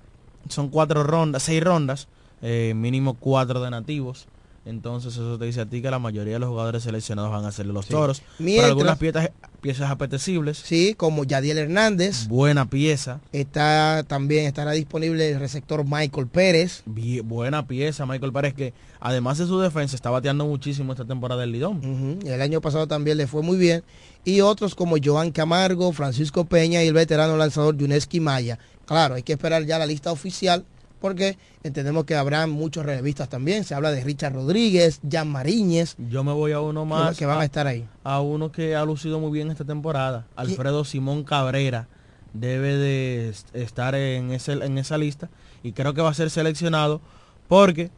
son 0.47 0.69
cuatro 0.69 1.03
rondas, 1.03 1.43
seis 1.43 1.61
rondas, 1.63 2.07
eh, 2.41 2.73
mínimo 2.75 3.15
cuatro 3.15 3.61
de 3.61 3.69
nativos. 3.69 4.27
Entonces 4.69 5.13
eso 5.13 5.37
te 5.39 5.45
dice 5.45 5.61
a 5.61 5.65
ti 5.65 5.81
que 5.81 5.89
la 5.89 5.97
mayoría 5.97 6.33
de 6.33 6.39
los 6.39 6.49
jugadores 6.49 6.83
seleccionados 6.83 7.31
van 7.31 7.43
a 7.43 7.51
ser 7.51 7.65
los 7.65 7.85
Sí. 7.85 7.91
toros. 7.91 8.21
Mientras- 8.37 8.57
Para 8.61 8.67
algunas 8.71 8.97
piezas, 8.99 9.29
piezas 9.61 9.89
apetecibles. 9.89 10.59
Sí, 10.59 10.93
como 10.95 11.23
Yadiel 11.23 11.57
Hernández. 11.57 12.27
Buena 12.27 12.69
pieza. 12.69 13.19
Está 13.33 14.03
también 14.07 14.45
estará 14.45 14.71
disponible 14.73 15.31
el 15.31 15.39
receptor 15.39 15.83
Michael 15.85 16.27
Pérez. 16.27 16.83
Bien- 16.85 17.27
buena 17.27 17.65
pieza, 17.65 18.05
Michael 18.05 18.31
Pérez, 18.31 18.53
que 18.53 18.73
además 18.99 19.39
de 19.39 19.47
su 19.47 19.59
defensa 19.59 19.95
está 19.95 20.11
bateando 20.11 20.45
muchísimo 20.45 20.93
esta 20.93 21.05
temporada 21.05 21.41
del 21.41 21.51
Lidón. 21.51 22.19
El 22.25 22.41
año 22.41 22.61
pasado 22.61 22.87
también 22.87 23.17
le 23.17 23.25
fue 23.27 23.41
muy 23.41 23.57
bien. 23.57 23.83
Y 24.23 24.41
otros 24.41 24.75
como 24.75 24.97
Joan 25.03 25.31
Camargo, 25.31 25.91
Francisco 25.93 26.45
Peña 26.45 26.83
y 26.83 26.87
el 26.87 26.93
veterano 26.93 27.37
lanzador 27.37 27.75
Yuneski 27.75 28.19
Maya. 28.19 28.59
Claro, 28.85 29.15
hay 29.15 29.23
que 29.23 29.33
esperar 29.33 29.65
ya 29.65 29.79
la 29.79 29.85
lista 29.85 30.11
oficial 30.11 30.63
porque 30.99 31.37
entendemos 31.63 32.05
que 32.05 32.15
habrá 32.15 32.45
muchos 32.47 32.85
relevistas 32.85 33.29
también. 33.29 33.63
Se 33.63 33.73
habla 33.75 33.91
de 33.91 34.03
Richard 34.03 34.33
Rodríguez, 34.33 34.99
Jan 35.09 35.29
Mariñez. 35.29 35.95
Yo 35.97 36.23
me 36.23 36.31
voy 36.33 36.51
a 36.51 36.59
uno 36.61 36.85
más. 36.85 37.17
que 37.17 37.25
van 37.25 37.39
a 37.41 37.45
estar 37.45 37.67
ahí. 37.67 37.87
A 38.03 38.19
uno 38.21 38.51
que 38.51 38.75
ha 38.75 38.83
lucido 38.85 39.19
muy 39.19 39.31
bien 39.31 39.49
esta 39.51 39.65
temporada. 39.65 40.25
Alfredo 40.35 40.83
Simón 40.85 41.23
Cabrera 41.23 41.87
debe 42.33 42.75
de 42.75 43.29
est- 43.29 43.55
estar 43.55 43.95
en, 43.95 44.31
ese, 44.31 44.53
en 44.53 44.77
esa 44.77 44.97
lista 44.97 45.29
y 45.63 45.71
creo 45.71 45.93
que 45.93 46.01
va 46.01 46.09
a 46.09 46.13
ser 46.13 46.29
seleccionado 46.29 47.01
porque 47.47 47.89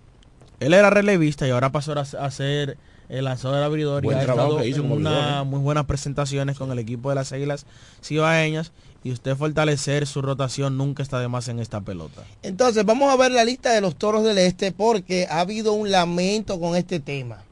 él 0.60 0.74
era 0.74 0.90
relevista 0.90 1.46
y 1.48 1.50
ahora 1.52 1.72
pasó 1.72 1.94
a, 1.94 2.02
a 2.02 2.32
ser 2.32 2.78
el 3.10 3.26
lanzador 3.26 3.62
abridor 3.62 4.04
Buen 4.04 4.16
y 4.18 4.20
ha 4.22 4.24
estado 4.24 4.58
que 4.60 4.68
hizo 4.70 4.80
en 4.80 4.86
abridor, 4.92 5.00
una 5.14 5.42
¿eh? 5.42 5.44
muy 5.44 5.60
buenas 5.60 5.84
presentaciones 5.86 6.58
con 6.58 6.72
el 6.72 6.80
equipo 6.80 7.10
de 7.10 7.16
las 7.16 7.34
Águilas 7.34 7.66
Cibaeñas 8.02 8.72
y 9.04 9.12
usted 9.12 9.36
fortalecer 9.36 10.06
su 10.08 10.22
rotación 10.22 10.78
nunca 10.78 11.02
está 11.04 11.20
de 11.20 11.28
más 11.28 11.48
en 11.48 11.60
esta 11.60 11.82
pelota. 11.82 12.22
Entonces, 12.44 12.86
vamos 12.86 13.12
a 13.12 13.18
ver 13.18 13.32
la 13.32 13.44
lista 13.46 13.72
de 13.72 13.82
los 13.82 13.96
toros 13.96 14.24
del 14.24 14.38
este 14.38 14.72
porque 14.72 15.28
ha 15.30 15.40
habido 15.40 15.74
un 15.74 15.90
lamento 15.92 16.60
con 16.60 16.76
este 16.76 17.00
tema. 17.00 17.44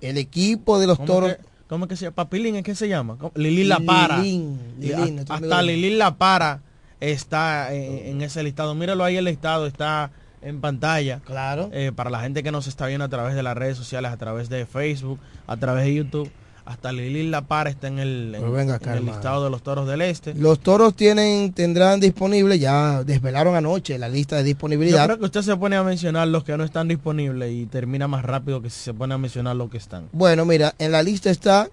El 0.00 0.18
equipo 0.18 0.78
de 0.78 0.86
los 0.86 0.96
¿Cómo 0.98 1.06
toros. 1.06 1.32
que- 1.34 1.48
¿Cómo 1.68 1.84
es 1.84 1.88
que 1.90 1.96
se 1.96 2.04
llama? 2.06 2.14
¿Papilín 2.14 2.56
es 2.56 2.62
que 2.62 2.74
se 2.74 2.88
llama? 2.88 3.18
Lilín 3.34 3.68
La 3.68 3.78
Para. 3.80 4.18
Lilín, 4.18 4.58
Y 4.80 4.86
Lilín, 4.86 5.18
hasta- 5.18 5.34
hasta 5.34 5.62
Lilín. 5.62 5.98
La 5.98 6.16
Para 6.16 6.62
está 7.00 7.74
eh, 7.74 8.10
en 8.10 8.22
ese 8.22 8.42
listado. 8.42 8.74
Míralo 8.74 9.04
ahí 9.04 9.16
el 9.16 9.24
listado, 9.26 9.66
está 9.66 10.10
en 10.40 10.60
pantalla. 10.60 11.20
Claro. 11.26 11.68
Eh, 11.72 11.92
para 11.94 12.08
la 12.10 12.20
gente 12.20 12.42
que 12.42 12.52
nos 12.52 12.66
está 12.68 12.86
viendo 12.86 13.04
a 13.04 13.08
través 13.08 13.34
de 13.34 13.42
las 13.42 13.56
redes 13.56 13.76
sociales, 13.76 14.10
a 14.12 14.16
través 14.16 14.48
de 14.48 14.64
Facebook, 14.64 15.18
a 15.46 15.56
través 15.58 15.84
de 15.84 15.94
YouTube. 15.94 16.30
Hasta 16.68 16.92
Lilín 16.92 17.30
La 17.30 17.40
Para 17.46 17.70
está 17.70 17.88
en 17.88 17.98
el, 17.98 18.34
en- 18.34 18.42
Pues 18.42 18.52
venga 18.52 18.74
acá, 18.74 18.92
en 18.92 18.98
el 18.98 19.06
listado 19.06 19.42
de 19.42 19.48
los 19.48 19.62
toros 19.62 19.88
del 19.88 20.02
este. 20.02 20.34
Los 20.34 20.60
toros 20.60 20.94
tienen, 20.94 21.54
tendrán 21.54 21.98
disponible, 21.98 22.58
ya 22.58 23.02
desvelaron 23.04 23.54
anoche 23.56 23.96
la 23.98 24.10
lista 24.10 24.36
de 24.36 24.42
Yo 24.42 24.46
disponibilidad. 24.48 25.06
creo 25.06 25.18
que 25.18 25.24
usted 25.24 25.40
se 25.40 25.56
pone 25.56 25.76
a 25.76 25.82
mencionar 25.82 26.28
los 26.28 26.44
que 26.44 26.54
no 26.58 26.64
están 26.64 26.86
disponibles 26.86 27.50
y 27.54 27.64
termina 27.64 28.06
más 28.06 28.22
rápido 28.22 28.60
que 28.60 28.68
si 28.68 28.80
se 28.80 28.92
pone 28.92 29.14
a 29.14 29.18
mencionar 29.18 29.56
los 29.56 29.70
que 29.70 29.78
están. 29.78 30.08
Bueno, 30.12 30.44
mira, 30.44 30.74
en 30.78 30.92
la 30.92 31.02
lista 31.02 31.30
está, 31.30 31.70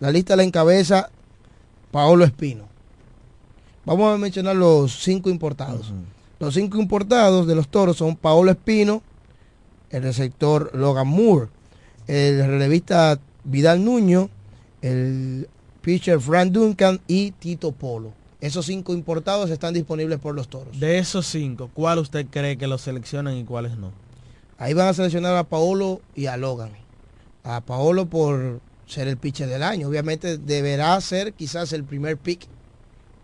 la 0.00 0.10
lista 0.10 0.34
la 0.34 0.44
encabeza 0.44 1.10
Paolo 1.90 2.24
Espino. 2.24 2.64
Vamos 3.84 4.14
a 4.14 4.16
mencionar 4.18 4.56
los 4.56 4.98
cinco 4.98 5.28
importados. 5.28 5.92
Los 6.40 6.54
cinco 6.54 6.78
importados 6.78 7.46
de 7.46 7.54
los 7.54 7.68
toros 7.68 7.98
son 7.98 8.16
Paolo 8.16 8.50
Espino, 8.50 9.02
el 9.90 10.02
receptor 10.04 10.70
Logan 10.74 11.08
Moore, 11.08 11.48
el 12.06 12.46
relevista 12.46 13.18
Vidal 13.44 13.84
Nuño, 13.84 14.30
el 14.82 15.48
pitcher 15.80 16.20
Frank 16.20 16.52
Duncan 16.52 17.00
y 17.06 17.32
Tito 17.32 17.72
Polo. 17.72 18.12
Esos 18.40 18.66
cinco 18.66 18.94
importados 18.94 19.50
están 19.50 19.74
disponibles 19.74 20.18
por 20.18 20.34
los 20.34 20.48
toros. 20.48 20.78
De 20.78 20.98
esos 20.98 21.26
cinco, 21.26 21.70
¿cuál 21.74 21.98
usted 21.98 22.26
cree 22.30 22.56
que 22.56 22.68
los 22.68 22.82
seleccionan 22.82 23.36
y 23.36 23.44
cuáles 23.44 23.76
no? 23.76 23.90
Ahí 24.58 24.74
van 24.74 24.88
a 24.88 24.94
seleccionar 24.94 25.36
a 25.36 25.44
Paolo 25.44 26.00
y 26.14 26.26
a 26.26 26.36
Logan. 26.36 26.70
A 27.42 27.60
Paolo 27.60 28.06
por 28.06 28.60
ser 28.86 29.08
el 29.08 29.16
pitcher 29.16 29.48
del 29.48 29.62
año. 29.62 29.88
Obviamente 29.88 30.38
deberá 30.38 31.00
ser 31.00 31.32
quizás 31.32 31.72
el 31.72 31.84
primer 31.84 32.16
pick, 32.16 32.46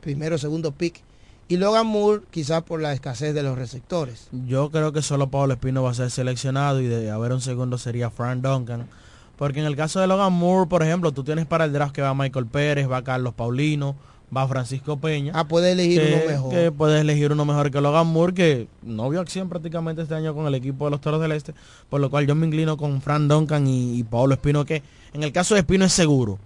primero 0.00 0.36
o 0.36 0.38
segundo 0.38 0.72
pick. 0.72 1.02
Y 1.46 1.58
Logan 1.58 1.86
Moore 1.86 2.22
quizás 2.30 2.62
por 2.62 2.80
la 2.80 2.92
escasez 2.92 3.34
de 3.34 3.42
los 3.42 3.58
receptores. 3.58 4.28
Yo 4.46 4.70
creo 4.70 4.92
que 4.92 5.02
solo 5.02 5.30
Pablo 5.30 5.54
Espino 5.54 5.82
va 5.82 5.90
a 5.90 5.94
ser 5.94 6.10
seleccionado 6.10 6.80
y 6.80 6.86
de 6.86 7.10
haber 7.10 7.32
un 7.32 7.40
segundo 7.40 7.78
sería 7.78 8.10
Frank 8.10 8.42
Duncan. 8.42 8.88
Porque 9.36 9.60
en 9.60 9.66
el 9.66 9.76
caso 9.76 10.00
de 10.00 10.06
Logan 10.06 10.32
Moore, 10.32 10.68
por 10.68 10.82
ejemplo, 10.82 11.12
tú 11.12 11.24
tienes 11.24 11.46
para 11.46 11.64
el 11.64 11.72
draft 11.72 11.94
que 11.94 12.02
va 12.02 12.14
Michael 12.14 12.46
Pérez, 12.46 12.90
va 12.90 13.02
Carlos 13.02 13.34
Paulino, 13.34 13.96
va 14.34 14.46
Francisco 14.46 14.96
Peña. 14.98 15.32
Ah, 15.34 15.46
puede 15.46 15.72
elegir 15.72 16.00
que, 16.00 16.14
uno 16.14 16.26
mejor. 16.26 16.50
Que 16.50 16.72
puede 16.72 17.00
elegir 17.00 17.32
uno 17.32 17.44
mejor 17.44 17.70
que 17.70 17.80
Logan 17.80 18.06
Moore, 18.06 18.34
que 18.34 18.68
no 18.82 19.08
vio 19.10 19.20
acción 19.20 19.48
prácticamente 19.48 20.02
este 20.02 20.14
año 20.14 20.34
con 20.34 20.46
el 20.46 20.54
equipo 20.54 20.84
de 20.84 20.92
los 20.92 21.00
Toros 21.00 21.20
del 21.20 21.32
Este, 21.32 21.54
por 21.88 22.00
lo 22.00 22.10
cual 22.10 22.26
yo 22.26 22.34
me 22.34 22.46
inclino 22.46 22.76
con 22.76 23.00
Fran 23.00 23.28
Duncan 23.28 23.66
y, 23.66 23.98
y 23.98 24.04
Pablo 24.04 24.34
Espino, 24.34 24.64
que 24.64 24.82
en 25.12 25.22
el 25.22 25.32
caso 25.32 25.54
de 25.54 25.60
Espino 25.60 25.84
es 25.84 25.92
seguro, 25.92 26.38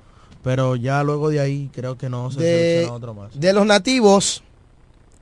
pero 0.43 0.77
ya 0.77 1.03
luego 1.03 1.31
de 1.31 1.41
ahí 1.41 1.71
creo 1.75 1.99
que 1.99 2.09
no 2.09 2.31
se 2.31 2.41
de, 2.41 2.47
selecciona 2.47 2.95
otro 2.95 3.15
más. 3.15 3.39
de 3.39 3.53
los 3.53 3.67
nativos, 3.67 4.43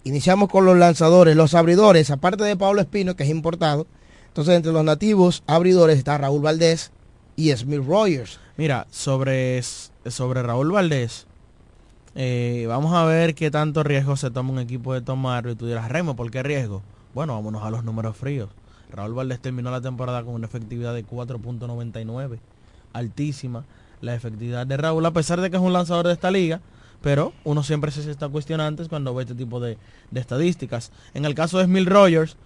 iniciamos 0.04 0.48
con 0.48 0.64
los 0.64 0.76
lanzadores, 0.76 1.34
los 1.34 1.54
abridores, 1.54 2.10
aparte 2.10 2.44
de 2.44 2.56
Pablo 2.56 2.80
Espino, 2.80 3.16
que 3.16 3.24
es 3.24 3.30
importado. 3.30 3.86
Entonces, 4.28 4.54
entre 4.54 4.72
los 4.72 4.84
nativos 4.84 5.42
abridores 5.46 5.96
está 5.96 6.18
Raúl 6.18 6.42
Valdés 6.42 6.92
y 7.36 7.54
Smith 7.54 7.82
Rogers. 7.86 8.40
Mira, 8.56 8.86
sobre, 8.90 9.62
sobre 9.62 10.42
Raúl 10.42 10.72
Valdés, 10.72 11.26
eh, 12.14 12.64
vamos 12.68 12.94
a 12.94 13.04
ver 13.04 13.34
qué 13.34 13.50
tanto 13.50 13.82
riesgo 13.82 14.16
se 14.16 14.30
toma 14.30 14.50
un 14.50 14.58
equipo 14.58 14.94
de 14.94 15.02
tomarlo. 15.02 15.52
Y 15.52 15.54
tú 15.54 15.66
dirás, 15.66 15.90
Remo, 15.90 16.16
¿por 16.16 16.30
qué 16.30 16.42
riesgo? 16.42 16.82
Bueno, 17.14 17.34
vámonos 17.34 17.62
a 17.62 17.70
los 17.70 17.84
números 17.84 18.16
fríos. 18.16 18.48
Raúl 18.90 19.14
Valdés 19.14 19.40
terminó 19.40 19.70
la 19.70 19.80
temporada 19.80 20.24
con 20.24 20.34
una 20.34 20.46
efectividad 20.46 20.94
de 20.94 21.04
4.99, 21.04 22.38
altísima 22.92 23.64
la 24.00 24.14
efectividad 24.14 24.66
de 24.66 24.76
Raúl, 24.76 25.04
a 25.04 25.10
pesar 25.10 25.40
de 25.40 25.50
que 25.50 25.56
es 25.56 25.62
un 25.62 25.72
lanzador 25.72 26.06
de 26.06 26.12
esta 26.12 26.30
liga, 26.30 26.60
pero 27.02 27.32
uno 27.44 27.62
siempre 27.62 27.90
se 27.90 28.10
está 28.10 28.28
cuestionando 28.28 28.86
cuando 28.88 29.14
ve 29.14 29.24
este 29.24 29.34
tipo 29.34 29.60
de, 29.60 29.78
de 30.10 30.20
estadísticas. 30.20 30.92
En 31.14 31.24
el 31.24 31.34
caso 31.34 31.58
de 31.58 31.64
Smith 31.64 31.88
Rogers, 31.88 32.36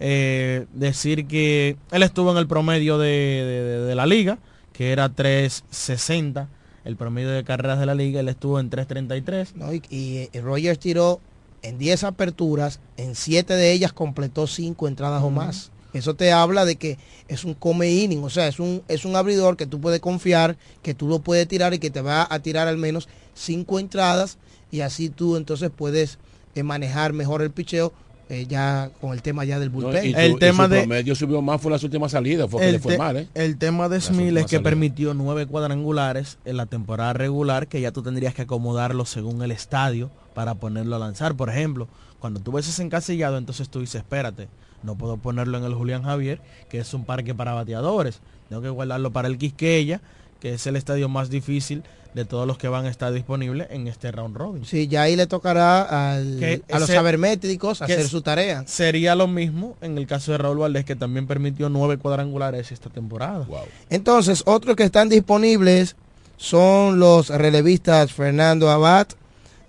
eh, 0.00 0.66
decir 0.72 1.26
que 1.26 1.76
él 1.90 2.02
estuvo 2.02 2.30
en 2.32 2.38
el 2.38 2.46
promedio 2.46 2.98
de, 2.98 3.08
de, 3.08 3.80
de 3.86 3.94
la 3.94 4.06
liga, 4.06 4.38
que 4.72 4.92
era 4.92 5.08
360 5.08 6.48
el 6.84 6.96
promedio 6.96 7.30
de 7.30 7.44
carreras 7.44 7.78
de 7.78 7.84
la 7.84 7.94
liga, 7.94 8.20
él 8.20 8.28
estuvo 8.28 8.58
en 8.58 8.70
3.33. 8.70 9.54
No, 9.56 9.74
y, 9.74 9.82
y, 9.90 10.30
y, 10.32 10.40
Rogers 10.40 10.78
tiró 10.78 11.20
en 11.60 11.76
10 11.76 12.04
aperturas, 12.04 12.80
en 12.96 13.14
7 13.14 13.52
de 13.54 13.72
ellas 13.72 13.92
completó 13.92 14.46
5 14.46 14.88
entradas 14.88 15.22
uh 15.22 15.26
-huh. 15.26 15.28
o 15.28 15.30
más. 15.30 15.70
Eso 15.92 16.14
te 16.14 16.32
habla 16.32 16.64
de 16.64 16.76
que 16.76 16.96
es 17.28 17.44
un 17.44 17.52
come 17.52 17.90
inning, 17.90 18.22
o 18.24 18.30
sea, 18.30 18.48
es 18.48 18.58
un, 18.58 18.82
es 18.88 19.04
un 19.04 19.16
abridor 19.16 19.56
que 19.58 19.66
tú 19.66 19.80
puedes 19.80 20.00
confiar, 20.00 20.56
que 20.82 20.94
tú 20.94 21.08
lo 21.08 21.18
puedes 21.18 21.46
tirar 21.46 21.74
y 21.74 21.78
que 21.78 21.90
te 21.90 22.00
va 22.00 22.26
a 22.30 22.38
tirar 22.40 22.68
al 22.68 22.78
menos 22.78 23.08
5 23.34 23.78
entradas 23.78 24.38
y 24.70 24.80
así 24.80 25.10
tú 25.10 25.36
entonces 25.36 25.70
puedes 25.74 26.18
eh, 26.54 26.62
manejar 26.62 27.12
mejor 27.12 27.42
el 27.42 27.50
picheo 27.50 27.92
eh, 28.28 28.46
ya 28.46 28.90
con 29.00 29.12
el 29.12 29.22
tema 29.22 29.44
ya 29.44 29.58
del 29.58 29.70
bullpen. 29.70 30.12
No, 30.12 30.18
el 30.18 30.38
tema 30.38 30.68
de 30.68 30.80
promedio 30.80 31.14
subió 31.14 31.40
más 31.40 31.60
fue 31.60 31.70
las 31.70 31.82
últimas 31.82 32.12
salidas, 32.12 32.50
fue 32.50 32.60
que 32.60 32.72
le 32.72 32.78
fue 32.78 32.98
mal, 32.98 33.16
¿eh? 33.16 33.28
El 33.34 33.56
tema 33.56 33.88
de 33.88 34.00
Smith 34.00 34.28
es 34.36 34.44
que 34.44 34.56
salidas. 34.56 34.62
permitió 34.62 35.14
nueve 35.14 35.46
cuadrangulares 35.46 36.38
en 36.44 36.56
la 36.56 36.66
temporada 36.66 37.12
regular 37.12 37.68
que 37.68 37.80
ya 37.80 37.92
tú 37.92 38.02
tendrías 38.02 38.34
que 38.34 38.42
acomodarlo 38.42 39.04
según 39.06 39.42
el 39.42 39.50
estadio 39.50 40.10
para 40.34 40.54
ponerlo 40.54 40.96
a 40.96 40.98
lanzar. 40.98 41.36
Por 41.36 41.48
ejemplo, 41.48 41.88
cuando 42.20 42.40
tú 42.40 42.52
ves 42.52 42.68
ese 42.68 42.82
encasillado, 42.82 43.38
entonces 43.38 43.68
tú 43.68 43.80
dices, 43.80 43.96
espérate, 43.96 44.48
no 44.82 44.96
puedo 44.96 45.16
ponerlo 45.16 45.58
en 45.58 45.64
el 45.64 45.74
Julián 45.74 46.02
Javier, 46.02 46.40
que 46.68 46.78
es 46.78 46.94
un 46.94 47.04
parque 47.04 47.34
para 47.34 47.54
bateadores. 47.54 48.20
Tengo 48.48 48.62
que 48.62 48.68
guardarlo 48.68 49.10
para 49.12 49.28
el 49.28 49.38
Quisqueya, 49.38 50.00
que 50.40 50.54
es 50.54 50.66
el 50.66 50.76
estadio 50.76 51.08
más 51.08 51.30
difícil 51.30 51.82
de 52.14 52.24
todos 52.24 52.46
los 52.46 52.58
que 52.58 52.68
van 52.68 52.86
a 52.86 52.88
estar 52.88 53.12
disponibles 53.12 53.68
en 53.70 53.86
este 53.86 54.10
round 54.10 54.36
robin. 54.36 54.64
Sí, 54.64 54.88
ya 54.88 55.02
ahí 55.02 55.14
le 55.14 55.26
tocará 55.26 56.14
al, 56.16 56.38
que 56.38 56.62
a 56.70 56.78
los 56.78 56.88
sabermétricos 56.88 57.82
hacer 57.82 58.08
su 58.08 58.22
tarea. 58.22 58.64
Sería 58.66 59.14
lo 59.14 59.28
mismo 59.28 59.76
en 59.80 59.98
el 59.98 60.06
caso 60.06 60.32
de 60.32 60.38
Raúl 60.38 60.58
Valdés, 60.58 60.84
que 60.84 60.96
también 60.96 61.26
permitió 61.26 61.68
nueve 61.68 61.98
cuadrangulares 61.98 62.72
esta 62.72 62.90
temporada. 62.90 63.44
Wow. 63.46 63.60
Entonces, 63.90 64.42
otros 64.46 64.74
que 64.74 64.84
están 64.84 65.08
disponibles 65.08 65.96
son 66.36 66.98
los 66.98 67.28
relevistas 67.28 68.12
Fernando 68.12 68.70
Abad, 68.70 69.08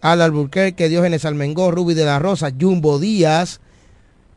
Al 0.02 0.22
Alburquerque, 0.22 0.88
Diógenes 0.88 1.26
Almengó, 1.26 1.72
Ruby 1.72 1.94
de 1.94 2.06
la 2.06 2.20
Rosa, 2.20 2.52
Jumbo 2.58 3.00
Díaz, 3.00 3.60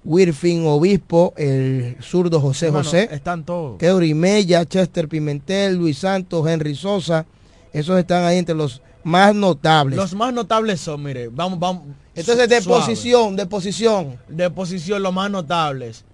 Wirfin 0.05 0.67
Obispo, 0.67 1.33
el 1.37 1.97
zurdo 2.01 2.41
José 2.41 2.71
José, 2.71 3.09
están 3.13 3.45
todos. 3.45 3.79
Keuri 3.79 4.15
Mella, 4.15 4.65
Chester 4.65 5.09
Pimentel, 5.09 5.77
Luis 5.77 5.99
Santos, 5.99 6.47
Henry 6.47 6.75
Sosa, 6.75 7.25
esos 7.73 7.99
están 7.99 8.25
ahí 8.25 8.39
entre 8.39 8.55
los 8.55 8.83
más 9.05 9.35
notables. 9.35 9.97
Los 9.97 10.15
más 10.15 10.33
notables 10.33 10.81
son, 10.81 11.03
mire, 11.03 11.29
vamos, 11.29 11.59
vamos. 11.59 11.83
Entonces, 12.15 12.49
de 12.49 12.61
suave. 12.61 12.81
posición, 12.81 13.37
de 13.37 13.47
posición. 13.47 14.19
De 14.29 14.51
posición, 14.51 15.03
los 15.03 15.13
más 15.13 15.31
notables. 15.31 16.05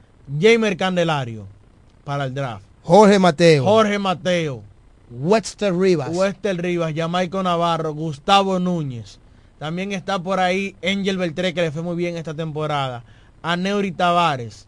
Jamer 0.40 0.76
Candelario, 0.76 1.46
para 2.04 2.24
el 2.24 2.34
draft. 2.34 2.64
Jorge 2.82 3.18
Mateo. 3.18 3.64
Jorge 3.64 3.98
Mateo. 3.98 4.62
Webster 5.10 5.74
Rivas. 5.74 6.10
Webster 6.14 6.60
Rivas, 6.60 6.92
Jamaico 6.94 7.42
Navarro, 7.42 7.94
Gustavo 7.94 8.58
Núñez. 8.58 9.18
También 9.58 9.92
está 9.92 10.18
por 10.18 10.38
ahí 10.38 10.76
Angel 10.84 11.16
Beltré, 11.16 11.54
que 11.54 11.62
le 11.62 11.70
fue 11.70 11.82
muy 11.82 11.96
bien 11.96 12.16
esta 12.16 12.34
temporada. 12.34 13.04
A 13.42 13.56
Neuri 13.56 13.92
Tavares. 13.92 14.66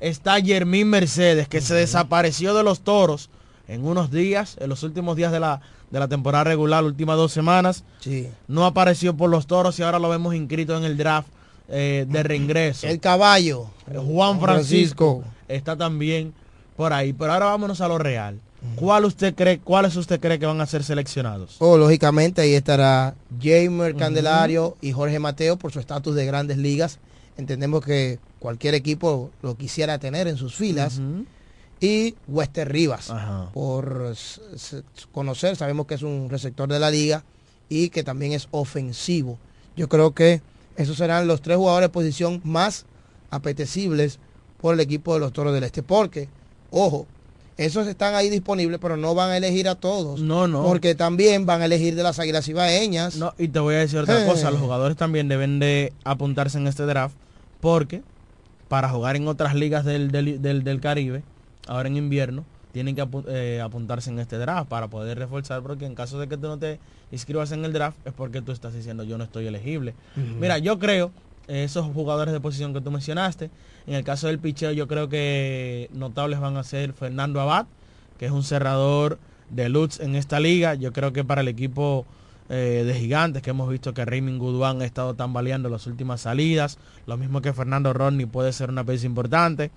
Está 0.00 0.40
Jermín 0.40 0.88
Mercedes, 0.88 1.48
que 1.48 1.58
uh 1.58 1.60
-huh. 1.60 1.64
se 1.64 1.74
desapareció 1.74 2.54
de 2.54 2.62
los 2.62 2.80
toros 2.80 3.28
en 3.68 3.84
unos 3.84 4.10
días, 4.10 4.56
en 4.58 4.68
los 4.68 4.82
últimos 4.82 5.16
días 5.16 5.30
de 5.30 5.40
la, 5.40 5.60
de 5.90 5.98
la 5.98 6.08
temporada 6.08 6.44
regular, 6.44 6.82
últimas 6.84 7.16
dos 7.16 7.32
semanas. 7.32 7.84
Sí. 8.00 8.28
No 8.48 8.64
apareció 8.64 9.16
por 9.16 9.30
los 9.30 9.46
toros 9.46 9.78
y 9.78 9.82
ahora 9.82 9.98
lo 9.98 10.08
vemos 10.08 10.34
inscrito 10.34 10.76
en 10.76 10.84
el 10.84 10.96
draft 10.96 11.28
eh, 11.68 12.06
de 12.08 12.22
reingreso. 12.22 12.86
El 12.86 12.98
caballo. 12.98 13.66
Juan 13.86 14.40
Francisco, 14.40 15.20
Francisco, 15.20 15.24
está 15.48 15.76
también 15.76 16.32
por 16.76 16.92
ahí. 16.92 17.12
Pero 17.12 17.32
ahora 17.32 17.46
vámonos 17.46 17.80
a 17.80 17.88
lo 17.88 17.98
real. 17.98 18.40
¿Cuál 18.76 19.04
usted 19.06 19.34
cree, 19.34 19.58
cuáles 19.58 19.96
usted 19.96 20.20
cree 20.20 20.38
que 20.38 20.46
van 20.46 20.60
a 20.60 20.66
ser 20.66 20.82
seleccionados? 20.82 21.56
Oh, 21.60 21.78
lógicamente 21.78 22.42
ahí 22.42 22.54
estará 22.54 23.14
Jamer 23.40 23.96
Candelario 23.96 24.66
uh 24.66 24.70
-huh. 24.72 24.88
y 24.88 24.92
Jorge 24.92 25.18
Mateo 25.18 25.56
por 25.56 25.72
su 25.72 25.80
estatus 25.80 26.14
de 26.14 26.26
grandes 26.26 26.58
ligas. 26.58 26.98
Entendemos 27.36 27.84
que 27.84 28.18
cualquier 28.38 28.74
equipo 28.74 29.30
lo 29.42 29.56
quisiera 29.56 29.98
tener 29.98 30.28
en 30.28 30.36
sus 30.36 30.54
filas. 30.54 30.98
Uh 30.98 31.02
-huh 31.02 31.26
y 31.80 32.14
Wester 32.28 32.70
Rivas. 32.70 33.10
Ajá. 33.10 33.50
Por 33.52 34.14
conocer, 35.12 35.56
sabemos 35.56 35.86
que 35.86 35.94
es 35.94 36.02
un 36.02 36.28
receptor 36.28 36.68
de 36.68 36.78
la 36.78 36.90
liga 36.90 37.24
y 37.68 37.88
que 37.88 38.04
también 38.04 38.32
es 38.32 38.48
ofensivo. 38.50 39.38
Yo 39.76 39.88
creo 39.88 40.12
que 40.14 40.42
esos 40.76 40.96
serán 40.96 41.26
los 41.26 41.40
tres 41.40 41.56
jugadores 41.56 41.88
de 41.88 41.92
posición 41.92 42.40
más 42.44 42.84
apetecibles 43.30 44.18
por 44.60 44.74
el 44.74 44.80
equipo 44.80 45.14
de 45.14 45.20
los 45.20 45.32
Toros 45.32 45.54
del 45.54 45.64
Este. 45.64 45.82
Porque, 45.82 46.28
ojo, 46.70 47.06
esos 47.64 47.86
están 47.86 48.14
ahí 48.14 48.30
disponibles, 48.30 48.78
pero 48.80 48.96
no 48.96 49.14
van 49.14 49.30
a 49.30 49.36
elegir 49.36 49.68
a 49.68 49.74
todos. 49.74 50.20
No, 50.20 50.48
no. 50.48 50.62
Porque 50.62 50.94
también 50.94 51.46
van 51.46 51.62
a 51.62 51.66
elegir 51.66 51.94
de 51.94 52.02
las 52.02 52.18
águilas 52.18 52.48
ibaeñas. 52.48 53.16
No, 53.16 53.34
y 53.38 53.48
te 53.48 53.60
voy 53.60 53.74
a 53.74 53.78
decir 53.78 53.98
otra 53.98 54.22
eh. 54.22 54.26
cosa. 54.26 54.50
Los 54.50 54.60
jugadores 54.60 54.96
también 54.96 55.28
deben 55.28 55.58
de 55.58 55.92
apuntarse 56.04 56.58
en 56.58 56.66
este 56.66 56.84
draft 56.84 57.14
porque 57.60 58.02
para 58.68 58.88
jugar 58.88 59.16
en 59.16 59.28
otras 59.28 59.54
ligas 59.54 59.84
del, 59.84 60.10
del, 60.10 60.40
del, 60.40 60.64
del 60.64 60.80
Caribe 60.80 61.22
ahora 61.66 61.88
en 61.88 61.96
invierno, 61.96 62.44
tienen 62.72 62.94
que 62.94 63.06
eh, 63.28 63.60
apuntarse 63.62 64.10
en 64.10 64.18
este 64.18 64.38
draft 64.38 64.68
para 64.68 64.88
poder 64.88 65.18
reforzar, 65.18 65.62
porque 65.62 65.86
en 65.86 65.94
caso 65.94 66.18
de 66.18 66.28
que 66.28 66.36
tú 66.36 66.46
no 66.46 66.58
te 66.58 66.78
inscribas 67.12 67.52
en 67.52 67.64
el 67.64 67.72
draft 67.72 67.96
es 68.04 68.12
porque 68.12 68.42
tú 68.42 68.52
estás 68.52 68.74
diciendo 68.74 69.04
yo 69.04 69.18
no 69.18 69.24
estoy 69.24 69.46
elegible. 69.46 69.94
Uh 70.16 70.20
-huh. 70.20 70.36
Mira, 70.40 70.58
yo 70.58 70.78
creo, 70.78 71.10
esos 71.50 71.86
jugadores 71.92 72.32
de 72.32 72.40
posición 72.40 72.72
que 72.72 72.80
tú 72.80 72.90
mencionaste, 72.90 73.50
en 73.86 73.94
el 73.94 74.04
caso 74.04 74.26
del 74.28 74.38
picheo 74.38 74.72
yo 74.72 74.88
creo 74.88 75.08
que 75.08 75.90
notables 75.92 76.40
van 76.40 76.56
a 76.56 76.62
ser 76.62 76.92
Fernando 76.92 77.40
Abad, 77.40 77.66
que 78.18 78.26
es 78.26 78.32
un 78.32 78.42
cerrador 78.42 79.18
de 79.50 79.68
Lutz 79.68 80.00
en 80.00 80.14
esta 80.14 80.40
liga. 80.40 80.74
Yo 80.74 80.92
creo 80.92 81.12
que 81.12 81.24
para 81.24 81.40
el 81.40 81.48
equipo 81.48 82.06
eh, 82.48 82.84
de 82.86 82.94
gigantes, 82.94 83.42
que 83.42 83.50
hemos 83.50 83.68
visto 83.68 83.94
que 83.94 84.04
Raymond 84.04 84.38
Goodwan 84.38 84.82
ha 84.82 84.84
estado 84.84 85.14
tambaleando 85.14 85.68
las 85.68 85.86
últimas 85.86 86.22
salidas, 86.22 86.78
lo 87.06 87.16
mismo 87.16 87.40
que 87.40 87.52
Fernando 87.52 87.92
Rodney 87.92 88.26
puede 88.26 88.52
ser 88.52 88.70
una 88.70 88.84
pieza 88.84 89.06
importante 89.06 89.70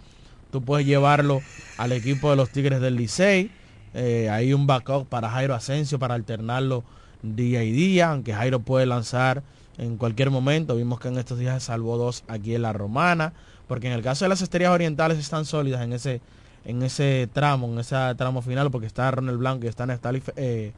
tú 0.53 0.61
puedes 0.61 0.86
llevarlo 0.86 1.41
al 1.78 1.91
equipo 1.93 2.30
de 2.30 2.36
los 2.36 2.51
Tigres 2.51 2.80
del 2.80 2.95
Licey. 2.95 3.49
Eh, 3.95 4.30
hay 4.30 4.53
un 4.53 4.67
backup 4.67 5.07
para 5.07 5.28
Jairo 5.28 5.55
Asensio 5.55 5.97
para 5.97 6.13
alternarlo 6.13 6.84
día 7.24 7.63
y 7.63 7.71
día, 7.71 8.11
aunque 8.11 8.36
Jairo 8.36 8.59
puede 8.59 8.86
lanzar 8.86 9.41
en 9.78 9.97
cualquier 9.97 10.30
momento. 10.30 10.76
Vimos 10.76 10.99
que 10.99 11.07
en 11.07 11.17
estos 11.17 11.39
días 11.39 11.63
salvó 11.63 11.97
dos 11.97 12.24
aquí 12.28 12.55
en 12.55 12.61
la 12.61 12.74
Romana, 12.74 13.34
porque 13.67 13.88
en 13.88 13.93
el 13.93 14.01
caso 14.01 14.26
de 14.26 14.30
las 14.30 14.41
estrellas 14.41 14.71
orientales 14.71 15.17
están 15.17 15.45
sólidas 15.45 15.82
en 15.82 15.93
ese 15.93 16.21
en 16.65 16.82
ese 16.82 17.28
tramo, 17.32 17.67
en 17.67 17.80
ese 17.80 17.95
tramo 18.15 18.41
final, 18.41 18.71
porque 18.71 18.88
está 18.88 19.11
Ronald 19.11 19.38
Blanco 19.38 19.65
y 19.65 19.67
está 19.67 19.86
Nestali, 19.86 20.24
eh, 20.38 20.71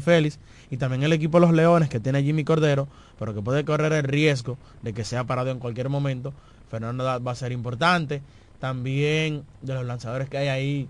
Félix, 0.00 0.38
y 0.70 0.76
también 0.76 1.02
el 1.02 1.12
equipo 1.12 1.40
de 1.40 1.46
los 1.46 1.54
Leones 1.54 1.88
que 1.88 1.98
tiene 1.98 2.22
Jimmy 2.22 2.44
Cordero, 2.44 2.86
pero 3.18 3.34
que 3.34 3.42
puede 3.42 3.64
correr 3.64 3.92
el 3.92 4.04
riesgo 4.04 4.58
de 4.82 4.92
que 4.92 5.04
sea 5.04 5.24
parado 5.24 5.50
en 5.50 5.58
cualquier 5.58 5.88
momento. 5.88 6.32
Fernando 6.70 7.04
va 7.04 7.32
a 7.32 7.34
ser 7.34 7.50
importante 7.50 8.22
también 8.60 9.44
de 9.62 9.74
los 9.74 9.84
lanzadores 9.84 10.28
que 10.28 10.38
hay 10.38 10.48
ahí, 10.48 10.88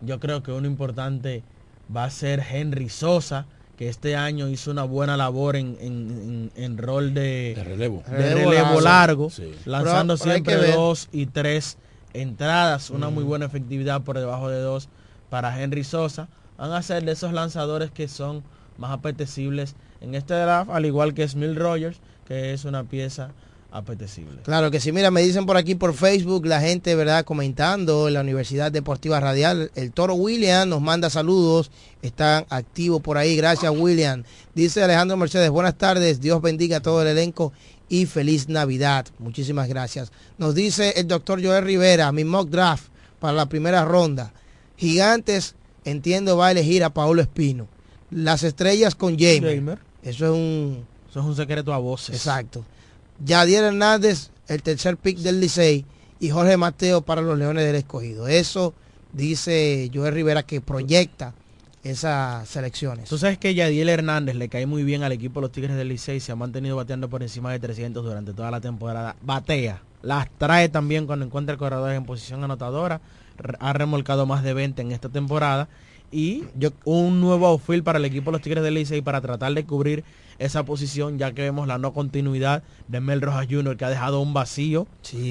yo 0.00 0.18
creo 0.20 0.42
que 0.42 0.52
uno 0.52 0.66
importante 0.66 1.42
va 1.94 2.04
a 2.04 2.10
ser 2.10 2.40
Henry 2.40 2.88
Sosa, 2.88 3.46
que 3.80 3.88
este 3.88 4.14
año 4.14 4.50
hizo 4.50 4.70
una 4.70 4.84
buena 4.84 5.16
labor 5.16 5.56
en, 5.56 5.78
en, 5.80 6.50
en, 6.54 6.62
en 6.62 6.76
rol 6.76 7.14
de, 7.14 7.54
de 7.56 7.64
relevo, 7.64 8.02
de 8.06 8.14
relevo, 8.14 8.50
relevo 8.50 8.80
largo, 8.82 9.30
sí. 9.30 9.54
lanzando 9.64 10.18
pero, 10.18 10.44
pero 10.44 10.60
siempre 10.60 10.72
dos 10.76 11.08
y 11.12 11.24
tres 11.24 11.78
entradas, 12.12 12.90
una 12.90 13.08
mm. 13.08 13.14
muy 13.14 13.24
buena 13.24 13.46
efectividad 13.46 14.02
por 14.02 14.18
debajo 14.18 14.50
de 14.50 14.60
dos 14.60 14.90
para 15.30 15.58
Henry 15.58 15.82
Sosa. 15.82 16.28
Van 16.58 16.72
a 16.72 16.82
ser 16.82 17.06
de 17.06 17.12
esos 17.12 17.32
lanzadores 17.32 17.90
que 17.90 18.06
son 18.06 18.42
más 18.76 18.90
apetecibles 18.90 19.76
en 20.02 20.14
este 20.14 20.34
draft, 20.34 20.70
al 20.70 20.84
igual 20.84 21.14
que 21.14 21.26
Smil 21.26 21.56
Rogers, 21.56 22.02
que 22.26 22.52
es 22.52 22.66
una 22.66 22.84
pieza 22.84 23.30
apetecible. 23.70 24.42
Claro 24.42 24.70
que 24.70 24.80
sí, 24.80 24.92
mira, 24.92 25.10
me 25.10 25.22
dicen 25.22 25.46
por 25.46 25.56
aquí 25.56 25.74
por 25.74 25.94
Facebook 25.94 26.46
la 26.46 26.60
gente, 26.60 26.94
¿verdad? 26.94 27.24
Comentando 27.24 28.08
en 28.08 28.14
la 28.14 28.20
Universidad 28.20 28.72
Deportiva 28.72 29.20
Radial. 29.20 29.70
El 29.74 29.92
Toro 29.92 30.14
William 30.14 30.68
nos 30.68 30.80
manda 30.80 31.10
saludos, 31.10 31.70
están 32.02 32.46
activos 32.50 33.00
por 33.00 33.18
ahí, 33.18 33.36
gracias 33.36 33.72
William. 33.74 34.24
Dice 34.54 34.82
Alejandro 34.82 35.16
Mercedes, 35.16 35.50
buenas 35.50 35.76
tardes, 35.76 36.20
Dios 36.20 36.42
bendiga 36.42 36.78
a 36.78 36.80
todo 36.80 37.02
el 37.02 37.08
elenco 37.08 37.52
y 37.88 38.06
feliz 38.06 38.48
Navidad. 38.48 39.06
Muchísimas 39.18 39.68
gracias. 39.68 40.12
Nos 40.38 40.54
dice 40.54 40.94
el 40.96 41.06
doctor 41.08 41.44
Joel 41.44 41.64
Rivera, 41.64 42.12
mi 42.12 42.24
mock 42.24 42.48
draft 42.48 42.84
para 43.18 43.34
la 43.34 43.46
primera 43.46 43.84
ronda. 43.84 44.32
Gigantes, 44.76 45.54
entiendo, 45.84 46.36
va 46.36 46.48
a 46.48 46.50
elegir 46.52 46.84
a 46.84 46.90
Paulo 46.90 47.20
Espino. 47.20 47.68
Las 48.10 48.42
estrellas 48.42 48.94
con 48.94 49.18
Jamer. 49.18 49.56
Jamer. 49.56 49.78
Eso 50.02 50.26
es 50.26 50.30
un... 50.32 50.84
Eso 51.10 51.20
es 51.20 51.26
un 51.26 51.36
secreto 51.36 51.74
a 51.74 51.78
voces. 51.78 52.14
Exacto. 52.14 52.64
Yadier 53.24 53.64
Hernández, 53.64 54.30
el 54.48 54.62
tercer 54.62 54.96
pick 54.96 55.18
del 55.18 55.40
Licey, 55.40 55.84
y 56.18 56.30
Jorge 56.30 56.56
Mateo 56.56 57.00
para 57.02 57.22
los 57.22 57.38
Leones 57.38 57.64
del 57.64 57.76
Escogido. 57.76 58.28
Eso 58.28 58.74
dice 59.12 59.90
Joel 59.92 60.14
Rivera 60.14 60.42
que 60.42 60.60
proyecta 60.60 61.34
esas 61.82 62.46
selecciones. 62.48 63.08
Tú 63.08 63.16
sabes 63.16 63.38
que 63.38 63.54
Yadiel 63.54 63.88
Hernández 63.88 64.36
le 64.36 64.48
cae 64.48 64.66
muy 64.66 64.84
bien 64.84 65.02
al 65.02 65.12
equipo 65.12 65.40
de 65.40 65.46
los 65.46 65.52
Tigres 65.52 65.76
del 65.76 65.88
Licey, 65.88 66.20
se 66.20 66.32
ha 66.32 66.36
mantenido 66.36 66.76
bateando 66.76 67.08
por 67.08 67.22
encima 67.22 67.52
de 67.52 67.58
300 67.58 68.04
durante 68.04 68.34
toda 68.34 68.50
la 68.50 68.60
temporada. 68.60 69.16
Batea, 69.22 69.82
las 70.02 70.28
trae 70.36 70.68
también 70.68 71.06
cuando 71.06 71.24
encuentra 71.24 71.56
corredores 71.56 71.96
en 71.96 72.04
posición 72.04 72.44
anotadora, 72.44 73.00
ha 73.58 73.72
remolcado 73.72 74.26
más 74.26 74.42
de 74.42 74.52
20 74.52 74.82
en 74.82 74.92
esta 74.92 75.08
temporada 75.08 75.68
y 76.12 76.44
un 76.84 77.20
nuevo 77.20 77.46
outfield 77.46 77.84
para 77.84 77.98
el 77.98 78.04
equipo 78.04 78.30
de 78.30 78.32
los 78.32 78.42
Tigres 78.42 78.62
del 78.62 78.74
Licey 78.74 79.00
para 79.00 79.22
tratar 79.22 79.54
de 79.54 79.64
cubrir 79.64 80.04
esa 80.40 80.64
posición, 80.64 81.18
ya 81.18 81.32
que 81.32 81.42
vemos 81.42 81.68
la 81.68 81.78
no 81.78 81.92
continuidad 81.92 82.64
de 82.88 83.00
Mel 83.00 83.20
Rojas 83.20 83.46
Jr. 83.48 83.76
que 83.76 83.84
ha 83.84 83.90
dejado 83.90 84.20
un 84.20 84.32
vacío 84.34 84.86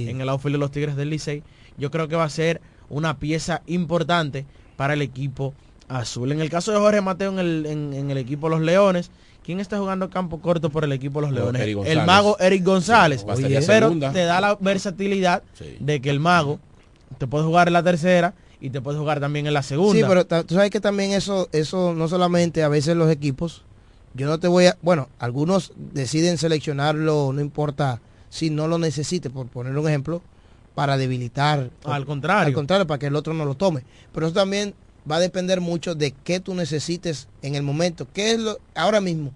en 0.10 0.22
el 0.22 0.30
outfield 0.30 0.54
de 0.56 0.60
los 0.60 0.72
Tigres 0.72 0.96
del 0.96 1.10
Licey. 1.10 1.44
Yo 1.78 1.92
creo 1.92 2.08
que 2.08 2.16
va 2.16 2.24
a 2.24 2.30
ser 2.30 2.62
una 2.90 3.20
pieza 3.20 3.62
importante 3.68 4.46
para 4.78 4.94
el 4.94 5.02
equipo 5.02 5.54
azul. 5.90 6.32
En 6.32 6.40
el 6.40 6.50
caso 6.50 6.72
de 6.72 6.78
Jorge 6.78 7.02
Mateo 7.02 7.32
en 7.34 7.40
el, 7.40 7.66
en, 7.66 7.94
en 7.94 8.12
el 8.12 8.18
equipo 8.18 8.48
de 8.50 8.56
los 8.56 8.64
Leones, 8.66 9.12
¿quién 9.44 9.60
está 9.60 9.78
jugando 9.80 10.10
campo 10.10 10.40
corto 10.42 10.70
por 10.70 10.84
el 10.84 10.92
equipo 10.92 11.20
de 11.22 11.28
los 11.28 11.36
Leones? 11.36 11.62
Eric 11.64 11.80
el 11.86 12.06
mago 12.06 12.38
Eric 12.40 12.64
González. 12.64 13.26
Pero 13.68 13.92
te 14.12 14.24
da 14.24 14.40
la 14.42 14.56
versatilidad 14.60 15.44
Sí. 15.54 15.76
de 15.80 16.00
que 16.02 16.10
el 16.12 16.20
mago 16.20 16.60
te 17.18 17.26
puede 17.28 17.46
jugar 17.46 17.68
en 17.68 17.74
la 17.74 17.84
tercera 17.84 18.34
y 18.62 18.70
te 18.70 18.82
puede 18.82 19.00
jugar 19.00 19.20
también 19.20 19.48
en 19.48 19.54
la 19.54 19.64
segunda. 19.64 19.96
Sí, 19.98 20.04
pero 20.08 20.26
tú 20.46 20.54
sabes 20.54 20.70
que 20.70 20.80
también 20.80 21.12
eso, 21.14 21.50
eso 21.52 21.94
no 21.96 22.08
solamente 22.08 22.62
a 22.62 22.68
veces 22.68 22.96
los 22.96 23.10
equipos, 23.10 23.64
yo 24.14 24.28
no 24.28 24.40
te 24.40 24.48
voy 24.48 24.66
a, 24.66 24.78
bueno, 24.82 25.10
algunos 25.20 25.72
deciden 25.76 26.38
seleccionarlo, 26.38 27.32
no 27.34 27.42
importa 27.42 28.02
si 28.30 28.50
no 28.50 28.68
lo 28.68 28.78
necesite, 28.78 29.30
por 29.30 29.48
poner 29.48 29.78
un 29.78 29.88
ejemplo, 29.88 30.22
para 30.76 30.98
debilitar. 30.98 31.70
Al 31.84 32.06
contrario. 32.06 32.48
Al 32.48 32.54
contrario, 32.54 32.88
para 32.88 33.00
que 33.00 33.08
el 33.08 33.16
otro 33.16 33.34
no 33.34 33.46
lo 33.46 33.56
tome. 33.56 33.84
Pero 34.14 34.28
eso 34.28 34.36
también 34.36 34.74
va 35.10 35.18
a 35.18 35.20
depender 35.20 35.62
mucho 35.62 35.96
de 35.96 36.12
qué 36.12 36.40
tú 36.40 36.54
necesites 36.54 37.28
en 37.42 37.56
el 37.56 37.64
momento. 37.64 38.08
¿Qué 38.14 38.32
es 38.32 38.40
lo, 38.40 38.60
ahora 38.76 39.02
mismo, 39.02 39.32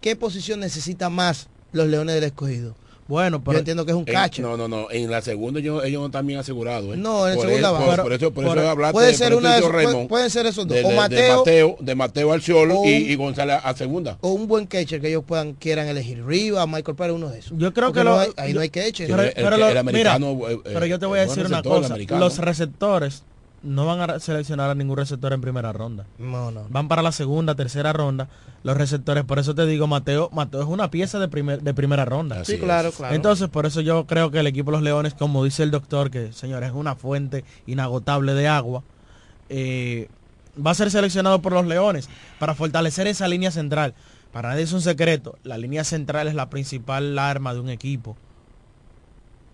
qué 0.00 0.16
posición 0.16 0.60
necesita 0.60 1.08
más 1.08 1.48
los 1.72 1.88
Leones 1.88 2.14
del 2.14 2.24
Escogido? 2.24 2.74
Bueno, 3.12 3.42
Yo 3.46 3.58
entiendo 3.58 3.84
que 3.84 3.90
es 3.92 3.96
un 3.96 4.04
En- 4.06 4.14
cacho. 4.14 4.40
no, 4.40 4.56
no, 4.56 4.68
no. 4.68 4.90
En 4.90 5.10
la 5.10 5.20
segunda 5.20 5.60
ellos, 5.60 5.84
ellos 5.84 6.00
no 6.00 6.06
están 6.06 6.26
bien 6.26 6.38
asegurados. 6.40 6.94
¿eh? 6.94 6.96
No, 6.96 7.28
en 7.28 7.34
por 7.34 7.44
segunda 7.46 7.70
va. 7.70 7.78
Por, 7.78 7.88
Pero- 7.90 8.02
por 8.04 8.12
eso, 8.14 8.32
por 8.32 8.44
por- 8.46 8.58
eso 8.58 8.70
hablaste 8.70 8.92
puede 8.94 9.06
de- 9.08 9.14
ser 9.14 9.34
una 9.34 9.54
de 9.56 9.60
Raymond, 9.60 9.92
puede- 9.94 10.08
pueden 10.08 10.30
ser 10.30 10.46
esos 10.46 10.66
dos. 10.66 10.74
De, 10.74 10.82
O 10.82 10.88
de- 10.88 10.94
de 10.94 11.28
Mateo- 11.36 11.76
de 11.78 11.94
Mateo 11.94 12.32
al 12.32 12.40
Ciolo 12.40 12.80
o 12.80 12.86
y, 12.86 13.14
González 13.16 13.58
a 13.62 13.74
segunda. 13.76 14.16
O 14.22 14.30
un 14.30 14.48
buen 14.48 14.64
catcher 14.66 15.02
que 15.02 15.08
ellos 15.08 15.24
puedan 15.26 15.52
quieran 15.52 15.88
elegir. 15.88 16.24
Riva, 16.24 16.66
Michael 16.66 16.96
Pérez, 16.96 17.12
uno 17.14 17.28
de 17.28 17.40
esos. 17.40 17.52
Yo 17.58 17.74
creo 17.74 17.88
Porque 17.88 18.00
que 18.00 18.04
no 18.04 18.12
lo- 18.12 18.20
hay- 18.20 18.30
ahí 18.38 18.48
yo- 18.48 18.54
no 18.54 18.60
hay 18.62 18.70
catcher. 18.70 19.08
Pero, 19.10 19.22
el- 19.24 19.32
pero 19.34 19.54
el- 19.56 19.60
lo- 19.60 19.68
el 19.68 19.76
americano, 19.76 20.34
mira, 20.34 20.50
eh, 20.50 20.54
eh, 20.54 20.70
pero 20.72 20.86
yo 20.86 20.98
te 20.98 21.04
voy 21.04 21.18
a 21.18 21.26
buen 21.26 21.36
decir 21.36 21.44
una 21.46 21.62
cosa. 21.62 21.96
Los 22.18 22.38
receptores 22.38 23.24
no 23.62 23.86
van 23.86 24.10
a 24.10 24.18
seleccionar 24.18 24.70
a 24.70 24.74
ningún 24.74 24.96
receptor 24.96 25.32
en 25.32 25.40
primera 25.40 25.72
ronda. 25.72 26.04
No, 26.18 26.50
no. 26.50 26.66
Van 26.68 26.88
para 26.88 27.02
la 27.02 27.12
segunda, 27.12 27.54
tercera 27.54 27.92
ronda 27.92 28.28
los 28.64 28.76
receptores. 28.76 29.24
Por 29.24 29.38
eso 29.38 29.54
te 29.54 29.66
digo, 29.66 29.86
Mateo, 29.86 30.30
Mateo 30.32 30.62
es 30.62 30.68
una 30.68 30.90
pieza 30.90 31.18
de, 31.18 31.28
primer, 31.28 31.62
de 31.62 31.74
primera 31.74 32.04
ronda. 32.04 32.40
Así 32.40 32.52
Sí, 32.52 32.58
claro, 32.58 32.88
es. 32.88 32.96
claro. 32.96 33.14
Entonces, 33.14 33.48
por 33.48 33.66
eso 33.66 33.80
yo 33.80 34.06
creo 34.06 34.30
que 34.30 34.40
el 34.40 34.46
equipo 34.46 34.70
de 34.70 34.76
los 34.78 34.82
Leones, 34.82 35.14
como 35.14 35.44
dice 35.44 35.62
el 35.62 35.70
doctor, 35.70 36.10
que 36.10 36.32
señores, 36.32 36.70
es 36.70 36.74
una 36.74 36.94
fuente 36.96 37.44
inagotable 37.66 38.34
de 38.34 38.48
agua, 38.48 38.82
eh, 39.48 40.08
va 40.64 40.72
a 40.72 40.74
ser 40.74 40.90
seleccionado 40.90 41.40
por 41.40 41.52
los 41.52 41.66
Leones 41.66 42.08
para 42.38 42.54
fortalecer 42.54 43.06
esa 43.06 43.28
línea 43.28 43.50
central. 43.50 43.94
Para 44.32 44.50
nadie 44.50 44.62
es 44.62 44.72
un 44.72 44.80
secreto, 44.80 45.36
la 45.44 45.58
línea 45.58 45.84
central 45.84 46.26
es 46.26 46.34
la 46.34 46.48
principal 46.50 47.18
arma 47.18 47.52
de 47.54 47.60
un 47.60 47.68
equipo. 47.68 48.16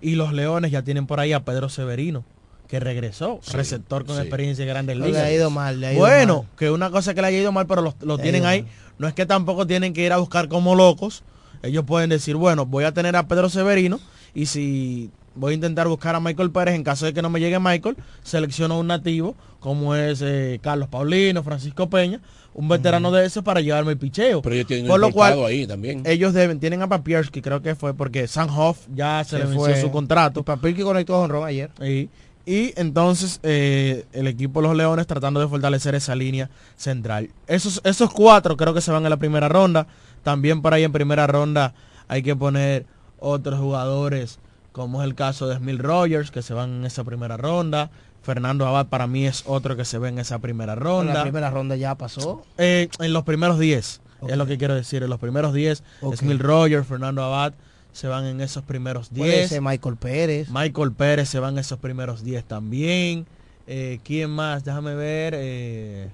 Y 0.01 0.15
los 0.15 0.33
Leones 0.33 0.71
ya 0.71 0.83
tienen 0.83 1.07
por 1.07 1.19
ahí 1.19 1.33
a 1.33 1.45
Pedro 1.45 1.69
Severino, 1.69 2.25
que 2.69 2.79
regresó, 2.81 3.41
Sí, 3.43 3.57
receptor 3.57 4.05
con 4.05 4.17
sí. 4.17 4.23
experiencia 4.23 4.63
en 4.63 4.69
grandes 4.69 4.97
No 4.99 5.07
le 5.07 5.19
ha 5.19 5.33
ido 5.33 5.51
mal, 5.51 5.81
le 5.81 5.87
ha 5.89 5.93
ido 5.93 6.01
bueno, 6.01 6.43
mal. 6.43 6.53
que 6.57 6.71
una 6.71 6.91
cosa 6.91 7.15
que 7.15 7.21
le 7.23 7.29
haya 7.29 7.39
ido 7.39 7.51
mal, 7.53 7.67
pero 7.67 7.95
lo, 8.01 8.19
tienen 8.19 8.45
ahí. 8.45 8.63
mal. 8.63 8.71
No 8.99 9.09
es 9.09 9.15
que 9.15 9.27
tampoco 9.27 9.67
tienen 9.67 9.93
que 9.95 10.05
ir 10.05 10.13
a 10.13 10.19
buscar 10.19 10.49
como 10.49 10.75
locos. 10.75 11.23
Ellos 11.63 11.85
pueden 11.85 12.11
decir, 12.11 12.37
bueno, 12.37 12.67
voy 12.67 12.85
a 12.85 12.93
tener 12.93 13.17
a 13.17 13.27
Pedro 13.27 13.49
Severino 13.49 13.99
y 14.35 14.47
si 14.47 15.11
voy 15.35 15.53
a 15.53 15.55
intentar 15.55 15.89
buscar 15.89 16.15
a 16.15 16.21
Michael 16.21 16.51
Pérez, 16.51 16.75
en 16.75 16.85
caso 16.85 17.07
de 17.07 17.13
que 17.15 17.23
no 17.23 17.31
me 17.31 17.41
llegue 17.41 17.59
Michael, 17.59 17.97
selecciono 18.23 18.79
un 18.79 18.89
nativo 18.89 19.35
como 19.61 19.95
es 19.97 20.21
eh, 20.23 20.61
Carlos 20.63 20.89
Paulino, 20.89 21.43
Francisco 21.43 21.89
Peña, 21.91 22.21
un 22.55 22.69
veterano 22.69 23.11
de 23.11 23.27
ese 23.27 23.43
para 23.43 23.61
llevarme 23.61 23.93
el 23.93 23.99
picheo. 23.99 24.43
Pero 24.43 24.55
ellos 24.55 24.67
tienen 24.67 24.87
Por 24.87 24.97
un 24.97 25.01
lo 25.01 25.11
cual, 25.13 25.45
ahí 25.45 25.67
también. 25.67 26.03
ellos 26.07 26.33
deben, 26.33 26.61
tienen 26.61 26.83
a 26.83 26.89
Papierski, 26.89 27.41
creo 27.41 27.61
que 27.63 27.75
fue 27.75 27.95
porque 27.95 28.27
Sanhoff 28.29 28.79
ya 28.95 29.23
se, 29.25 29.31
Se 29.31 29.39
le 29.39 29.45
venció 29.45 29.61
fue. 29.65 29.81
su 29.81 29.91
contrato. 29.91 30.45
Que 30.45 30.83
conectó 30.85 31.15
a 31.17 31.21
Honrón 31.21 31.47
ayer. 31.47 31.71
Y, 31.85 32.09
y 32.49 32.73
entonces 32.77 33.41
eh, 33.43 34.07
el 34.15 34.27
equipo 34.27 34.63
de 34.63 34.69
los 34.69 34.77
Leones 34.77 35.07
tratando 35.07 35.39
de 35.39 35.47
fortalecer 35.49 35.95
esa 35.95 36.15
línea 36.15 36.49
central. 36.77 37.29
Esos, 37.47 37.83
esos 37.85 38.11
cuatro 38.11 38.57
creo 38.57 38.73
que 38.73 38.81
se 38.81 38.91
van 38.91 39.05
en 39.05 39.11
la 39.11 39.19
primera 39.19 39.51
ronda. 39.51 39.87
También 40.23 40.63
por 40.63 40.73
ahí 40.73 40.83
en 40.83 40.93
primera 40.93 41.27
ronda 41.27 41.75
hay 42.09 42.23
que 42.23 42.35
poner 42.35 42.87
otros 43.19 43.61
jugadores, 43.61 44.39
como 44.73 45.03
es 45.03 45.07
el 45.09 45.15
caso 45.15 45.47
de 45.47 45.57
Smil 45.57 45.79
Rogers, 45.79 46.31
que 46.31 46.41
se 46.41 46.55
van 46.55 46.77
en 46.77 46.85
esa 46.87 47.05
primera 47.05 47.37
ronda. 47.37 47.91
Fernando 48.23 48.67
Abad 48.67 48.87
para 48.87 49.07
mí 49.07 49.27
es 49.27 49.43
otro 49.47 49.77
que 49.77 49.85
se 49.85 49.99
ve 49.99 50.09
en 50.09 50.19
esa 50.19 50.39
primera 50.39 50.75
ronda. 50.75 51.13
La 51.13 51.23
primera 51.23 51.51
ronda 51.51 51.77
ya 51.77 51.97
pasó. 51.97 52.45
Eh, 52.57 52.89
en 52.99 53.13
los 53.13 53.25
primeros 53.25 53.59
10, 53.59 54.01
es 54.27 54.37
lo 54.37 54.47
que 54.47 54.57
quiero 54.57 54.75
decir. 54.75 55.03
En 55.03 55.11
los 55.11 55.21
primeros 55.21 55.53
10, 55.53 55.83
Ok. 56.01 56.17
Smil 56.17 56.39
Rogers, 56.39 56.87
Fernando 56.87 57.23
Abad 57.23 57.53
se 57.93 58.07
van 58.09 58.25
en 58.27 58.41
esos 58.41 58.63
primeros 58.63 59.11
10. 59.13 59.19
Puede 59.27 59.49
ser 59.49 59.63
Michael 59.63 59.97
Pérez. 59.97 60.49
Michael 60.51 60.93
Pérez 60.93 61.29
se 61.29 61.39
van 61.41 61.55
en 61.55 61.59
esos 61.61 61.79
primeros 61.79 62.23
10 62.23 62.45
también. 62.45 63.27
Eh, 63.67 63.99
¿Quién 64.05 64.31
más? 64.31 64.65
Déjame 64.65 64.95
ver. 64.95 65.35
eh, 65.37 66.11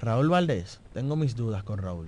Raúl 0.00 0.28
Valdés. 0.28 0.80
Tengo 0.94 1.16
mis 1.16 1.36
dudas 1.36 1.62
con 1.62 1.78
Raúl. 1.78 2.06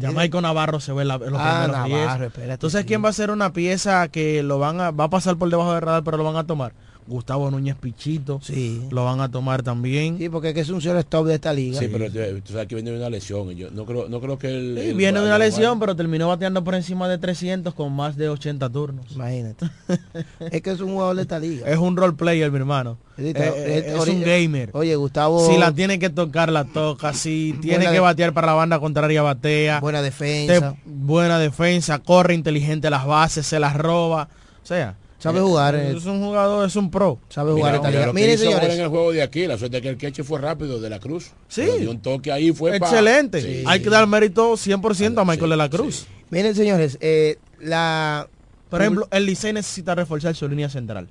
Jamaico 0.00 0.40
Navarro 0.40 0.80
se 0.80 0.92
ve 0.92 1.02
en, 1.02 1.08
los 1.08 1.20
Ah, 1.20 1.64
primeros 1.66 1.84
10. 1.86 1.98
Navarro, 1.98 2.24
espérate, 2.26 2.52
Entonces. 2.54 2.84
¿quién 2.86 3.04
va 3.04 3.08
a 3.10 3.12
ser 3.12 3.30
una 3.30 3.52
pieza 3.52 4.08
que 4.08 4.42
lo 4.42 4.58
van 4.58 4.80
a, 4.80 4.90
va 4.90 5.04
a 5.04 5.10
pasar 5.10 5.36
por 5.36 5.50
debajo 5.50 5.72
del 5.74 5.82
radar, 5.82 6.02
pero 6.04 6.16
lo 6.16 6.24
van 6.24 6.36
a 6.36 6.46
tomar? 6.46 6.72
Gustavo 7.06 7.50
Núñez 7.50 7.76
Pichito. 7.76 8.40
Sí. 8.42 8.82
Lo 8.90 9.04
van 9.04 9.20
a 9.20 9.30
tomar 9.30 9.62
también. 9.62 10.18
Sí, 10.18 10.28
porque 10.28 10.48
es 10.48 10.54
que 10.54 10.60
es 10.60 10.68
un 10.70 10.80
stop 10.80 11.26
de 11.26 11.34
esta 11.34 11.52
liga. 11.52 11.78
Sí, 11.78 11.88
pero 11.90 12.06
eh, 12.06 12.42
tú 12.44 12.52
sabes 12.52 12.68
que 12.68 12.74
viene 12.74 12.90
de 12.90 12.98
una 12.98 13.10
lesión. 13.10 13.50
y 13.50 13.56
Yo 13.56 13.70
no 13.70 13.84
creo, 13.84 14.08
no 14.08 14.20
creo 14.20 14.38
que 14.38 14.48
él, 14.48 14.78
Sí, 14.80 14.88
él 14.90 14.96
viene 14.96 15.20
de 15.20 15.26
una 15.26 15.38
lesión, 15.38 15.78
pero 15.80 15.96
terminó 15.96 16.28
bateando 16.28 16.62
por 16.62 16.74
encima 16.74 17.08
de 17.08 17.18
300 17.18 17.74
con 17.74 17.92
más 17.92 18.16
de 18.16 18.28
80 18.28 18.70
turnos. 18.70 19.06
Imagínate. 19.12 19.66
es 20.50 20.62
que 20.62 20.70
es 20.70 20.80
un 20.80 20.92
jugador 20.92 21.16
de 21.16 21.22
esta 21.22 21.38
liga. 21.38 21.66
Es 21.68 21.78
un 21.78 21.96
role 21.96 22.14
player, 22.14 22.50
mi 22.50 22.58
hermano. 22.58 22.98
Eh, 23.18 23.32
eh, 23.36 23.94
es 23.96 24.08
un 24.08 24.22
gamer. 24.22 24.70
Oye, 24.72 24.96
Gustavo. 24.96 25.46
Si 25.46 25.58
la 25.58 25.72
tiene 25.72 25.98
que 25.98 26.10
tocar, 26.10 26.50
la 26.50 26.64
toca. 26.64 27.12
Si 27.12 27.56
tiene 27.60 27.90
que 27.90 28.00
batear 28.00 28.32
para 28.32 28.48
la 28.48 28.54
banda 28.54 28.80
contraria, 28.80 29.22
batea. 29.22 29.80
Buena 29.80 30.02
defensa. 30.02 30.72
Te- 30.72 30.78
buena 30.86 31.38
defensa, 31.38 31.98
corre 31.98 32.34
inteligente 32.34 32.90
las 32.90 33.06
bases, 33.06 33.46
se 33.46 33.58
las 33.58 33.76
roba. 33.76 34.28
O 34.62 34.66
sea, 34.66 34.96
Sabe 35.22 35.38
eh, 35.38 35.42
jugar, 35.42 35.74
Es 35.76 36.04
eh. 36.04 36.10
un 36.10 36.20
jugador, 36.20 36.66
es 36.66 36.74
un 36.74 36.90
pro. 36.90 37.20
Sabe 37.28 37.52
jugar 37.52 37.76
esta 37.76 37.90
liga. 37.90 38.12
Miren, 38.12 38.36
señores. 38.38 38.74
en 38.74 38.80
el 38.80 38.88
juego 38.88 39.12
de 39.12 39.22
aquí, 39.22 39.46
la 39.46 39.56
suerte 39.56 39.76
es 39.76 39.82
que 39.82 39.88
el 39.90 39.96
queche 39.96 40.24
fue 40.24 40.40
rápido 40.40 40.80
de 40.80 40.90
la 40.90 40.98
Cruz. 40.98 41.30
Sí. 41.46 41.62
Dio 41.78 41.90
un 41.92 42.00
toque 42.02 42.32
ahí 42.32 42.52
fue 42.52 42.78
pa- 42.80 42.86
Excelente. 42.88 43.40
Sí. 43.40 43.62
Hay 43.66 43.80
que 43.80 43.88
dar 43.88 44.06
mérito 44.08 44.54
100% 44.54 45.20
a 45.20 45.24
Michael 45.24 45.50
de 45.50 45.56
la 45.56 45.70
Cruz. 45.70 46.06
Miren, 46.30 46.54
señores, 46.54 46.98
eh, 47.00 47.38
la... 47.60 48.26
Por 48.68 48.80
ejemplo, 48.80 49.06
el 49.10 49.26
Licey 49.26 49.52
necesita 49.52 49.94
reforzar 49.94 50.34
su 50.34 50.48
línea 50.48 50.68
central. 50.68 51.08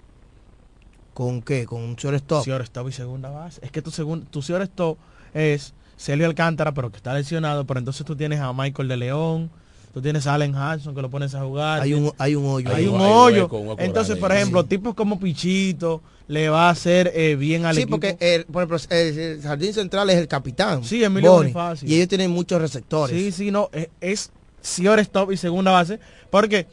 ¿Con 1.14 1.42
qué? 1.42 1.66
Con 1.66 1.82
un 1.82 1.96
shortstop. 1.96 2.46
Shortstop 2.46 2.90
y 2.90 2.92
segunda 2.92 3.30
base. 3.30 3.62
Es 3.64 3.72
que 3.72 3.82
tu 3.82 3.92
segundo, 3.92 4.26
tu 4.30 4.42
shortstop 4.42 4.98
es 5.34 5.74
Celio 5.98 6.26
Alcántara, 6.26 6.74
pero 6.74 6.90
que 6.90 6.98
está 6.98 7.14
lesionado, 7.14 7.66
pero 7.66 7.80
entonces 7.80 8.06
tú 8.06 8.16
tienes 8.16 8.40
a 8.40 8.52
Michael 8.54 8.88
de 8.88 8.98
León, 8.98 9.52
Tú 9.94 10.02
tienes 10.02 10.26
a 10.28 10.34
Allen 10.36 10.56
Hanson 10.56 10.96
que 10.96 11.02
lo 11.02 11.10
pones 11.10 11.36
a 11.36 11.42
jugar. 11.44 11.82
Hay 11.82 11.94
un, 11.94 12.12
hay 12.18 12.36
un 12.36 12.46
hoyo. 12.46 12.70
Hay 12.74 12.88
un 12.88 12.96
Hay 12.96 12.96
un 12.96 13.02
hoyo. 13.02 13.44
hueco, 13.44 13.58
un 13.58 13.68
hueco 13.70 13.82
Entonces, 13.82 14.18
por 14.18 14.32
ejemplo, 14.32 14.64
tipos 14.66 14.94
como 14.96 15.20
Pichito 15.20 16.02
le 16.28 16.48
va 16.50 16.68
a 16.68 16.70
hacer 16.70 17.12
eh, 17.14 17.36
bien 17.36 17.66
al 17.66 17.76
Sí, 17.76 17.82
equipo. 17.82 18.00
porque 18.00 18.16
el, 18.20 18.46
por 18.46 18.64
ejemplo, 18.64 18.78
el, 18.96 19.20
el 19.20 19.42
jardín 19.42 19.74
central 19.74 20.10
es 20.10 20.16
el 20.18 20.28
capitán. 20.30 20.84
Sí, 20.86 21.04
Emilio 21.04 21.32
Boni, 21.34 21.52
Bonifacio. 21.52 21.90
Y 21.90 21.96
ellos 21.96 22.08
tienen 22.08 22.32
muchos 22.32 22.62
receptores. 22.62 23.16
Sí, 23.18 23.32
sí, 23.34 23.52
no, 23.52 23.70
es, 23.74 23.90
es 24.00 24.32
Señor 24.62 25.00
Stop 25.00 25.32
y 25.34 25.38
segunda 25.38 25.72
base, 25.72 26.00
porque 26.30 26.68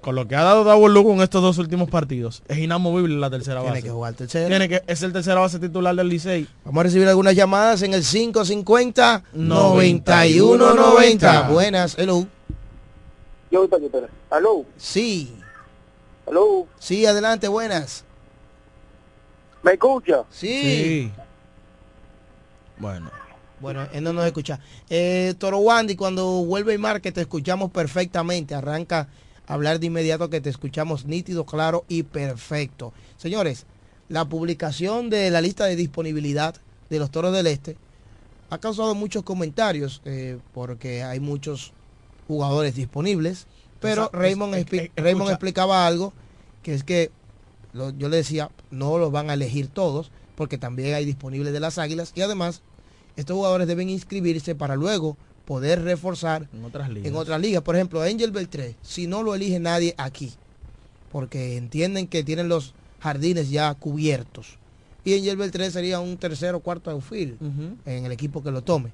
con 0.00 0.16
lo 0.16 0.26
que 0.26 0.34
ha 0.36 0.42
dado 0.42 0.64
Double 0.64 0.92
Lugo 0.92 1.12
en 1.14 1.20
estos 1.22 1.40
dos 1.40 1.56
últimos 1.58 1.88
partidos, 1.88 2.42
es 2.48 2.58
inamovible 2.58 3.16
la 3.16 3.30
tercera 3.30 3.60
Tiene 3.60 3.70
base. 3.76 3.82
que 3.84 3.90
jugar 3.90 4.14
tercera. 4.14 4.48
Tiene 4.48 4.68
que, 4.68 4.82
es 4.86 5.02
el 5.02 5.12
tercera 5.12 5.40
base 5.40 5.58
titular 5.60 5.94
del 5.94 6.08
Licey. 6.08 6.46
Vamos 6.64 6.80
a 6.80 6.82
recibir 6.82 7.06
algunas 7.08 7.34
llamadas 7.36 7.82
en 7.82 7.94
el 7.94 8.02
550 8.02 9.22
9190. 9.32 10.24
9190. 10.28 11.48
Buenas, 11.50 11.94
hello. 11.98 12.26
Yo 13.54 13.68
voy 13.68 13.68
para 13.68 14.08
¿Aló? 14.30 14.64
Sí. 14.76 15.32
¿Aló? 16.26 16.66
Sí, 16.80 17.06
adelante, 17.06 17.46
buenas. 17.46 18.04
¿Me 19.62 19.74
escucha? 19.74 20.24
Sí. 20.28 21.12
Bueno. 22.76 23.12
Bueno, 23.60 23.86
él 23.92 24.02
no 24.02 24.12
nos 24.12 24.26
escucha. 24.26 24.58
Eh, 24.90 25.34
Toro 25.38 25.58
Wandy, 25.58 25.94
cuando 25.94 26.44
vuelve 26.44 26.74
y 26.74 26.78
marque, 26.78 27.12
te 27.12 27.20
escuchamos 27.20 27.70
perfectamente. 27.70 28.56
Arranca 28.56 29.08
a 29.46 29.54
hablar 29.54 29.78
de 29.78 29.86
inmediato 29.86 30.28
que 30.28 30.40
te 30.40 30.50
escuchamos 30.50 31.04
nítido, 31.04 31.46
claro 31.46 31.84
y 31.86 32.02
perfecto. 32.02 32.92
Señores, 33.18 33.66
la 34.08 34.24
publicación 34.24 35.10
de 35.10 35.30
la 35.30 35.40
lista 35.40 35.66
de 35.66 35.76
disponibilidad 35.76 36.56
de 36.90 36.98
los 36.98 37.12
Toros 37.12 37.32
del 37.32 37.46
Este 37.46 37.76
ha 38.50 38.58
causado 38.58 38.96
muchos 38.96 39.22
comentarios 39.22 40.02
eh, 40.04 40.40
porque 40.52 41.04
hay 41.04 41.20
muchos 41.20 41.72
jugadores 42.26 42.74
disponibles. 42.74 43.46
Pero 43.80 44.10
Raymond, 44.12 44.54
es- 44.54 44.66
es- 44.72 44.90
Raymond 44.96 45.30
explicaba 45.30 45.86
algo 45.86 46.12
que 46.62 46.74
es 46.74 46.84
que 46.84 47.10
lo- 47.72 47.90
yo 47.90 48.08
le 48.08 48.16
decía, 48.18 48.50
no 48.70 48.98
los 48.98 49.10
van 49.12 49.30
a 49.30 49.34
elegir 49.34 49.68
todos 49.68 50.10
porque 50.36 50.58
también 50.58 50.94
hay 50.94 51.04
disponibles 51.04 51.52
de 51.52 51.60
las 51.60 51.78
Águilas 51.78 52.12
y 52.14 52.22
además 52.22 52.62
estos 53.16 53.36
jugadores 53.36 53.66
deben 53.68 53.90
inscribirse 53.90 54.54
para 54.54 54.74
luego 54.76 55.16
poder 55.44 55.82
reforzar 55.82 56.48
En 56.54 56.64
otras 56.64 56.88
ligas. 56.88 57.06
en 57.08 57.16
otras 57.16 57.40
ligas. 57.40 57.62
Por 57.62 57.74
ejemplo, 57.76 58.00
Angel 58.02 58.30
Beltré, 58.30 58.76
si 58.82 59.06
no 59.06 59.22
lo 59.22 59.34
elige 59.34 59.60
nadie 59.60 59.94
aquí, 59.98 60.32
porque 61.12 61.56
entienden 61.56 62.06
que 62.08 62.24
tienen 62.24 62.48
los 62.48 62.74
jardines 63.00 63.50
ya 63.50 63.72
cubiertos. 63.74 64.58
Y 65.04 65.14
Angel 65.18 65.36
Beltré 65.36 65.70
sería 65.70 66.00
un 66.00 66.16
tercero 66.16 66.58
o 66.58 66.60
cuarto 66.60 66.90
outfield 66.90 67.36
en 67.84 68.06
el 68.06 68.12
equipo 68.12 68.42
que 68.42 68.50
lo 68.50 68.62
tome. 68.62 68.90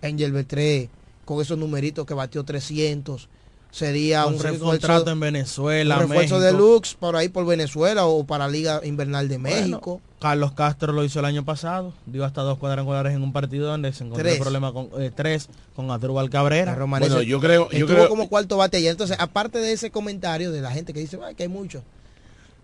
Angel 0.00 0.30
Beltré, 0.30 0.88
con 1.28 1.42
esos 1.42 1.58
numeritos 1.58 2.06
que 2.06 2.14
batió 2.14 2.42
300, 2.42 3.28
sería 3.70 4.24
un 4.24 4.38
refuerzo, 4.38 4.64
contrato 4.64 5.10
en 5.10 5.20
Venezuela, 5.20 5.96
un 5.96 6.00
refuerzo 6.08 6.38
México. 6.38 6.40
de 6.40 6.52
Lux 6.54 6.94
por 6.94 7.16
ahí 7.16 7.28
por 7.28 7.44
Venezuela 7.44 8.06
o 8.06 8.24
para 8.24 8.48
Liga 8.48 8.80
Invernal 8.82 9.28
de 9.28 9.36
Bueno, 9.36 9.56
México. 9.56 10.00
Carlos 10.20 10.52
Castro 10.52 10.94
lo 10.94 11.04
hizo 11.04 11.18
el 11.18 11.26
año 11.26 11.44
pasado, 11.44 11.92
dio 12.06 12.24
hasta 12.24 12.40
dos 12.40 12.56
cuadrangulares 12.56 13.14
en 13.14 13.22
un 13.22 13.34
partido 13.34 13.68
donde 13.68 13.92
se 13.92 14.04
encontró 14.04 14.26
el 14.26 14.38
problema 14.38 14.72
con 14.72 14.88
eh, 14.98 15.10
tres 15.14 15.50
con 15.76 15.90
Adrubal 15.90 16.30
Cabrera. 16.30 16.74
Bueno, 16.86 17.20
yo 17.20 17.40
creo, 17.40 17.70
yo 17.70 17.80
estuvo 17.80 17.94
creo, 17.94 18.08
como 18.08 18.30
cuarto 18.30 18.56
bate 18.56 18.78
ayer. 18.78 18.92
Entonces, 18.92 19.18
aparte 19.20 19.58
de 19.58 19.72
ese 19.72 19.90
comentario 19.90 20.50
de 20.50 20.62
la 20.62 20.70
gente 20.70 20.94
que 20.94 21.00
dice 21.00 21.18
"Ay, 21.22 21.34
que 21.34 21.42
hay 21.42 21.50
muchos, 21.50 21.82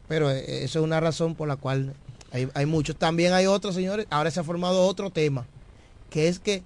pero 0.08 0.30
eh, 0.30 0.64
eso 0.64 0.78
es 0.78 0.82
una 0.82 1.00
razón 1.00 1.34
por 1.34 1.48
la 1.48 1.56
cual 1.56 1.92
hay, 2.32 2.48
hay 2.54 2.64
muchos. 2.64 2.96
También 2.96 3.34
hay 3.34 3.44
otros, 3.44 3.74
señores. 3.74 4.06
Ahora 4.08 4.30
se 4.30 4.40
ha 4.40 4.42
formado 4.42 4.86
otro 4.86 5.10
tema, 5.10 5.44
que 6.08 6.28
es 6.28 6.38
que 6.38 6.62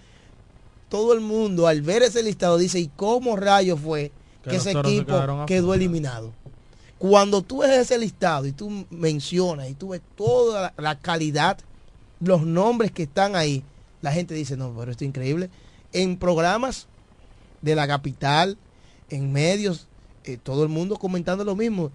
todo 0.88 1.12
el 1.12 1.20
mundo 1.20 1.66
al 1.66 1.82
ver 1.82 2.02
ese 2.02 2.22
listado 2.22 2.56
dice, 2.58 2.78
¿y 2.80 2.88
cómo 2.96 3.36
rayos 3.36 3.78
fue 3.80 4.10
Que 4.42 4.56
ese 4.56 4.72
se 4.72 4.78
equipo 4.78 5.12
quedó 5.46 5.64
afuera". 5.72 5.74
eliminado? 5.74 6.32
Cuando 6.98 7.42
tú 7.42 7.58
ves 7.58 7.70
ese 7.70 7.96
listado 7.98 8.46
y 8.46 8.52
tú 8.52 8.86
mencionas 8.90 9.68
y 9.70 9.74
tú 9.74 9.90
ves 9.90 10.00
toda 10.16 10.72
la, 10.76 10.98
calidad, 10.98 11.58
los 12.20 12.42
nombres 12.42 12.90
que 12.90 13.04
están 13.04 13.36
ahí, 13.36 13.62
la 14.02 14.12
gente 14.12 14.34
dice, 14.34 14.56
no, 14.56 14.72
pero 14.76 14.90
esto 14.90 15.04
es 15.04 15.08
increíble. 15.08 15.48
En 15.92 16.16
programas 16.16 16.86
de 17.62 17.74
la 17.76 17.86
capital, 17.86 18.56
en 19.10 19.32
medios, 19.32 19.86
eh, 20.24 20.38
todo 20.42 20.62
el 20.64 20.68
mundo 20.68 20.96
comentando 20.96 21.44
lo 21.44 21.54
mismo. 21.54 21.90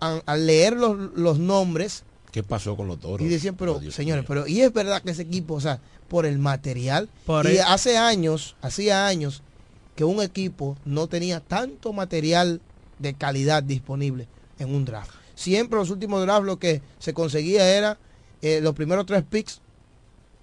Al, 0.00 0.46
leer 0.46 0.74
los, 0.74 0.96
los 1.16 1.38
nombres 1.38 2.04
¿qué 2.30 2.42
pasó 2.42 2.76
con 2.76 2.86
los 2.86 3.00
toros? 3.00 3.26
y 3.26 3.28
decían, 3.28 3.56
pero 3.56 3.76
Oh, 3.76 3.90
señores, 3.90 4.22
mío. 4.22 4.28
pero 4.28 4.46
y 4.46 4.60
es 4.60 4.72
verdad 4.72 5.02
que 5.02 5.10
ese 5.10 5.22
equipo, 5.22 5.54
o 5.54 5.60
sea, 5.60 5.80
por 6.08 6.26
el 6.26 6.38
material, 6.38 7.08
Por 7.26 7.46
y 7.46 7.56
el- 7.58 7.60
hace 7.62 7.96
años, 7.98 8.56
hacía 8.62 9.06
años 9.06 9.42
que 9.94 10.04
un 10.04 10.22
equipo 10.22 10.76
no 10.84 11.06
tenía 11.06 11.40
tanto 11.40 11.92
material 11.92 12.60
de 12.98 13.14
calidad 13.14 13.62
disponible 13.62 14.26
en 14.58 14.74
un 14.74 14.84
draft. 14.84 15.10
Siempre 15.34 15.78
los 15.78 15.90
últimos 15.90 16.22
drafts 16.22 16.46
lo 16.46 16.58
que 16.58 16.82
se 16.98 17.12
conseguía 17.14 17.68
era 17.76 17.98
eh, 18.42 18.60
los 18.62 18.74
primeros 18.74 19.04
tres 19.06 19.22
picks 19.28 19.60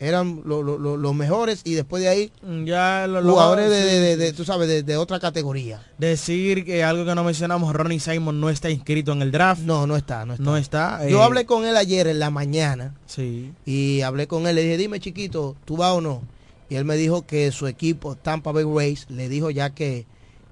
eran 0.05 0.41
lo- 0.45 0.63
lo- 0.63 0.77
lo- 0.77 0.95
los 0.97 1.13
mejores 1.15 1.61
y 1.65 1.73
después 1.73 2.01
de 2.03 2.09
ahí 2.09 2.31
Ya 2.63 3.07
lo, 3.07 3.21
lo- 3.21 3.31
jugadores 3.31 3.69
de, 3.69 3.75
de- 3.83 3.99
de- 3.99 4.17
de, 4.17 4.33
tú 4.33 4.45
sabes, 4.45 4.85
de, 4.85 4.97
otra 4.97 5.19
categoría. 5.19 5.81
Decir 5.97 6.63
que 6.65 6.83
algo 6.83 7.05
que 7.05 7.15
no 7.15 7.23
mencionamos, 7.23 7.73
Ronnie 7.75 7.99
Simon 7.99 8.39
no 8.39 8.49
está 8.49 8.69
inscrito 8.69 9.11
en 9.11 9.21
el 9.21 9.31
draft. 9.31 9.61
No, 9.63 9.85
no 9.87 9.95
está, 9.97 10.25
no 10.25 10.33
está. 10.33 10.43
No 10.43 10.57
está. 10.57 11.07
Yo 11.09 11.19
eh, 11.19 11.23
hablé 11.23 11.45
con 11.45 11.65
él 11.65 11.75
ayer 11.77 12.07
en 12.07 12.19
la 12.19 12.29
mañana 12.29 12.95
Sí. 13.05 13.51
y 13.65 14.01
hablé 14.01 14.27
con 14.27 14.47
él, 14.47 14.55
le 14.55 14.61
dije, 14.63 14.77
dime 14.77 14.99
chiquito, 14.99 15.55
¿tú 15.65 15.77
vas 15.77 15.91
o 15.93 16.01
no? 16.01 16.21
Y 16.69 16.75
él 16.75 16.85
me 16.85 16.95
dijo 16.95 17.25
que 17.25 17.51
su 17.51 17.67
equipo, 17.67 18.15
Tampa 18.15 18.51
Bay 18.51 18.63
Rays, 18.63 19.05
le 19.09 19.29
dijo 19.29 19.49
ya 19.51 19.69
que, 19.71 20.05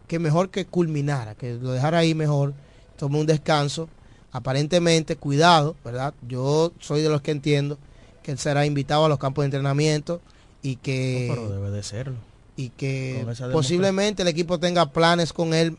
que 0.08 0.20
mejor 0.20 0.50
que 0.50 0.66
culminara, 0.66 1.34
que 1.36 1.54
lo 1.56 1.72
dejara 1.72 2.00
ahí 2.00 2.14
mejor, 2.14 2.54
tomó 2.98 3.20
un 3.20 3.26
descanso. 3.26 3.90
Aparentemente, 4.32 5.16
cuidado, 5.16 5.76
¿verdad? 5.86 6.14
Yo 6.28 6.72
soy 6.80 7.02
de 7.02 7.10
los 7.10 7.22
que 7.22 7.32
entiendo 7.32 7.78
que 8.24 8.32
él 8.32 8.38
será 8.40 8.66
invitado 8.66 9.06
a 9.06 9.10
los 9.10 9.20
campos 9.20 9.44
de 9.44 9.48
entrenamiento 9.48 10.22
y 10.62 10.78
que, 10.78 11.28
No, 11.30 11.36
pero 11.36 11.50
debe 11.50 11.70
de 11.72 11.84
serlo. 11.84 12.16
y 12.56 12.70
que 12.70 13.26
posiblemente 13.52 14.22
el 14.24 14.28
equipo 14.30 14.60
tenga 14.60 14.88
planes 14.92 15.34
con 15.34 15.54
él 15.54 15.78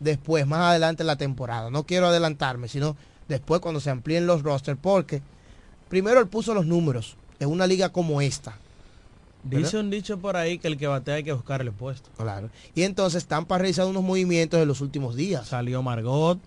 después, 0.00 0.46
más 0.46 0.60
adelante 0.60 1.02
en 1.02 1.08
la 1.08 1.16
temporada. 1.16 1.70
No 1.70 1.84
quiero 1.84 2.06
adelantarme, 2.06 2.68
sino 2.68 2.96
después 3.28 3.60
cuando 3.60 3.80
se 3.80 3.90
amplíen 3.90 4.26
los 4.26 4.42
rosters, 4.42 4.78
porque 4.80 5.22
primero 5.88 6.20
él 6.20 6.26
puso 6.28 6.54
los 6.54 6.66
números 6.66 7.16
en 7.40 7.48
una 7.50 7.66
liga 7.66 7.90
como 7.90 8.20
esta. 8.20 8.56
¿verdad? 9.44 9.64
Dice 9.64 9.78
un 9.78 9.90
dicho 9.90 10.18
por 10.18 10.36
ahí 10.36 10.58
que 10.58 10.68
el 10.68 10.76
que 10.78 10.86
batea 10.86 11.14
hay 11.16 11.24
que 11.24 11.32
buscar 11.32 11.60
el 11.62 11.72
puesto. 11.72 12.10
Claro. 12.16 12.48
Y 12.76 12.82
entonces 12.82 13.26
Tampa 13.26 13.56
ha 13.56 13.58
realizado 13.58 13.88
unos 13.90 14.04
movimientos 14.04 14.60
en 14.60 14.68
los 14.68 14.80
últimos 14.80 15.16
días. 15.16 15.48
Salió 15.48 15.82
Margot, 15.82 16.38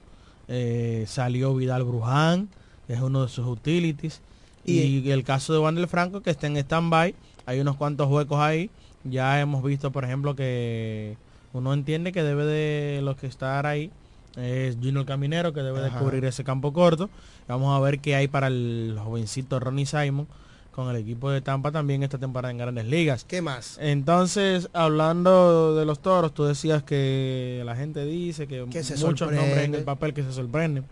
eh, 0.48 1.04
salió 1.08 1.54
Vidal 1.56 1.84
Bruján, 1.84 2.48
que 2.88 2.94
es 2.94 3.02
uno 3.02 3.24
de 3.24 3.30
sus 3.30 3.46
utilities. 3.48 4.22
Y, 4.66 5.09
el 5.11 5.24
caso 5.24 5.53
de 5.53 5.59
Wander 5.59 5.88
Franco, 5.88 6.22
que 6.22 6.32
está 6.32 6.47
en 6.47 6.57
stand-by, 6.57 7.13
hay 7.45 7.59
unos 7.59 7.76
cuantos 7.76 8.09
huecos 8.09 8.39
ahí. 8.39 8.70
Ya 9.03 9.39
hemos 9.39 9.63
visto, 9.63 9.91
por 9.91 10.03
ejemplo, 10.03 10.36
que 10.36 11.18
uno 11.53 11.74
entiende 11.74 12.11
que 12.11 12.24
debe 12.24 12.45
de 12.45 13.01
los 13.01 13.16
que 13.18 13.28
estar 13.28 13.66
ahí 13.66 13.91
es 14.36 14.76
Junior 14.76 15.05
Caminero, 15.05 15.53
que 15.53 15.61
debe 15.61 15.80
Ajá. 15.80 15.89
de 15.89 16.03
cubrir 16.03 16.26
ese 16.26 16.43
campo 16.43 16.74
corto. 16.74 17.09
Vamos 17.47 17.76
a 17.76 17.80
ver 17.80 17.99
qué 17.99 18.16
hay 18.16 18.28
para 18.28 18.47
el 18.47 18.97
jovencito 19.01 19.59
Ronnie 19.59 19.86
Simon 19.86 20.28
con 20.76 20.89
el 20.89 20.97
equipo 20.97 21.32
de 21.32 21.39
Tampa 21.39 21.72
también 21.72 22.03
esta 22.03 22.18
temporada 22.18 22.51
en 22.51 22.57
Grandes 22.57 22.86
Ligas. 22.86 23.24
¿Qué 23.24 23.41
más? 23.41 23.78
Entonces, 23.80 24.70
hablando 24.74 25.74
de 25.74 25.86
los 25.86 26.01
toros, 26.01 26.34
tú 26.34 26.43
decías 26.43 26.84
que 26.84 27.61
la 27.66 27.78
gente 27.78 28.03
dice 28.03 28.45
que, 28.45 28.66
muchos 28.66 29.32
nombres 29.32 29.63
en 29.63 29.74
el 29.74 29.84
papel 29.84 30.13
que 30.13 30.22
se 30.22 30.34
sorprenden. 30.34 30.84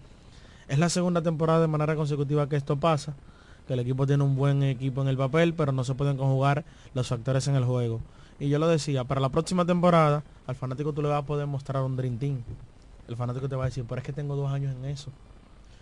Es 0.70 0.80
la 0.80 0.88
segunda 0.88 1.22
temporada 1.22 1.60
de 1.60 1.68
manera 1.68 1.98
consecutiva 1.98 2.48
que 2.48 2.56
esto 2.56 2.78
pasa, 2.78 3.14
que 3.74 3.80
el 3.80 3.80
equipo 3.80 4.06
tiene 4.06 4.24
un 4.24 4.36
buen 4.36 4.62
equipo 4.62 5.02
en 5.02 5.08
el 5.08 5.18
papel, 5.18 5.56
pero 5.56 5.72
no 5.72 5.84
se 5.84 5.96
pueden 5.96 6.16
conjugar 6.16 6.64
los 6.94 7.08
factores 7.08 7.48
en 7.48 7.56
el 7.56 7.66
juego. 7.66 8.02
Y 8.40 8.50
yo 8.50 8.60
lo 8.60 8.68
decía, 8.68 9.04
para 9.04 9.20
la 9.20 9.30
próxima 9.30 9.66
temporada, 9.66 10.24
al 10.46 10.56
fanático 10.56 10.94
tú 10.94 11.02
le 11.02 11.08
vas 11.08 11.24
a 11.24 11.26
poder 11.26 11.48
mostrar 11.48 11.82
un 11.82 11.96
Dream 11.96 12.18
Team. 12.20 12.44
El 13.08 13.16
fanático 13.16 13.50
te 13.50 13.56
va 13.56 13.64
a 13.64 13.66
decir, 13.68 13.84
pero 13.90 14.00
es 14.00 14.06
que 14.06 14.14
tengo 14.14 14.36
dos 14.36 14.52
años 14.52 14.76
en 14.76 14.86
eso. 14.86 15.10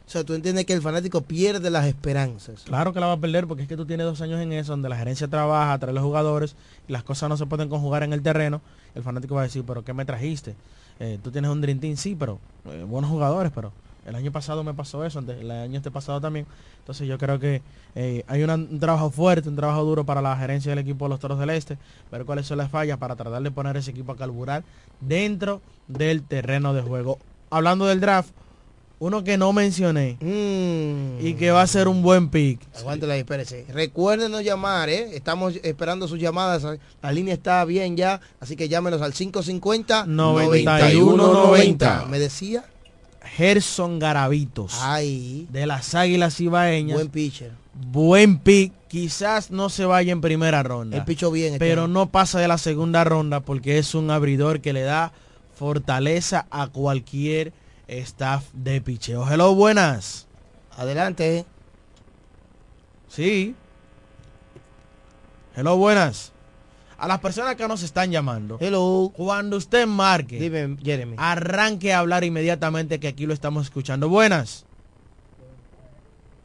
O 0.08 0.10
sea, 0.10 0.24
tú 0.24 0.34
entiendes 0.34 0.66
que 0.66 0.74
el 0.74 0.82
fanático 0.82 1.22
pierde 1.22 1.70
las 1.70 1.86
esperanzas. 1.86 2.64
Claro 2.64 2.94
que 2.94 3.02
la 3.02 3.08
va 3.08 3.14
a 3.14 3.18
perder 3.18 3.46
porque 3.46 3.64
es 3.64 3.70
que 3.70 3.76
tú 3.76 3.86
tienes 3.86 4.06
dos 4.06 4.22
años 4.22 4.40
en 4.40 4.54
eso, 4.54 4.72
donde 4.72 4.88
la 4.88 4.96
gerencia 4.96 5.28
trabaja, 5.28 5.78
trae 5.78 5.94
los 5.94 6.04
jugadores 6.04 6.56
y 6.88 6.94
las 6.94 7.04
cosas 7.04 7.28
no 7.28 7.36
se 7.36 7.46
pueden 7.46 7.68
conjugar 7.68 8.04
en 8.04 8.14
el 8.14 8.22
terreno. 8.22 8.62
El 8.96 9.04
fanático 9.04 9.36
va 9.36 9.42
a 9.42 9.46
decir, 9.46 9.64
pero 9.68 9.84
¿qué 9.84 9.94
me 9.94 10.06
trajiste? 10.06 10.56
Eh, 11.00 11.20
tú 11.22 11.32
tienes 11.32 11.52
un 11.52 11.60
Dream 11.60 11.80
Team, 11.80 11.98
sí, 11.98 12.16
pero 12.18 12.40
eh, 12.70 12.86
buenos 12.88 13.10
jugadores, 13.10 13.52
pero 13.54 13.74
el 14.06 14.16
año 14.16 14.32
pasado 14.32 14.64
me 14.64 14.74
pasó 14.74 15.06
eso, 15.06 15.20
ante- 15.20 15.40
el 15.40 15.52
año 15.52 15.78
este 15.78 15.92
pasado 15.92 16.20
también. 16.22 16.46
Entonces 16.80 17.08
yo 17.08 17.18
creo 17.18 17.40
que 17.40 17.62
eh, 17.96 18.24
hay 18.28 18.44
una- 18.44 18.56
un 18.56 18.80
trabajo 18.80 19.12
fuerte, 19.12 19.50
un 19.50 19.56
trabajo 19.56 19.84
duro 19.84 20.06
para 20.06 20.22
la 20.22 20.36
gerencia 20.38 20.72
del 20.72 20.80
equipo 20.80 21.06
de 21.06 21.10
los 21.10 21.20
Toros 21.20 21.40
del 21.40 21.50
Este, 21.52 21.78
ver 22.12 22.26
cuáles 22.26 22.46
son 22.48 22.58
las 22.58 22.72
fallas 22.72 22.98
para 22.98 23.16
tratar 23.16 23.42
de 23.44 23.52
poner 23.52 23.78
ese 23.78 23.92
equipo 23.92 24.14
a 24.14 24.18
carburar 24.18 24.64
dentro 25.00 25.62
del 25.88 26.24
terreno 26.24 26.74
de 26.74 26.82
juego. 26.82 27.20
Hablando 27.50 27.86
del 27.86 28.00
draft, 28.00 28.30
uno 29.00 29.24
que 29.24 29.36
no 29.38 29.52
mencioné 29.52 30.18
Mm. 30.22 31.26
y 31.26 31.34
que 31.34 31.50
va 31.52 31.64
a 31.64 31.68
ser 31.68 31.88
un 31.88 32.02
buen 32.04 32.30
pick. 32.30 32.60
Aguántela 32.78 33.16
ahí, 33.16 33.22
espérese. 33.22 33.66
Recuérdenos 33.70 34.44
llamar, 34.44 34.90
¿eh? 34.90 35.16
Estamos 35.16 35.56
esperando 35.64 36.08
sus 36.08 36.20
llamadas. 36.20 36.66
La 37.02 37.12
línea 37.12 37.34
está 37.34 37.66
bien 37.66 37.98
ya, 37.98 38.22
así 38.40 38.56
que 38.56 38.70
llámenos 38.70 39.02
al 39.02 39.14
550 39.14 40.06
9190. 40.06 42.06
Me 42.10 42.20
decía. 42.20 42.64
Gerson 43.36 44.00
Garavitos. 44.00 44.78
Ay. 44.82 45.48
De 45.52 45.66
las 45.66 45.96
Águilas 45.96 46.40
Ibaeñas. 46.40 46.96
Buen 46.96 47.10
pitcher. 47.10 47.52
Buen 47.74 48.40
pick. 48.40 48.74
Quizás 48.88 49.52
no 49.52 49.70
se 49.70 49.86
vaya 49.86 50.12
en 50.12 50.20
primera 50.20 50.64
ronda. 50.64 50.98
Él 50.98 51.06
pichó 51.06 51.32
bien. 51.32 51.54
este 51.54 51.60
pero 51.60 51.88
no 51.88 52.10
pasa 52.12 52.40
de 52.40 52.50
la 52.50 52.58
segunda 52.58 53.06
ronda 53.06 53.40
porque 53.40 53.78
es 53.78 53.96
un 53.96 54.12
abridor 54.12 54.60
que 54.60 54.74
le 54.74 54.82
da 54.82 55.14
fortaleza 55.56 56.46
a 56.52 56.68
cualquier 56.68 57.54
staff 57.88 58.46
de 58.54 58.82
picheo. 58.82 59.30
Hello, 59.30 59.56
buenas. 59.56 60.28
Adelante. 60.76 61.46
Sí. 63.08 63.56
Hello, 65.56 65.78
buenas. 65.78 66.31
A 67.02 67.08
las 67.08 67.20
personas 67.20 67.56
que 67.56 67.68
nos 67.68 67.82
están 67.82 68.12
llamando. 68.12 68.58
Hello. 68.62 69.12
Cuando 69.18 69.58
usted 69.58 69.88
marque. 69.88 70.38
Dime, 70.38 70.78
Jeremy. 70.84 71.16
Arranque 71.18 71.92
a 71.94 71.98
hablar 71.98 72.24
inmediatamente 72.24 73.00
que 73.00 73.08
aquí 73.08 73.26
lo 73.26 73.34
estamos 73.34 73.64
escuchando. 73.66 74.08
Buenas. 74.08 74.68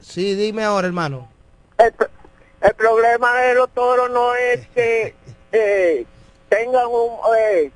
Sí, 0.00 0.34
dime 0.34 0.64
ahora, 0.64 0.86
hermano. 0.86 1.28
El, 1.76 1.92
el 2.62 2.74
problema 2.74 3.34
de 3.36 3.54
los 3.54 3.68
toros 3.68 4.10
no 4.10 4.34
es 4.34 4.66
que 4.68 5.14
eh, 5.52 6.06
tengan 6.48 6.86
un... 6.86 7.18
eh, 7.38 7.70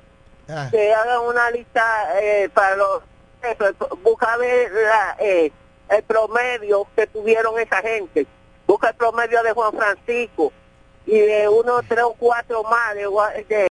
Ah. 0.49 0.67
que 0.71 0.91
hagan 0.93 1.21
una 1.21 1.51
lista 1.51 1.83
eh, 2.19 2.49
para 2.53 2.75
los... 2.75 3.03
Eso, 3.43 3.97
busca 4.03 4.35
ver 4.37 4.71
la, 4.71 5.15
eh, 5.19 5.51
el 5.87 6.03
promedio 6.03 6.87
que 6.95 7.05
tuvieron 7.07 7.57
esa 7.59 7.77
gente. 7.77 8.25
Busca 8.65 8.89
el 8.89 8.95
promedio 8.95 9.41
de 9.43 9.51
Juan 9.53 9.71
Francisco 9.71 10.51
y 11.05 11.19
de 11.19 11.49
uno, 11.49 11.81
tres 11.87 12.03
o 12.03 12.13
cuatro 12.13 12.63
más 12.63 12.95
de, 12.95 13.07
de 13.47 13.67